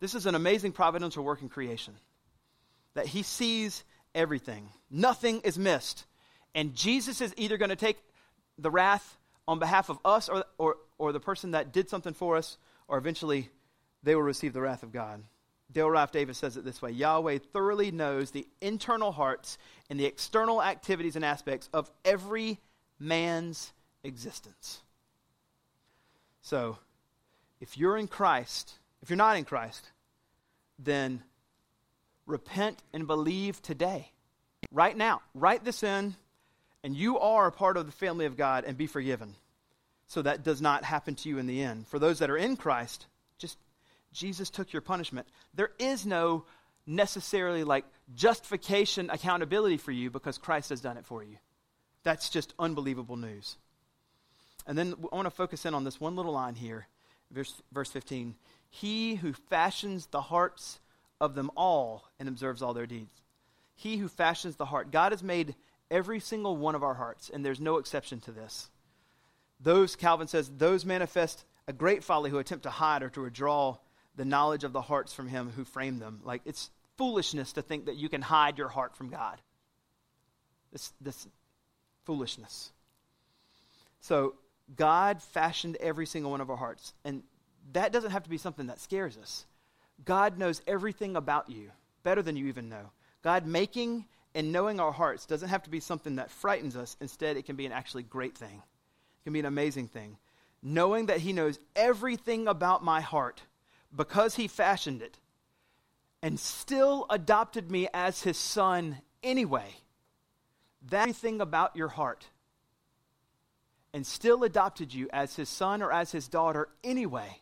This 0.00 0.14
is 0.14 0.26
an 0.26 0.34
amazing 0.34 0.72
providential 0.72 1.24
work 1.24 1.42
in 1.42 1.48
creation 1.48 1.94
that 2.94 3.06
he 3.06 3.22
sees 3.22 3.84
everything, 4.14 4.68
nothing 4.90 5.40
is 5.42 5.58
missed. 5.58 6.04
And 6.54 6.74
Jesus 6.74 7.20
is 7.20 7.32
either 7.36 7.56
going 7.56 7.70
to 7.70 7.76
take 7.76 7.98
the 8.58 8.70
wrath 8.70 9.16
on 9.46 9.58
behalf 9.58 9.88
of 9.88 9.98
us 10.04 10.28
or, 10.28 10.44
or, 10.58 10.76
or 10.98 11.12
the 11.12 11.20
person 11.20 11.52
that 11.52 11.72
did 11.72 11.88
something 11.88 12.12
for 12.12 12.36
us, 12.36 12.58
or 12.88 12.98
eventually 12.98 13.48
they 14.02 14.14
will 14.14 14.22
receive 14.22 14.52
the 14.52 14.60
wrath 14.60 14.82
of 14.82 14.92
God. 14.92 15.22
Dale 15.72 15.90
Ralph 15.90 16.12
Davis 16.12 16.38
says 16.38 16.56
it 16.56 16.64
this 16.64 16.82
way 16.82 16.90
Yahweh 16.90 17.38
thoroughly 17.52 17.90
knows 17.90 18.30
the 18.30 18.46
internal 18.60 19.12
hearts 19.12 19.58
and 19.88 19.98
the 19.98 20.06
external 20.06 20.62
activities 20.62 21.16
and 21.16 21.24
aspects 21.24 21.68
of 21.72 21.90
every 22.04 22.58
man's 22.98 23.72
existence. 24.02 24.80
So, 26.42 26.78
if 27.60 27.76
you're 27.76 27.96
in 27.96 28.08
Christ, 28.08 28.78
if 29.02 29.10
you're 29.10 29.16
not 29.16 29.36
in 29.36 29.44
Christ, 29.44 29.90
then 30.78 31.22
repent 32.26 32.82
and 32.92 33.06
believe 33.06 33.60
today. 33.62 34.10
Right 34.72 34.96
now. 34.96 35.20
Write 35.34 35.64
this 35.64 35.82
in, 35.82 36.14
and 36.82 36.96
you 36.96 37.18
are 37.18 37.46
a 37.46 37.52
part 37.52 37.76
of 37.76 37.86
the 37.86 37.92
family 37.92 38.26
of 38.26 38.36
God 38.36 38.64
and 38.64 38.76
be 38.76 38.86
forgiven. 38.86 39.34
So 40.06 40.22
that 40.22 40.42
does 40.42 40.60
not 40.60 40.84
happen 40.84 41.14
to 41.16 41.28
you 41.28 41.38
in 41.38 41.46
the 41.46 41.62
end. 41.62 41.86
For 41.86 41.98
those 41.98 42.18
that 42.20 42.30
are 42.30 42.36
in 42.36 42.56
Christ, 42.56 43.06
Jesus 44.12 44.50
took 44.50 44.72
your 44.72 44.82
punishment. 44.82 45.28
There 45.54 45.70
is 45.78 46.04
no 46.06 46.44
necessarily 46.86 47.64
like 47.64 47.84
justification 48.14 49.10
accountability 49.10 49.76
for 49.76 49.92
you 49.92 50.10
because 50.10 50.38
Christ 50.38 50.70
has 50.70 50.80
done 50.80 50.96
it 50.96 51.06
for 51.06 51.22
you. 51.22 51.36
That's 52.02 52.30
just 52.30 52.54
unbelievable 52.58 53.16
news. 53.16 53.56
And 54.66 54.76
then 54.76 54.94
I 55.12 55.16
want 55.16 55.26
to 55.26 55.30
focus 55.30 55.66
in 55.66 55.74
on 55.74 55.84
this 55.84 56.00
one 56.00 56.16
little 56.16 56.32
line 56.32 56.54
here, 56.54 56.86
verse, 57.30 57.62
verse 57.72 57.90
15. 57.90 58.34
He 58.68 59.16
who 59.16 59.32
fashions 59.32 60.06
the 60.06 60.20
hearts 60.20 60.80
of 61.20 61.34
them 61.34 61.50
all 61.56 62.08
and 62.18 62.28
observes 62.28 62.62
all 62.62 62.74
their 62.74 62.86
deeds. 62.86 63.12
He 63.74 63.96
who 63.96 64.08
fashions 64.08 64.56
the 64.56 64.66
heart. 64.66 64.90
God 64.90 65.12
has 65.12 65.22
made 65.22 65.54
every 65.90 66.20
single 66.20 66.56
one 66.56 66.74
of 66.74 66.82
our 66.82 66.94
hearts, 66.94 67.30
and 67.32 67.44
there's 67.44 67.60
no 67.60 67.78
exception 67.78 68.20
to 68.20 68.30
this. 68.30 68.70
Those, 69.58 69.96
Calvin 69.96 70.28
says, 70.28 70.50
those 70.56 70.86
manifest 70.86 71.44
a 71.66 71.72
great 71.72 72.02
folly 72.02 72.30
who 72.30 72.38
attempt 72.38 72.62
to 72.64 72.70
hide 72.70 73.02
or 73.02 73.10
to 73.10 73.22
withdraw 73.22 73.76
the 74.16 74.24
knowledge 74.24 74.64
of 74.64 74.72
the 74.72 74.82
hearts 74.82 75.12
from 75.12 75.28
him 75.28 75.52
who 75.54 75.64
framed 75.64 76.00
them. 76.00 76.20
Like, 76.24 76.42
it's 76.44 76.70
foolishness 76.96 77.52
to 77.54 77.62
think 77.62 77.86
that 77.86 77.96
you 77.96 78.08
can 78.08 78.22
hide 78.22 78.58
your 78.58 78.68
heart 78.68 78.96
from 78.96 79.08
God. 79.08 79.40
This, 80.72 80.92
this 81.00 81.26
foolishness. 82.04 82.72
So, 84.00 84.34
God 84.76 85.22
fashioned 85.22 85.76
every 85.76 86.06
single 86.06 86.30
one 86.30 86.40
of 86.40 86.50
our 86.50 86.56
hearts. 86.56 86.94
And 87.04 87.22
that 87.72 87.92
doesn't 87.92 88.10
have 88.10 88.22
to 88.24 88.30
be 88.30 88.38
something 88.38 88.66
that 88.68 88.80
scares 88.80 89.16
us. 89.16 89.46
God 90.04 90.38
knows 90.38 90.62
everything 90.66 91.16
about 91.16 91.50
you, 91.50 91.70
better 92.02 92.22
than 92.22 92.36
you 92.36 92.46
even 92.46 92.68
know. 92.68 92.90
God 93.22 93.46
making 93.46 94.06
and 94.34 94.52
knowing 94.52 94.80
our 94.80 94.92
hearts 94.92 95.26
doesn't 95.26 95.48
have 95.48 95.62
to 95.64 95.70
be 95.70 95.80
something 95.80 96.16
that 96.16 96.30
frightens 96.30 96.76
us. 96.76 96.96
Instead, 97.00 97.36
it 97.36 97.44
can 97.44 97.56
be 97.56 97.66
an 97.66 97.72
actually 97.72 98.04
great 98.04 98.36
thing, 98.36 98.54
it 98.54 99.24
can 99.24 99.32
be 99.32 99.40
an 99.40 99.46
amazing 99.46 99.88
thing. 99.88 100.16
Knowing 100.62 101.06
that 101.06 101.20
He 101.20 101.32
knows 101.32 101.58
everything 101.74 102.46
about 102.46 102.84
my 102.84 103.00
heart 103.00 103.42
because 103.94 104.36
He 104.36 104.48
fashioned 104.48 105.02
it 105.02 105.18
and 106.22 106.38
still 106.38 107.06
adopted 107.10 107.70
me 107.70 107.88
as 107.92 108.22
His 108.22 108.36
son 108.36 108.98
anyway. 109.22 109.74
That 110.90 111.02
everything 111.02 111.40
about 111.40 111.76
your 111.76 111.88
heart 111.88 112.26
and 113.92 114.06
still 114.06 114.44
adopted 114.44 114.94
you 114.94 115.08
as 115.12 115.36
his 115.36 115.48
son 115.48 115.82
or 115.82 115.92
as 115.92 116.12
his 116.12 116.28
daughter 116.28 116.68
anyway 116.84 117.40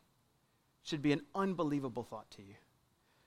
should 0.83 1.03
be 1.03 1.13
an 1.13 1.23
unbelievable 1.35 2.03
thought 2.03 2.31
to 2.33 2.43
you. 2.43 2.55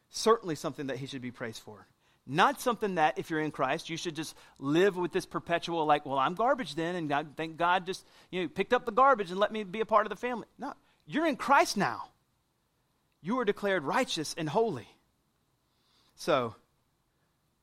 Certainly 0.10 0.56
something 0.56 0.88
that 0.88 0.98
he 0.98 1.06
should 1.06 1.22
be 1.22 1.32
praised 1.32 1.62
for. 1.62 1.88
Not 2.28 2.62
something 2.62 2.96
that, 2.96 3.18
if 3.18 3.30
you're 3.30 3.40
in 3.40 3.52
Christ, 3.52 3.90
you 3.90 3.98
should 3.98 4.16
just 4.16 4.36
live 4.60 4.96
with 4.96 5.12
this 5.12 5.26
perpetual, 5.26 5.86
like, 5.86 6.06
well, 6.06 6.20
I'm 6.20 6.36
garbage 6.36 6.76
then, 6.76 6.96
and 6.96 7.10
God, 7.10 7.34
thank 7.36 7.58
God 7.58 7.86
just 7.86 8.06
you 8.30 8.42
know, 8.42 8.48
picked 8.48 8.74
up 8.74 8.86
the 8.86 8.92
garbage 8.92 9.32
and 9.32 9.40
let 9.40 9.52
me 9.52 9.64
be 9.64 9.82
a 9.82 9.86
part 9.86 10.06
of 10.06 10.12
the 10.12 10.16
family. 10.16 10.46
No, 10.58 10.74
you're 11.06 11.28
in 11.28 11.36
Christ 11.36 11.78
now. 11.78 12.10
You 13.22 13.40
are 13.40 13.46
declared 13.46 13.84
righteous 13.84 14.34
and 14.38 14.50
holy. 14.50 14.88
So, 16.16 16.56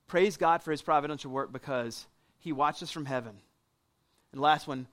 praise 0.07 0.37
God 0.37 0.63
for 0.63 0.71
his 0.71 0.83
providential 0.83 1.31
work 1.31 1.53
because 1.53 2.07
he 2.39 2.53
watches 2.53 2.91
from 2.91 3.07
heaven. 3.07 3.37
And 4.33 4.41
last 4.41 4.69
one, 4.69 4.87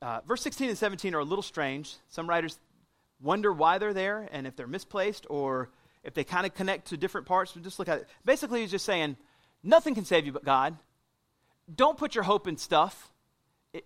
uh, 0.00 0.20
verse 0.26 0.42
16 0.42 0.68
and 0.68 0.78
17 0.78 1.14
are 1.14 1.20
a 1.20 1.24
little 1.24 1.42
strange. 1.42 1.94
Some 2.08 2.28
writers 2.28 2.58
wonder 3.20 3.52
why 3.52 3.78
they're 3.78 3.94
there 3.94 4.28
and 4.30 4.46
if 4.46 4.56
they're 4.56 4.66
misplaced 4.66 5.26
or 5.28 5.70
if 6.04 6.14
they 6.14 6.24
kind 6.24 6.46
of 6.46 6.54
connect 6.54 6.88
to 6.88 6.96
different 6.96 7.26
parts. 7.26 7.52
But 7.52 7.62
just 7.62 7.78
look 7.78 7.88
at 7.88 7.98
it. 7.98 8.08
Basically, 8.24 8.60
he's 8.60 8.70
just 8.70 8.84
saying, 8.84 9.16
nothing 9.62 9.94
can 9.94 10.04
save 10.04 10.26
you 10.26 10.32
but 10.32 10.44
God. 10.44 10.76
Don't 11.74 11.98
put 11.98 12.14
your 12.14 12.24
hope 12.24 12.46
in 12.46 12.56
stuff. 12.56 13.10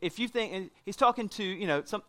If 0.00 0.18
you 0.18 0.28
think, 0.28 0.72
he's 0.84 0.96
talking 0.96 1.28
to, 1.30 1.44
you 1.44 1.66
know, 1.66 1.82
some, 1.84 2.02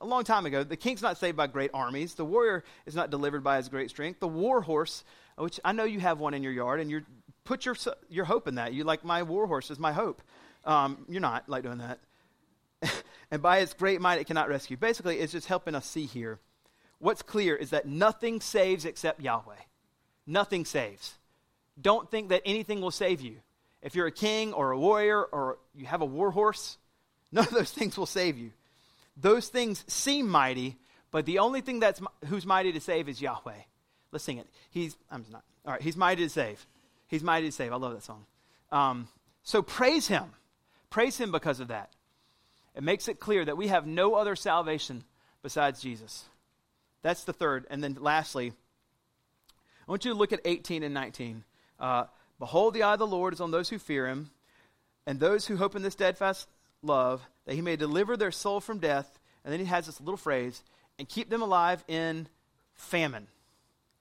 a 0.00 0.06
long 0.06 0.24
time 0.24 0.46
ago, 0.46 0.64
the 0.64 0.76
king's 0.76 1.02
not 1.02 1.18
saved 1.18 1.36
by 1.36 1.46
great 1.46 1.70
armies. 1.72 2.14
The 2.14 2.24
warrior 2.24 2.64
is 2.86 2.94
not 2.94 3.10
delivered 3.10 3.44
by 3.44 3.56
his 3.56 3.68
great 3.68 3.90
strength. 3.90 4.20
The 4.20 4.28
war 4.28 4.60
horse, 4.60 5.04
which 5.36 5.60
I 5.64 5.72
know 5.72 5.84
you 5.84 6.00
have 6.00 6.18
one 6.18 6.34
in 6.34 6.42
your 6.42 6.52
yard, 6.52 6.80
and 6.80 6.90
you 6.90 7.02
put 7.44 7.64
your, 7.64 7.76
your 8.08 8.24
hope 8.24 8.48
in 8.48 8.56
that. 8.56 8.72
You 8.72 8.84
like, 8.84 9.04
my 9.04 9.22
war 9.22 9.46
horse 9.46 9.70
is 9.70 9.78
my 9.78 9.92
hope. 9.92 10.22
Um, 10.64 11.06
you're 11.08 11.20
not 11.20 11.48
like 11.48 11.62
doing 11.62 11.78
that. 11.78 12.00
and 13.30 13.42
by 13.42 13.58
its 13.58 13.74
great 13.74 14.00
might, 14.00 14.20
it 14.20 14.26
cannot 14.26 14.48
rescue. 14.48 14.76
Basically, 14.76 15.18
it's 15.18 15.32
just 15.32 15.46
helping 15.46 15.74
us 15.74 15.86
see 15.86 16.06
here 16.06 16.38
what's 17.02 17.22
clear 17.22 17.56
is 17.56 17.70
that 17.70 17.84
nothing 17.84 18.40
saves 18.40 18.84
except 18.84 19.20
Yahweh. 19.20 19.56
Nothing 20.26 20.64
saves. 20.64 21.14
Don't 21.80 22.08
think 22.10 22.28
that 22.28 22.42
anything 22.46 22.80
will 22.80 22.92
save 22.92 23.20
you. 23.20 23.38
If 23.82 23.96
you're 23.96 24.06
a 24.06 24.12
king 24.12 24.52
or 24.52 24.70
a 24.70 24.78
warrior 24.78 25.20
or 25.20 25.58
you 25.74 25.86
have 25.86 26.00
a 26.00 26.06
war 26.06 26.30
horse, 26.30 26.78
none 27.34 27.46
of 27.46 27.52
those 27.52 27.70
things 27.70 27.96
will 27.96 28.06
save 28.06 28.38
you. 28.38 28.50
Those 29.16 29.48
things 29.48 29.84
seem 29.88 30.28
mighty, 30.28 30.76
but 31.10 31.26
the 31.26 31.38
only 31.38 31.60
thing 31.60 31.80
that's 31.80 32.00
who's 32.26 32.46
mighty 32.46 32.72
to 32.72 32.80
save 32.80 33.08
is 33.08 33.20
Yahweh. 33.20 33.52
Let's 34.10 34.24
sing 34.24 34.38
it. 34.38 34.46
He's 34.70 34.96
I'm 35.10 35.24
not. 35.30 35.42
All 35.66 35.72
right, 35.72 35.82
he's 35.82 35.96
mighty 35.96 36.22
to 36.24 36.30
save. 36.30 36.66
He's 37.08 37.22
mighty 37.22 37.46
to 37.46 37.52
save. 37.52 37.72
I 37.72 37.76
love 37.76 37.92
that 37.92 38.02
song. 38.02 38.24
Um, 38.70 39.08
so 39.42 39.62
praise 39.62 40.08
him. 40.08 40.24
Praise 40.90 41.18
him 41.18 41.32
because 41.32 41.60
of 41.60 41.68
that. 41.68 41.90
It 42.74 42.82
makes 42.82 43.08
it 43.08 43.20
clear 43.20 43.44
that 43.44 43.56
we 43.56 43.68
have 43.68 43.86
no 43.86 44.14
other 44.14 44.34
salvation 44.34 45.04
besides 45.42 45.80
Jesus. 45.80 46.24
That's 47.02 47.24
the 47.24 47.32
third. 47.32 47.66
And 47.70 47.82
then 47.84 47.98
lastly, 48.00 48.52
I 49.86 49.90
want 49.90 50.04
you 50.04 50.12
to 50.12 50.18
look 50.18 50.32
at 50.32 50.40
18 50.44 50.82
and 50.82 50.94
19. 50.94 51.44
Uh, 51.78 52.04
Behold, 52.42 52.74
the 52.74 52.82
eye 52.82 52.94
of 52.94 52.98
the 52.98 53.06
Lord 53.06 53.32
is 53.32 53.40
on 53.40 53.52
those 53.52 53.68
who 53.68 53.78
fear 53.78 54.08
him, 54.08 54.32
and 55.06 55.20
those 55.20 55.46
who 55.46 55.56
hope 55.56 55.76
in 55.76 55.82
this 55.82 55.92
steadfast 55.92 56.48
love, 56.82 57.26
that 57.46 57.54
he 57.54 57.62
may 57.62 57.76
deliver 57.76 58.16
their 58.16 58.30
soul 58.30 58.60
from 58.60 58.78
death. 58.78 59.18
And 59.44 59.52
then 59.52 59.60
he 59.60 59.66
has 59.66 59.86
this 59.86 60.00
little 60.00 60.16
phrase, 60.16 60.62
and 60.98 61.08
keep 61.08 61.28
them 61.30 61.42
alive 61.42 61.82
in 61.88 62.28
famine. 62.74 63.26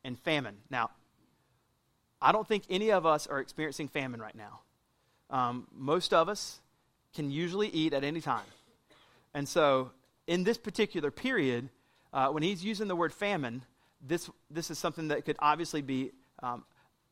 In 0.03 0.15
famine. 0.15 0.57
Now, 0.69 0.91
I 2.21 2.32
don't 2.32 2.47
think 2.47 2.63
any 2.69 2.91
of 2.91 3.05
us 3.05 3.27
are 3.27 3.39
experiencing 3.39 3.88
famine 3.88 4.21
right 4.21 4.36
now. 4.36 4.59
Um, 5.29 5.67
most 5.75 6.13
of 6.13 6.29
us 6.29 6.59
can 7.15 7.32
usually 7.32 7.69
eat 7.69 7.93
at 7.93 8.03
any 8.03 8.21
time. 8.21 8.45
And 9.34 9.47
so, 9.47 9.91
in 10.27 10.43
this 10.43 10.57
particular 10.57 11.09
period, 11.09 11.69
uh, 12.13 12.27
when 12.27 12.43
he's 12.43 12.63
using 12.63 12.88
the 12.88 12.95
word 12.95 13.13
famine, 13.13 13.63
this, 14.05 14.29
this 14.49 14.69
is 14.69 14.77
something 14.77 15.07
that 15.07 15.25
could 15.25 15.38
obviously 15.39 15.82
be 15.82 16.11
um, 16.43 16.63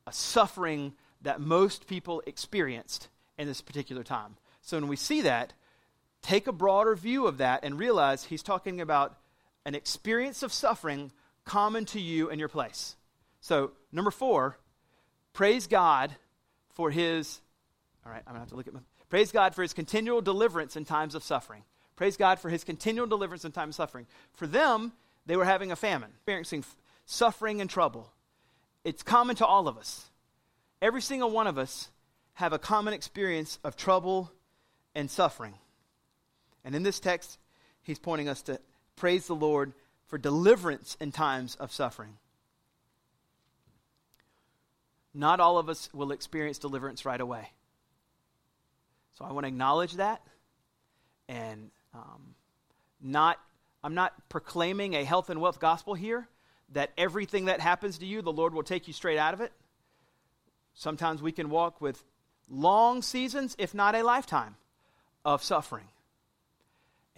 a 0.06 0.12
suffering 0.12 0.92
that 1.22 1.40
most 1.40 1.86
people 1.86 2.22
experienced 2.26 3.08
in 3.38 3.46
this 3.46 3.60
particular 3.60 4.02
time. 4.02 4.36
So 4.62 4.78
when 4.78 4.88
we 4.88 4.96
see 4.96 5.22
that, 5.22 5.52
take 6.22 6.46
a 6.46 6.52
broader 6.52 6.94
view 6.94 7.26
of 7.26 7.38
that 7.38 7.64
and 7.64 7.78
realize 7.78 8.24
he's 8.24 8.42
talking 8.42 8.80
about 8.80 9.16
an 9.64 9.74
experience 9.74 10.42
of 10.42 10.52
suffering 10.52 11.12
common 11.44 11.84
to 11.86 12.00
you 12.00 12.30
and 12.30 12.38
your 12.38 12.48
place. 12.48 12.96
So, 13.40 13.72
number 13.92 14.10
four, 14.10 14.58
praise 15.32 15.66
God 15.66 16.14
for 16.74 16.90
his. 16.90 17.40
All 18.04 18.12
right, 18.12 18.22
I'm 18.26 18.34
to 18.34 18.40
have 18.40 18.48
to 18.50 18.56
look 18.56 18.68
at 18.68 18.74
my. 18.74 18.80
Praise 19.08 19.32
God 19.32 19.54
for 19.54 19.62
his 19.62 19.72
continual 19.72 20.20
deliverance 20.20 20.76
in 20.76 20.84
times 20.84 21.14
of 21.14 21.24
suffering. 21.24 21.64
Praise 21.96 22.16
God 22.16 22.38
for 22.38 22.48
his 22.48 22.64
continual 22.64 23.06
deliverance 23.06 23.44
in 23.44 23.52
times 23.52 23.72
of 23.72 23.76
suffering. 23.76 24.06
For 24.34 24.46
them, 24.46 24.92
they 25.26 25.36
were 25.36 25.44
having 25.44 25.72
a 25.72 25.76
famine, 25.76 26.10
experiencing 26.14 26.64
suffering 27.06 27.60
and 27.60 27.68
trouble. 27.68 28.12
It's 28.84 29.02
common 29.02 29.36
to 29.36 29.46
all 29.46 29.68
of 29.68 29.76
us. 29.76 30.08
Every 30.80 31.02
single 31.02 31.30
one 31.30 31.46
of 31.46 31.58
us 31.58 31.90
have 32.34 32.52
a 32.52 32.58
common 32.58 32.94
experience 32.94 33.58
of 33.64 33.76
trouble 33.76 34.32
and 34.94 35.10
suffering. 35.10 35.54
And 36.64 36.74
in 36.74 36.82
this 36.82 37.00
text, 37.00 37.38
he's 37.82 37.98
pointing 37.98 38.28
us 38.28 38.42
to 38.42 38.60
praise 38.96 39.26
the 39.26 39.34
Lord 39.34 39.72
for 40.06 40.18
deliverance 40.18 40.96
in 41.00 41.12
times 41.12 41.54
of 41.56 41.72
suffering. 41.72 42.16
Not 45.14 45.40
all 45.40 45.58
of 45.58 45.68
us 45.68 45.88
will 45.92 46.12
experience 46.12 46.58
deliverance 46.58 47.04
right 47.04 47.20
away. 47.20 47.50
So 49.14 49.24
I 49.24 49.32
want 49.32 49.44
to 49.44 49.48
acknowledge 49.48 49.94
that 49.94 50.22
and 51.28 51.70
um, 51.94 52.34
not, 53.00 53.38
I'm 53.84 53.94
not 53.94 54.12
proclaiming 54.28 54.94
a 54.94 55.04
health 55.04 55.30
and 55.30 55.40
wealth 55.40 55.60
gospel 55.60 55.94
here 55.94 56.28
that 56.72 56.90
everything 56.98 57.46
that 57.46 57.60
happens 57.60 57.98
to 57.98 58.06
you, 58.06 58.20
the 58.20 58.32
Lord 58.32 58.52
will 58.52 58.62
take 58.62 58.88
you 58.88 58.92
straight 58.92 59.18
out 59.18 59.34
of 59.34 59.40
it. 59.40 59.52
Sometimes 60.74 61.22
we 61.22 61.32
can 61.32 61.50
walk 61.50 61.80
with 61.80 62.02
long 62.48 63.02
seasons, 63.02 63.54
if 63.58 63.74
not 63.74 63.94
a 63.94 64.02
lifetime, 64.02 64.56
of 65.24 65.42
suffering. 65.42 65.86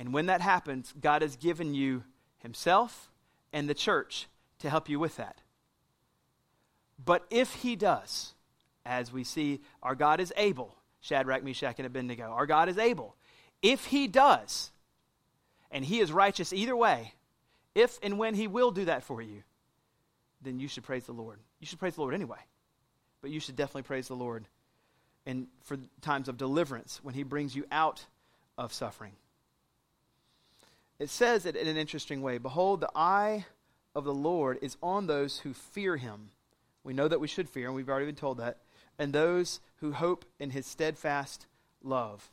And 0.02 0.12
when 0.12 0.26
that 0.26 0.40
happens, 0.40 0.92
God 1.00 1.22
has 1.22 1.36
given 1.36 1.74
you 1.74 2.02
Himself 2.38 3.08
and 3.52 3.68
the 3.68 3.74
church 3.74 4.26
to 4.58 4.68
help 4.68 4.88
you 4.88 4.98
with 4.98 5.14
that. 5.14 5.42
But 7.04 7.24
if 7.30 7.54
He 7.54 7.76
does, 7.76 8.34
as 8.84 9.12
we 9.12 9.22
see, 9.22 9.60
our 9.80 9.94
God 9.94 10.18
is 10.18 10.32
able, 10.36 10.74
Shadrach, 11.02 11.44
Meshach, 11.44 11.76
and 11.78 11.86
Abednego, 11.86 12.24
our 12.24 12.46
God 12.46 12.68
is 12.68 12.78
able. 12.78 13.14
If 13.62 13.84
He 13.84 14.08
does, 14.08 14.72
and 15.70 15.84
He 15.84 16.00
is 16.00 16.10
righteous 16.10 16.52
either 16.52 16.74
way, 16.74 17.14
if 17.76 18.00
and 18.02 18.18
when 18.18 18.34
He 18.34 18.48
will 18.48 18.72
do 18.72 18.86
that 18.86 19.04
for 19.04 19.22
you, 19.22 19.44
then 20.40 20.58
you 20.58 20.66
should 20.66 20.82
praise 20.82 21.06
the 21.06 21.12
Lord. 21.12 21.38
You 21.60 21.68
should 21.68 21.78
praise 21.78 21.94
the 21.94 22.00
Lord 22.00 22.14
anyway. 22.14 22.40
But 23.20 23.30
you 23.30 23.38
should 23.38 23.54
definitely 23.54 23.82
praise 23.82 24.08
the 24.08 24.16
Lord 24.16 24.48
and 25.26 25.46
for 25.62 25.78
times 26.00 26.28
of 26.28 26.38
deliverance 26.38 26.98
when 27.04 27.14
He 27.14 27.22
brings 27.22 27.54
you 27.54 27.66
out 27.70 28.04
of 28.58 28.72
suffering. 28.72 29.12
It 31.02 31.10
says 31.10 31.46
it 31.46 31.56
in 31.56 31.66
an 31.66 31.76
interesting 31.76 32.22
way 32.22 32.38
Behold, 32.38 32.80
the 32.80 32.90
eye 32.94 33.44
of 33.92 34.04
the 34.04 34.14
Lord 34.14 34.60
is 34.62 34.76
on 34.80 35.08
those 35.08 35.40
who 35.40 35.52
fear 35.52 35.96
Him. 35.96 36.30
We 36.84 36.92
know 36.92 37.08
that 37.08 37.18
we 37.18 37.26
should 37.26 37.48
fear, 37.48 37.66
and 37.66 37.74
we've 37.74 37.88
already 37.88 38.06
been 38.06 38.14
told 38.14 38.38
that, 38.38 38.58
and 39.00 39.12
those 39.12 39.58
who 39.80 39.90
hope 39.90 40.24
in 40.38 40.50
His 40.50 40.64
steadfast 40.64 41.46
love. 41.82 42.30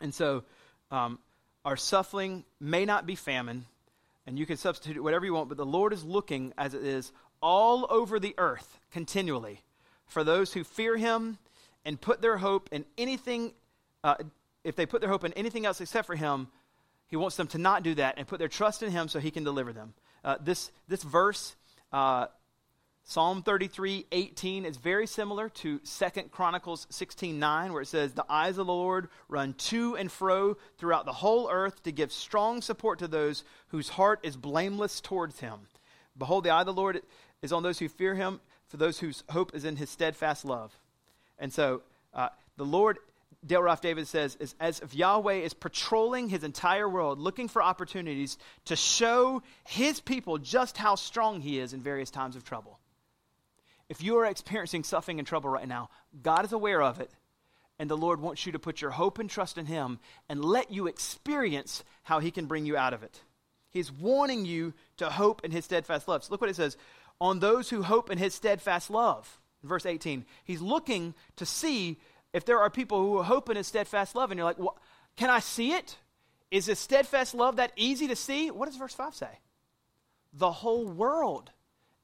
And 0.00 0.12
so, 0.12 0.42
um, 0.90 1.20
our 1.64 1.76
suffering 1.76 2.44
may 2.58 2.84
not 2.84 3.06
be 3.06 3.14
famine, 3.14 3.66
and 4.26 4.36
you 4.36 4.44
can 4.44 4.56
substitute 4.56 5.00
whatever 5.00 5.24
you 5.24 5.34
want, 5.34 5.48
but 5.48 5.56
the 5.56 5.64
Lord 5.64 5.92
is 5.92 6.02
looking, 6.02 6.52
as 6.58 6.74
it 6.74 6.82
is, 6.82 7.12
all 7.40 7.86
over 7.90 8.18
the 8.18 8.34
earth 8.38 8.80
continually 8.90 9.60
for 10.04 10.24
those 10.24 10.52
who 10.52 10.64
fear 10.64 10.96
Him 10.96 11.38
and 11.84 12.00
put 12.00 12.20
their 12.20 12.38
hope 12.38 12.68
in 12.72 12.84
anything, 12.98 13.52
uh, 14.02 14.16
if 14.64 14.74
they 14.74 14.84
put 14.84 15.00
their 15.00 15.10
hope 15.10 15.22
in 15.22 15.32
anything 15.34 15.64
else 15.64 15.80
except 15.80 16.08
for 16.08 16.16
Him, 16.16 16.48
He 17.08 17.16
wants 17.16 17.36
them 17.36 17.46
to 17.48 17.58
not 17.58 17.82
do 17.82 17.94
that 17.94 18.14
and 18.18 18.26
put 18.26 18.38
their 18.38 18.48
trust 18.48 18.82
in 18.82 18.90
Him 18.90 19.08
so 19.08 19.20
He 19.20 19.30
can 19.30 19.44
deliver 19.44 19.72
them. 19.72 19.94
Uh, 20.24 20.36
this, 20.40 20.70
this 20.88 21.02
verse, 21.02 21.54
uh, 21.92 22.26
Psalm 23.04 23.42
33, 23.42 24.06
18, 24.10 24.64
is 24.64 24.76
very 24.78 25.06
similar 25.06 25.48
to 25.48 25.78
2 25.78 26.22
Chronicles 26.32 26.88
16, 26.90 27.38
9, 27.38 27.72
where 27.72 27.82
it 27.82 27.86
says, 27.86 28.12
The 28.12 28.26
eyes 28.28 28.58
of 28.58 28.66
the 28.66 28.72
Lord 28.72 29.08
run 29.28 29.54
to 29.54 29.96
and 29.96 30.10
fro 30.10 30.56
throughout 30.78 31.04
the 31.04 31.12
whole 31.12 31.48
earth 31.48 31.84
to 31.84 31.92
give 31.92 32.10
strong 32.10 32.60
support 32.60 32.98
to 32.98 33.06
those 33.06 33.44
whose 33.68 33.90
heart 33.90 34.18
is 34.24 34.36
blameless 34.36 35.00
towards 35.00 35.38
Him. 35.38 35.60
Behold, 36.18 36.42
the 36.42 36.50
eye 36.50 36.60
of 36.60 36.66
the 36.66 36.72
Lord 36.72 37.00
is 37.42 37.52
on 37.52 37.62
those 37.62 37.78
who 37.78 37.88
fear 37.88 38.16
Him, 38.16 38.40
for 38.66 38.76
those 38.76 38.98
whose 38.98 39.22
hope 39.28 39.54
is 39.54 39.64
in 39.64 39.76
His 39.76 39.88
steadfast 39.88 40.44
love. 40.44 40.76
And 41.38 41.52
so 41.52 41.82
uh, 42.12 42.30
the 42.56 42.64
Lord, 42.64 42.98
Dale 43.46 43.62
Ralph 43.62 43.80
Davis 43.80 44.08
says, 44.08 44.36
is 44.40 44.54
as 44.58 44.80
if 44.80 44.94
Yahweh 44.94 45.34
is 45.34 45.54
patrolling 45.54 46.28
his 46.28 46.42
entire 46.42 46.88
world, 46.88 47.18
looking 47.18 47.48
for 47.48 47.62
opportunities 47.62 48.38
to 48.64 48.76
show 48.76 49.42
his 49.64 50.00
people 50.00 50.38
just 50.38 50.76
how 50.76 50.94
strong 50.96 51.40
he 51.40 51.58
is 51.58 51.72
in 51.72 51.80
various 51.80 52.10
times 52.10 52.34
of 52.34 52.44
trouble. 52.44 52.78
If 53.88 54.02
you 54.02 54.16
are 54.18 54.26
experiencing 54.26 54.82
suffering 54.82 55.18
and 55.18 55.28
trouble 55.28 55.50
right 55.50 55.68
now, 55.68 55.90
God 56.22 56.44
is 56.44 56.52
aware 56.52 56.82
of 56.82 57.00
it, 57.00 57.10
and 57.78 57.88
the 57.88 57.96
Lord 57.96 58.20
wants 58.20 58.46
you 58.46 58.52
to 58.52 58.58
put 58.58 58.80
your 58.80 58.90
hope 58.90 59.18
and 59.18 59.30
trust 59.30 59.58
in 59.58 59.66
him 59.66 60.00
and 60.28 60.44
let 60.44 60.72
you 60.72 60.88
experience 60.88 61.84
how 62.02 62.18
he 62.18 62.32
can 62.32 62.46
bring 62.46 62.66
you 62.66 62.76
out 62.76 62.94
of 62.94 63.04
it. 63.04 63.20
He's 63.70 63.92
warning 63.92 64.44
you 64.44 64.74
to 64.96 65.10
hope 65.10 65.44
in 65.44 65.52
his 65.52 65.64
steadfast 65.64 66.08
love. 66.08 66.24
So 66.24 66.32
look 66.32 66.40
what 66.40 66.50
it 66.50 66.56
says 66.56 66.76
on 67.20 67.38
those 67.38 67.70
who 67.70 67.82
hope 67.82 68.10
in 68.10 68.18
his 68.18 68.34
steadfast 68.34 68.90
love 68.90 69.38
verse 69.66 69.86
18. 69.86 70.24
He's 70.44 70.60
looking 70.60 71.14
to 71.36 71.46
see 71.46 71.98
if 72.36 72.44
there 72.44 72.60
are 72.60 72.68
people 72.68 73.00
who 73.00 73.22
hope 73.22 73.48
in 73.48 73.56
his 73.56 73.66
steadfast 73.66 74.14
love. 74.14 74.30
And 74.30 74.36
you're 74.36 74.44
like, 74.44 74.58
well, 74.58 74.76
can 75.16 75.30
I 75.30 75.38
see 75.38 75.72
it? 75.72 75.96
Is 76.50 76.66
his 76.66 76.78
steadfast 76.78 77.34
love 77.34 77.56
that 77.56 77.72
easy 77.76 78.08
to 78.08 78.14
see? 78.14 78.50
What 78.50 78.66
does 78.66 78.76
verse 78.76 78.92
5 78.92 79.14
say? 79.14 79.38
The 80.34 80.52
whole 80.52 80.86
world 80.86 81.50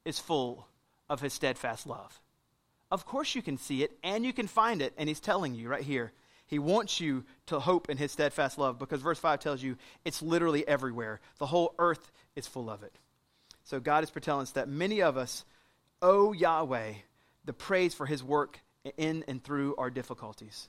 is 0.07 0.19
full 0.19 0.67
of 1.11 1.21
his 1.21 1.35
steadfast 1.35 1.87
love. 1.87 2.19
Of 2.91 3.05
course, 3.05 3.35
you 3.35 3.43
can 3.43 3.59
see 3.59 3.83
it 3.83 3.93
and 4.03 4.25
you 4.25 4.33
can 4.33 4.47
find 4.47 4.81
it. 4.81 4.95
And 4.97 5.07
he's 5.07 5.21
telling 5.21 5.55
you 5.55 5.69
right 5.69 5.83
here. 5.83 6.13
He 6.47 6.59
wants 6.59 6.99
you 6.99 7.25
to 7.47 7.61
hope 7.61 7.91
in 7.91 7.99
his 7.99 8.13
steadfast 8.13 8.57
love 8.57 8.79
because 8.79 9.03
verse 9.03 9.19
5 9.19 9.39
tells 9.39 9.63
you 9.63 9.77
it's 10.03 10.23
literally 10.23 10.67
everywhere. 10.67 11.21
The 11.41 11.47
whole 11.47 11.75
earth 11.79 12.11
is 12.37 12.47
full 12.47 12.71
of 12.71 12.83
it. 12.83 12.95
So 13.65 13.81
God 13.81 14.03
is 14.03 14.11
telling 14.11 14.45
us 14.45 14.53
that 14.53 14.67
many 14.67 15.03
of 15.03 15.19
us 15.19 15.45
owe 16.01 16.33
Yahweh 16.33 16.95
the 17.45 17.53
praise 17.53 17.93
for 17.93 18.07
his 18.07 18.25
work 18.25 18.61
in 18.97 19.25
and 19.29 19.43
through 19.43 19.77
our 19.77 19.91
difficulties. 19.91 20.69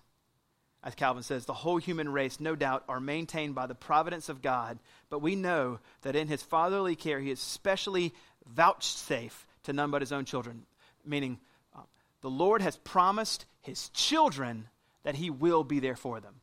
As 0.83 0.95
Calvin 0.95 1.23
says, 1.23 1.45
the 1.45 1.53
whole 1.53 1.77
human 1.77 2.09
race, 2.09 2.39
no 2.39 2.55
doubt, 2.55 2.83
are 2.89 2.99
maintained 2.99 3.55
by 3.55 3.67
the 3.67 3.75
providence 3.75 4.27
of 4.27 4.41
God, 4.41 4.79
but 5.09 5.19
we 5.21 5.35
know 5.35 5.79
that 6.01 6.15
in 6.15 6.27
his 6.27 6.43
fatherly 6.43 6.95
care, 6.95 7.21
he 7.21 7.31
is 7.31 7.39
specially 7.39 8.13
vouchsafe 8.45 9.47
to 9.63 9.71
none 9.71 9.91
but 9.91 10.01
his 10.01 10.11
own 10.11 10.25
children. 10.25 10.65
Meaning, 11.05 11.39
uh, 11.73 11.81
the 12.21 12.29
Lord 12.29 12.61
has 12.61 12.75
promised 12.75 13.45
his 13.61 13.89
children 13.89 14.67
that 15.03 15.15
he 15.15 15.29
will 15.29 15.63
be 15.63 15.79
there 15.79 15.95
for 15.95 16.19
them. 16.19 16.35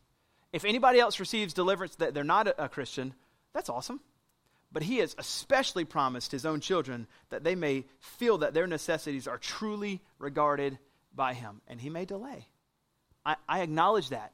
If 0.52 0.64
anybody 0.64 0.98
else 0.98 1.20
receives 1.20 1.52
deliverance 1.52 1.96
that 1.96 2.14
they're 2.14 2.24
not 2.24 2.48
a, 2.48 2.64
a 2.64 2.68
Christian, 2.68 3.14
that's 3.52 3.68
awesome. 3.68 4.00
But 4.72 4.84
he 4.84 4.98
has 4.98 5.14
especially 5.18 5.84
promised 5.84 6.32
his 6.32 6.46
own 6.46 6.60
children 6.60 7.08
that 7.28 7.44
they 7.44 7.54
may 7.54 7.84
feel 7.98 8.38
that 8.38 8.54
their 8.54 8.66
necessities 8.66 9.26
are 9.26 9.38
truly 9.38 10.00
regarded 10.18 10.78
by 11.14 11.34
him. 11.34 11.60
And 11.68 11.80
he 11.80 11.90
may 11.90 12.04
delay. 12.04 12.46
I, 13.24 13.36
I 13.48 13.60
acknowledge 13.60 14.10
that. 14.10 14.32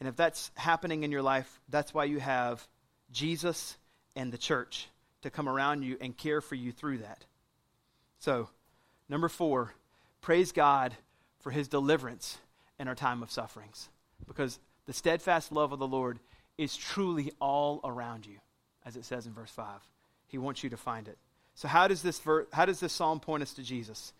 And 0.00 0.08
if 0.08 0.16
that's 0.16 0.50
happening 0.56 1.02
in 1.02 1.12
your 1.12 1.22
life, 1.22 1.60
that's 1.68 1.94
why 1.94 2.04
you 2.04 2.18
have 2.20 2.66
Jesus 3.12 3.76
and 4.16 4.32
the 4.32 4.38
church 4.38 4.88
to 5.22 5.30
come 5.30 5.48
around 5.48 5.82
you 5.82 5.96
and 6.00 6.16
care 6.16 6.40
for 6.40 6.54
you 6.54 6.72
through 6.72 6.98
that. 6.98 7.24
So, 8.18 8.48
number 9.08 9.28
four, 9.28 9.74
praise 10.20 10.52
God 10.52 10.94
for 11.40 11.50
his 11.50 11.68
deliverance 11.68 12.38
in 12.78 12.88
our 12.88 12.94
time 12.94 13.22
of 13.22 13.30
sufferings. 13.30 13.88
Because 14.26 14.58
the 14.86 14.92
steadfast 14.92 15.52
love 15.52 15.72
of 15.72 15.78
the 15.78 15.86
Lord 15.86 16.18
is 16.58 16.76
truly 16.76 17.32
all 17.40 17.80
around 17.84 18.26
you 18.26 18.38
as 18.84 18.96
it 18.96 19.04
says 19.04 19.26
in 19.26 19.32
verse 19.32 19.50
5. 19.50 19.66
He 20.28 20.38
wants 20.38 20.62
you 20.62 20.70
to 20.70 20.76
find 20.76 21.08
it. 21.08 21.18
So, 21.54 21.68
how 21.68 21.88
does 21.88 22.02
this, 22.02 22.18
ver- 22.20 22.46
how 22.52 22.64
does 22.64 22.80
this 22.80 22.92
psalm 22.92 23.20
point 23.20 23.42
us 23.42 23.54
to 23.54 23.62
Jesus? 23.62 24.12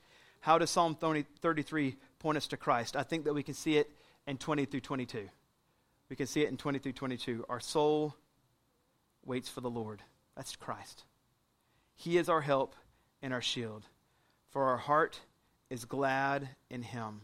How 0.45 0.59
does 0.59 0.69
Psalm 0.69 0.95
30, 0.95 1.25
33 1.41 1.97
point 2.19 2.37
us 2.37 2.49
to 2.49 2.59
Christ? 2.59 2.97
I 2.97 3.03
think 3.03 3.25
that 3.25 3.33
we 3.33 3.43
can 3.43 3.55
see 3.55 3.79
it 3.79 3.91
in 4.27 4.37
20 4.37 4.67
through 4.67 4.83
22. 4.83 5.31
We 6.11 6.17
can 6.17 6.27
see 6.27 6.43
it 6.43 6.51
in 6.51 6.59
20 6.59 6.81
through 6.81 6.93
22. 6.93 7.47
Our 7.49 7.61
soul 7.61 8.15
waits 9.25 9.49
for 9.49 9.63
the 9.63 9.71
Lord. 9.71 10.03
That's 10.37 10.55
Christ. 10.55 11.05
He 11.97 12.19
is 12.19 12.29
our 12.29 12.43
help 12.43 12.75
and 13.23 13.33
our 13.33 13.41
shield. 13.41 13.85
For 14.51 14.65
our 14.65 14.77
heart 14.77 15.19
is 15.71 15.87
glad 15.87 16.47
in 16.69 16.83
him 16.83 17.23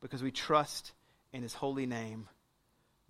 because 0.00 0.22
we 0.22 0.30
trust 0.30 0.92
in 1.34 1.42
his 1.42 1.52
holy 1.52 1.84
name. 1.84 2.30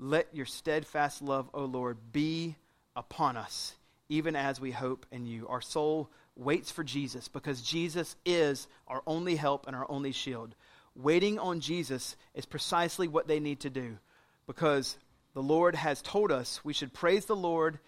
Let 0.01 0.34
your 0.34 0.47
steadfast 0.47 1.22
love, 1.22 1.49
O 1.55 1.64
Lord, 1.64 1.99
be 2.11 2.57
upon 2.97 3.36
us, 3.36 3.76
even 4.09 4.34
as 4.34 4.61
we 4.61 4.72
hope 4.72 5.07
in 5.12 5.26
you. 5.26 5.47
Our 5.47 5.61
soul 5.61 6.11
waits 6.39 6.70
for 6.70 6.84
Jesus 6.84 7.28
because 7.28 7.61
Jesus 7.61 8.16
is 8.24 8.68
our 8.86 9.03
only 9.07 9.36
help 9.36 9.66
and 9.66 9.76
our 9.76 9.91
only 9.91 10.12
shield. 10.12 10.55
Waiting 10.95 11.39
on 11.39 11.61
Jesus 11.61 12.16
is 12.34 12.47
precisely 12.47 13.09
what 13.09 13.28
they 13.28 13.41
need 13.41 13.61
to 13.61 13.70
do 13.70 13.99
because 14.47 14.97
the 15.34 15.43
Lord 15.43 15.74
has 15.74 16.01
told 16.01 16.32
us 16.32 16.64
we 16.64 16.72
should 16.72 16.93
praise 16.93 17.26
the 17.26 17.36
Lord. 17.36 17.78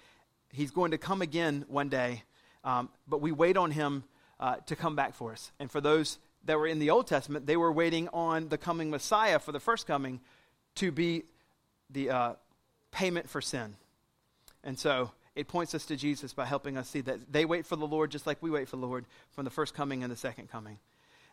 He's 0.53 0.71
going 0.71 0.91
to 0.91 0.99
come 0.99 1.23
again 1.23 1.65
one 1.69 1.89
day, 1.89 2.25
um, 2.65 2.91
but 3.09 3.21
we 3.21 3.33
wait 3.33 3.57
on 3.57 3.71
him 3.71 4.05
uh, 4.39 4.57
to 4.67 4.77
come 4.77 4.97
back 4.97 5.15
for 5.15 5.33
us. 5.33 5.53
And 5.59 5.71
for 5.71 5.81
those 5.81 6.19
that 6.45 6.59
were 6.59 6.67
in 6.67 6.79
the 6.79 6.91
Old 6.91 7.07
Testament, 7.07 7.47
they 7.47 7.57
were 7.57 7.73
waiting 7.73 8.09
on 8.09 8.49
the 8.49 8.59
coming 8.59 8.91
Messiah 8.91 9.39
for 9.39 9.53
the 9.53 9.61
first 9.61 9.87
coming 9.87 10.21
to 10.77 10.91
be 10.91 11.25
the 11.91 12.11
uh, 12.11 12.33
payment 12.91 13.29
for 13.29 13.41
sin. 13.41 13.77
And 14.65 14.79
so 14.79 15.11
it 15.37 15.49
points 15.49 15.75
us 15.75 15.87
to 15.87 15.97
Jesus 15.97 16.33
by 16.33 16.45
helping 16.45 16.77
us 16.77 16.89
see 16.89 17.01
that 17.03 17.33
they 17.33 17.45
wait 17.45 17.67
for 17.67 17.77
the 17.77 17.87
Lord 17.87 18.11
just 18.11 18.27
like 18.27 18.43
we 18.43 18.51
wait 18.51 18.69
for 18.69 18.77
the 18.77 18.87
Lord 18.87 19.07
from 19.33 19.45
the 19.45 19.51
first 19.51 19.75
coming 19.75 20.03
and 20.03 20.11
the 20.11 20.17
second 20.17 20.51
coming. 20.51 20.79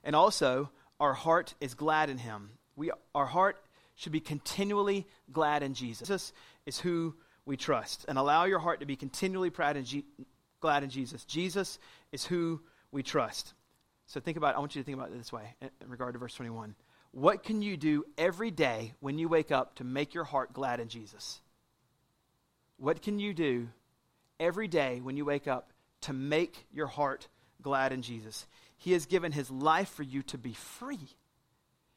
And 0.03 0.15
also, 0.15 0.69
our 0.99 1.13
heart 1.13 1.55
is 1.59 1.73
glad 1.73 2.09
in 2.09 2.17
Him. 2.17 2.51
We, 2.75 2.91
our 3.15 3.25
heart 3.25 3.57
should 3.95 4.11
be 4.11 4.19
continually 4.19 5.07
glad 5.31 5.63
in 5.63 5.73
Jesus. 5.73 6.07
Jesus 6.07 6.33
is 6.65 6.79
who 6.79 7.15
we 7.45 7.57
trust. 7.57 8.05
And 8.07 8.17
allow 8.17 8.45
your 8.45 8.59
heart 8.59 8.81
to 8.81 8.85
be 8.85 8.95
continually 8.95 9.49
proud 9.49 9.75
and 9.75 9.85
G- 9.85 10.05
glad 10.59 10.83
in 10.83 10.89
Jesus. 10.89 11.25
Jesus 11.25 11.79
is 12.11 12.25
who 12.25 12.61
we 12.91 13.01
trust. 13.01 13.53
So 14.05 14.19
think 14.19 14.37
about 14.37 14.55
I 14.55 14.59
want 14.59 14.75
you 14.75 14.81
to 14.81 14.85
think 14.85 14.97
about 14.97 15.11
it 15.11 15.17
this 15.17 15.33
way 15.33 15.55
in, 15.61 15.69
in 15.81 15.89
regard 15.89 16.13
to 16.13 16.19
verse 16.19 16.35
21. 16.35 16.75
What 17.11 17.43
can 17.43 17.61
you 17.61 17.77
do 17.77 18.05
every 18.17 18.51
day 18.51 18.93
when 18.99 19.17
you 19.17 19.27
wake 19.27 19.51
up 19.51 19.75
to 19.75 19.83
make 19.83 20.13
your 20.13 20.23
heart 20.23 20.53
glad 20.53 20.79
in 20.79 20.87
Jesus? 20.87 21.41
What 22.77 23.01
can 23.01 23.17
you 23.17 23.33
do 23.33 23.69
every 24.39 24.67
day 24.67 24.99
when 25.01 25.17
you 25.17 25.25
wake 25.25 25.47
up 25.47 25.71
to 26.01 26.13
make 26.13 26.65
your 26.71 26.87
heart 26.87 27.27
glad 27.61 27.91
in 27.91 28.01
Jesus? 28.01 28.45
He 28.77 28.93
has 28.93 29.05
given 29.05 29.31
his 29.31 29.49
life 29.49 29.89
for 29.89 30.03
you 30.03 30.21
to 30.23 30.37
be 30.37 30.53
free. 30.53 31.09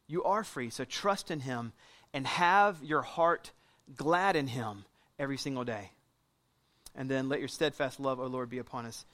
You 0.07 0.25
are 0.25 0.45
free, 0.45 0.71
so 0.71 0.85
trust 0.85 1.31
in 1.31 1.41
him 1.41 1.73
and 2.13 2.27
have 2.27 2.83
your 2.83 3.03
heart 3.03 3.53
glad 3.97 4.37
in 4.37 4.47
him 4.47 4.85
every 5.19 5.37
single 5.37 5.65
day. 5.65 5.91
And 6.97 7.09
then 7.09 7.29
let 7.29 7.39
your 7.39 7.49
steadfast 7.49 8.01
love, 8.01 8.19
O 8.19 8.27
Lord, 8.27 8.51
be 8.51 8.59
upon 8.59 8.87
us. 8.87 9.05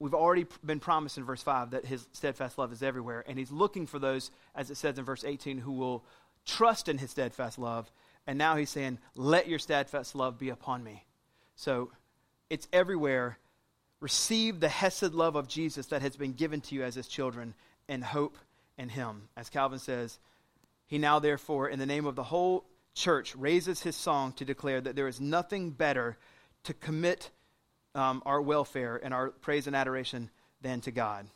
We've 0.00 0.14
already 0.14 0.46
been 0.64 0.78
promised 0.78 1.18
in 1.18 1.24
verse 1.24 1.42
5 1.42 1.70
that 1.72 1.84
his 1.84 2.06
steadfast 2.12 2.56
love 2.56 2.72
is 2.72 2.82
everywhere, 2.82 3.24
and 3.26 3.36
he's 3.36 3.50
looking 3.50 3.86
for 3.86 3.98
those, 3.98 4.30
as 4.54 4.70
it 4.70 4.76
says 4.76 4.96
in 4.96 5.04
verse 5.04 5.24
18, 5.24 5.58
who 5.58 5.72
will 5.72 6.04
trust 6.46 6.88
in 6.88 6.98
his 6.98 7.10
steadfast 7.10 7.58
love. 7.58 7.90
And 8.26 8.38
now 8.38 8.56
he's 8.56 8.70
saying, 8.70 8.98
Let 9.16 9.48
your 9.48 9.58
steadfast 9.58 10.14
love 10.14 10.38
be 10.38 10.50
upon 10.50 10.84
me. 10.84 11.04
So 11.58 11.90
it's 12.48 12.68
everywhere. 12.72 13.36
Receive 14.00 14.60
the 14.60 14.68
Hesed 14.68 15.12
love 15.12 15.34
of 15.34 15.48
Jesus 15.48 15.86
that 15.86 16.02
has 16.02 16.16
been 16.16 16.32
given 16.32 16.60
to 16.62 16.74
you 16.76 16.84
as 16.84 16.94
his 16.94 17.08
children 17.08 17.52
and 17.88 18.04
hope 18.04 18.38
in 18.78 18.88
him. 18.88 19.28
As 19.36 19.50
Calvin 19.50 19.80
says, 19.80 20.20
he 20.86 20.98
now, 20.98 21.18
therefore, 21.18 21.68
in 21.68 21.80
the 21.80 21.84
name 21.84 22.06
of 22.06 22.14
the 22.14 22.22
whole 22.22 22.64
church, 22.94 23.34
raises 23.34 23.82
his 23.82 23.96
song 23.96 24.32
to 24.34 24.44
declare 24.44 24.80
that 24.80 24.94
there 24.94 25.08
is 25.08 25.20
nothing 25.20 25.70
better 25.70 26.16
to 26.62 26.74
commit 26.74 27.28
um, 27.96 28.22
our 28.24 28.40
welfare 28.40 29.00
and 29.02 29.12
our 29.12 29.30
praise 29.30 29.66
and 29.66 29.74
adoration 29.74 30.30
than 30.62 30.80
to 30.82 30.92
God. 30.92 31.26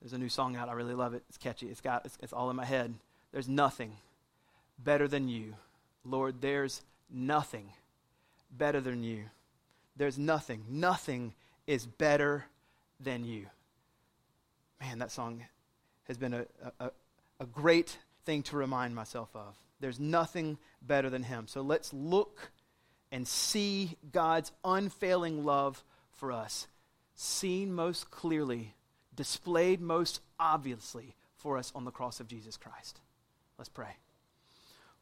There's 0.00 0.14
a 0.14 0.18
new 0.18 0.30
song 0.30 0.56
out. 0.56 0.70
I 0.70 0.72
really 0.72 0.94
love 0.94 1.12
it. 1.12 1.22
It's 1.28 1.36
catchy. 1.36 1.66
It's 1.66 1.82
got 1.82 2.06
it's, 2.06 2.16
it's 2.22 2.32
all 2.32 2.48
in 2.48 2.56
my 2.56 2.64
head. 2.64 2.94
There's 3.30 3.48
nothing 3.48 3.92
better 4.78 5.06
than 5.06 5.28
you, 5.28 5.54
Lord. 6.02 6.40
There's 6.40 6.80
nothing 7.10 7.68
better 8.56 8.80
than 8.80 9.02
you. 9.02 9.24
There's 9.96 10.18
nothing. 10.18 10.64
Nothing 10.68 11.34
is 11.66 11.86
better 11.86 12.46
than 13.00 13.24
you. 13.24 13.46
Man, 14.80 14.98
that 14.98 15.10
song 15.10 15.44
has 16.08 16.18
been 16.18 16.34
a, 16.34 16.46
a, 16.80 16.90
a 17.40 17.46
great 17.46 17.98
thing 18.24 18.42
to 18.44 18.56
remind 18.56 18.94
myself 18.94 19.28
of. 19.34 19.56
There's 19.80 20.00
nothing 20.00 20.58
better 20.82 21.10
than 21.10 21.22
Him. 21.22 21.46
So 21.46 21.62
let's 21.62 21.92
look 21.92 22.50
and 23.12 23.26
see 23.26 23.96
God's 24.12 24.52
unfailing 24.64 25.44
love 25.44 25.84
for 26.12 26.32
us, 26.32 26.66
seen 27.14 27.72
most 27.72 28.10
clearly, 28.10 28.74
displayed 29.14 29.80
most 29.80 30.20
obviously 30.38 31.14
for 31.36 31.58
us 31.58 31.70
on 31.74 31.84
the 31.84 31.90
cross 31.90 32.20
of 32.20 32.28
Jesus 32.28 32.56
Christ. 32.56 33.00
Let's 33.58 33.68
pray. 33.68 33.96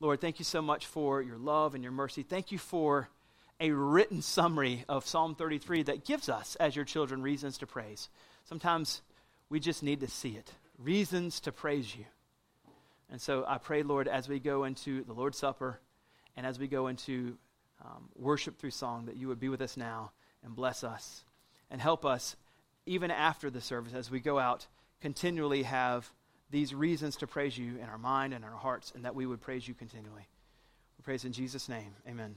Lord, 0.01 0.21
thank 0.21 0.39
you 0.39 0.45
so 0.45 0.61
much 0.61 0.87
for 0.87 1.23
your 1.23 1.39
love 1.39 1.75
and 1.75 1.83
your 1.83 1.93
mercy. 1.93 2.23
Thank 2.23 2.53
you 2.53 2.59
for 2.59 3.09
a 3.63 3.71
written 3.71 4.21
summary 4.21 4.85
of 4.89 5.07
Psalm 5.07 5.37
33 5.37 5.85
that 5.85 6.05
gives 6.05 6.29
us, 6.29 6.57
as 6.57 6.75
your 6.75 6.85
children, 6.85 7.23
reasons 7.23 7.59
to 7.59 7.67
praise. 7.67 8.09
Sometimes 8.45 9.03
we 9.49 9.61
just 9.61 9.85
need 9.85 10.01
to 10.01 10.09
see 10.09 10.31
it 10.31 10.53
reasons 10.79 11.39
to 11.41 11.53
praise 11.53 11.95
you. 11.95 12.05
And 13.09 13.21
so 13.21 13.45
I 13.47 13.59
pray, 13.59 13.85
Lord, 13.85 14.09
as 14.09 14.29
we 14.29 14.41
go 14.41 14.65
into 14.65 15.05
the 15.05 15.13
Lord's 15.13 15.39
Supper 15.39 15.79
and 16.37 16.45
as 16.45 16.59
we 16.59 16.67
go 16.67 16.89
into 16.89 17.37
um, 17.85 18.09
worship 18.17 18.59
through 18.59 18.71
song, 18.71 19.07
that 19.07 19.17
you 19.17 19.29
would 19.29 19.39
be 19.39 19.49
with 19.49 19.61
us 19.61 19.77
now 19.77 20.11
and 20.45 20.57
bless 20.57 20.83
us 20.83 21.23
and 21.71 21.81
help 21.81 22.05
us, 22.05 22.35
even 22.85 23.13
after 23.13 23.49
the 23.49 23.61
service, 23.61 23.93
as 23.95 24.11
we 24.11 24.19
go 24.19 24.41
out, 24.41 24.67
continually 25.01 25.63
have 25.63 26.11
these 26.51 26.75
reasons 26.75 27.15
to 27.17 27.29
praise 27.29 27.57
you 27.57 27.77
in 27.77 27.85
our 27.85 27.99
mind 27.99 28.35
and 28.35 28.45
our 28.45 28.57
hearts, 28.57 28.93
and 28.95 29.05
that 29.05 29.15
we 29.15 29.25
would 29.25 29.41
praise 29.41 29.69
you 29.69 29.75
continually. 29.75 30.27
We 30.99 31.03
praise 31.05 31.25
in 31.25 31.33
Jesus' 31.33 31.69
name. 31.69 31.95
Amen. 32.09 32.35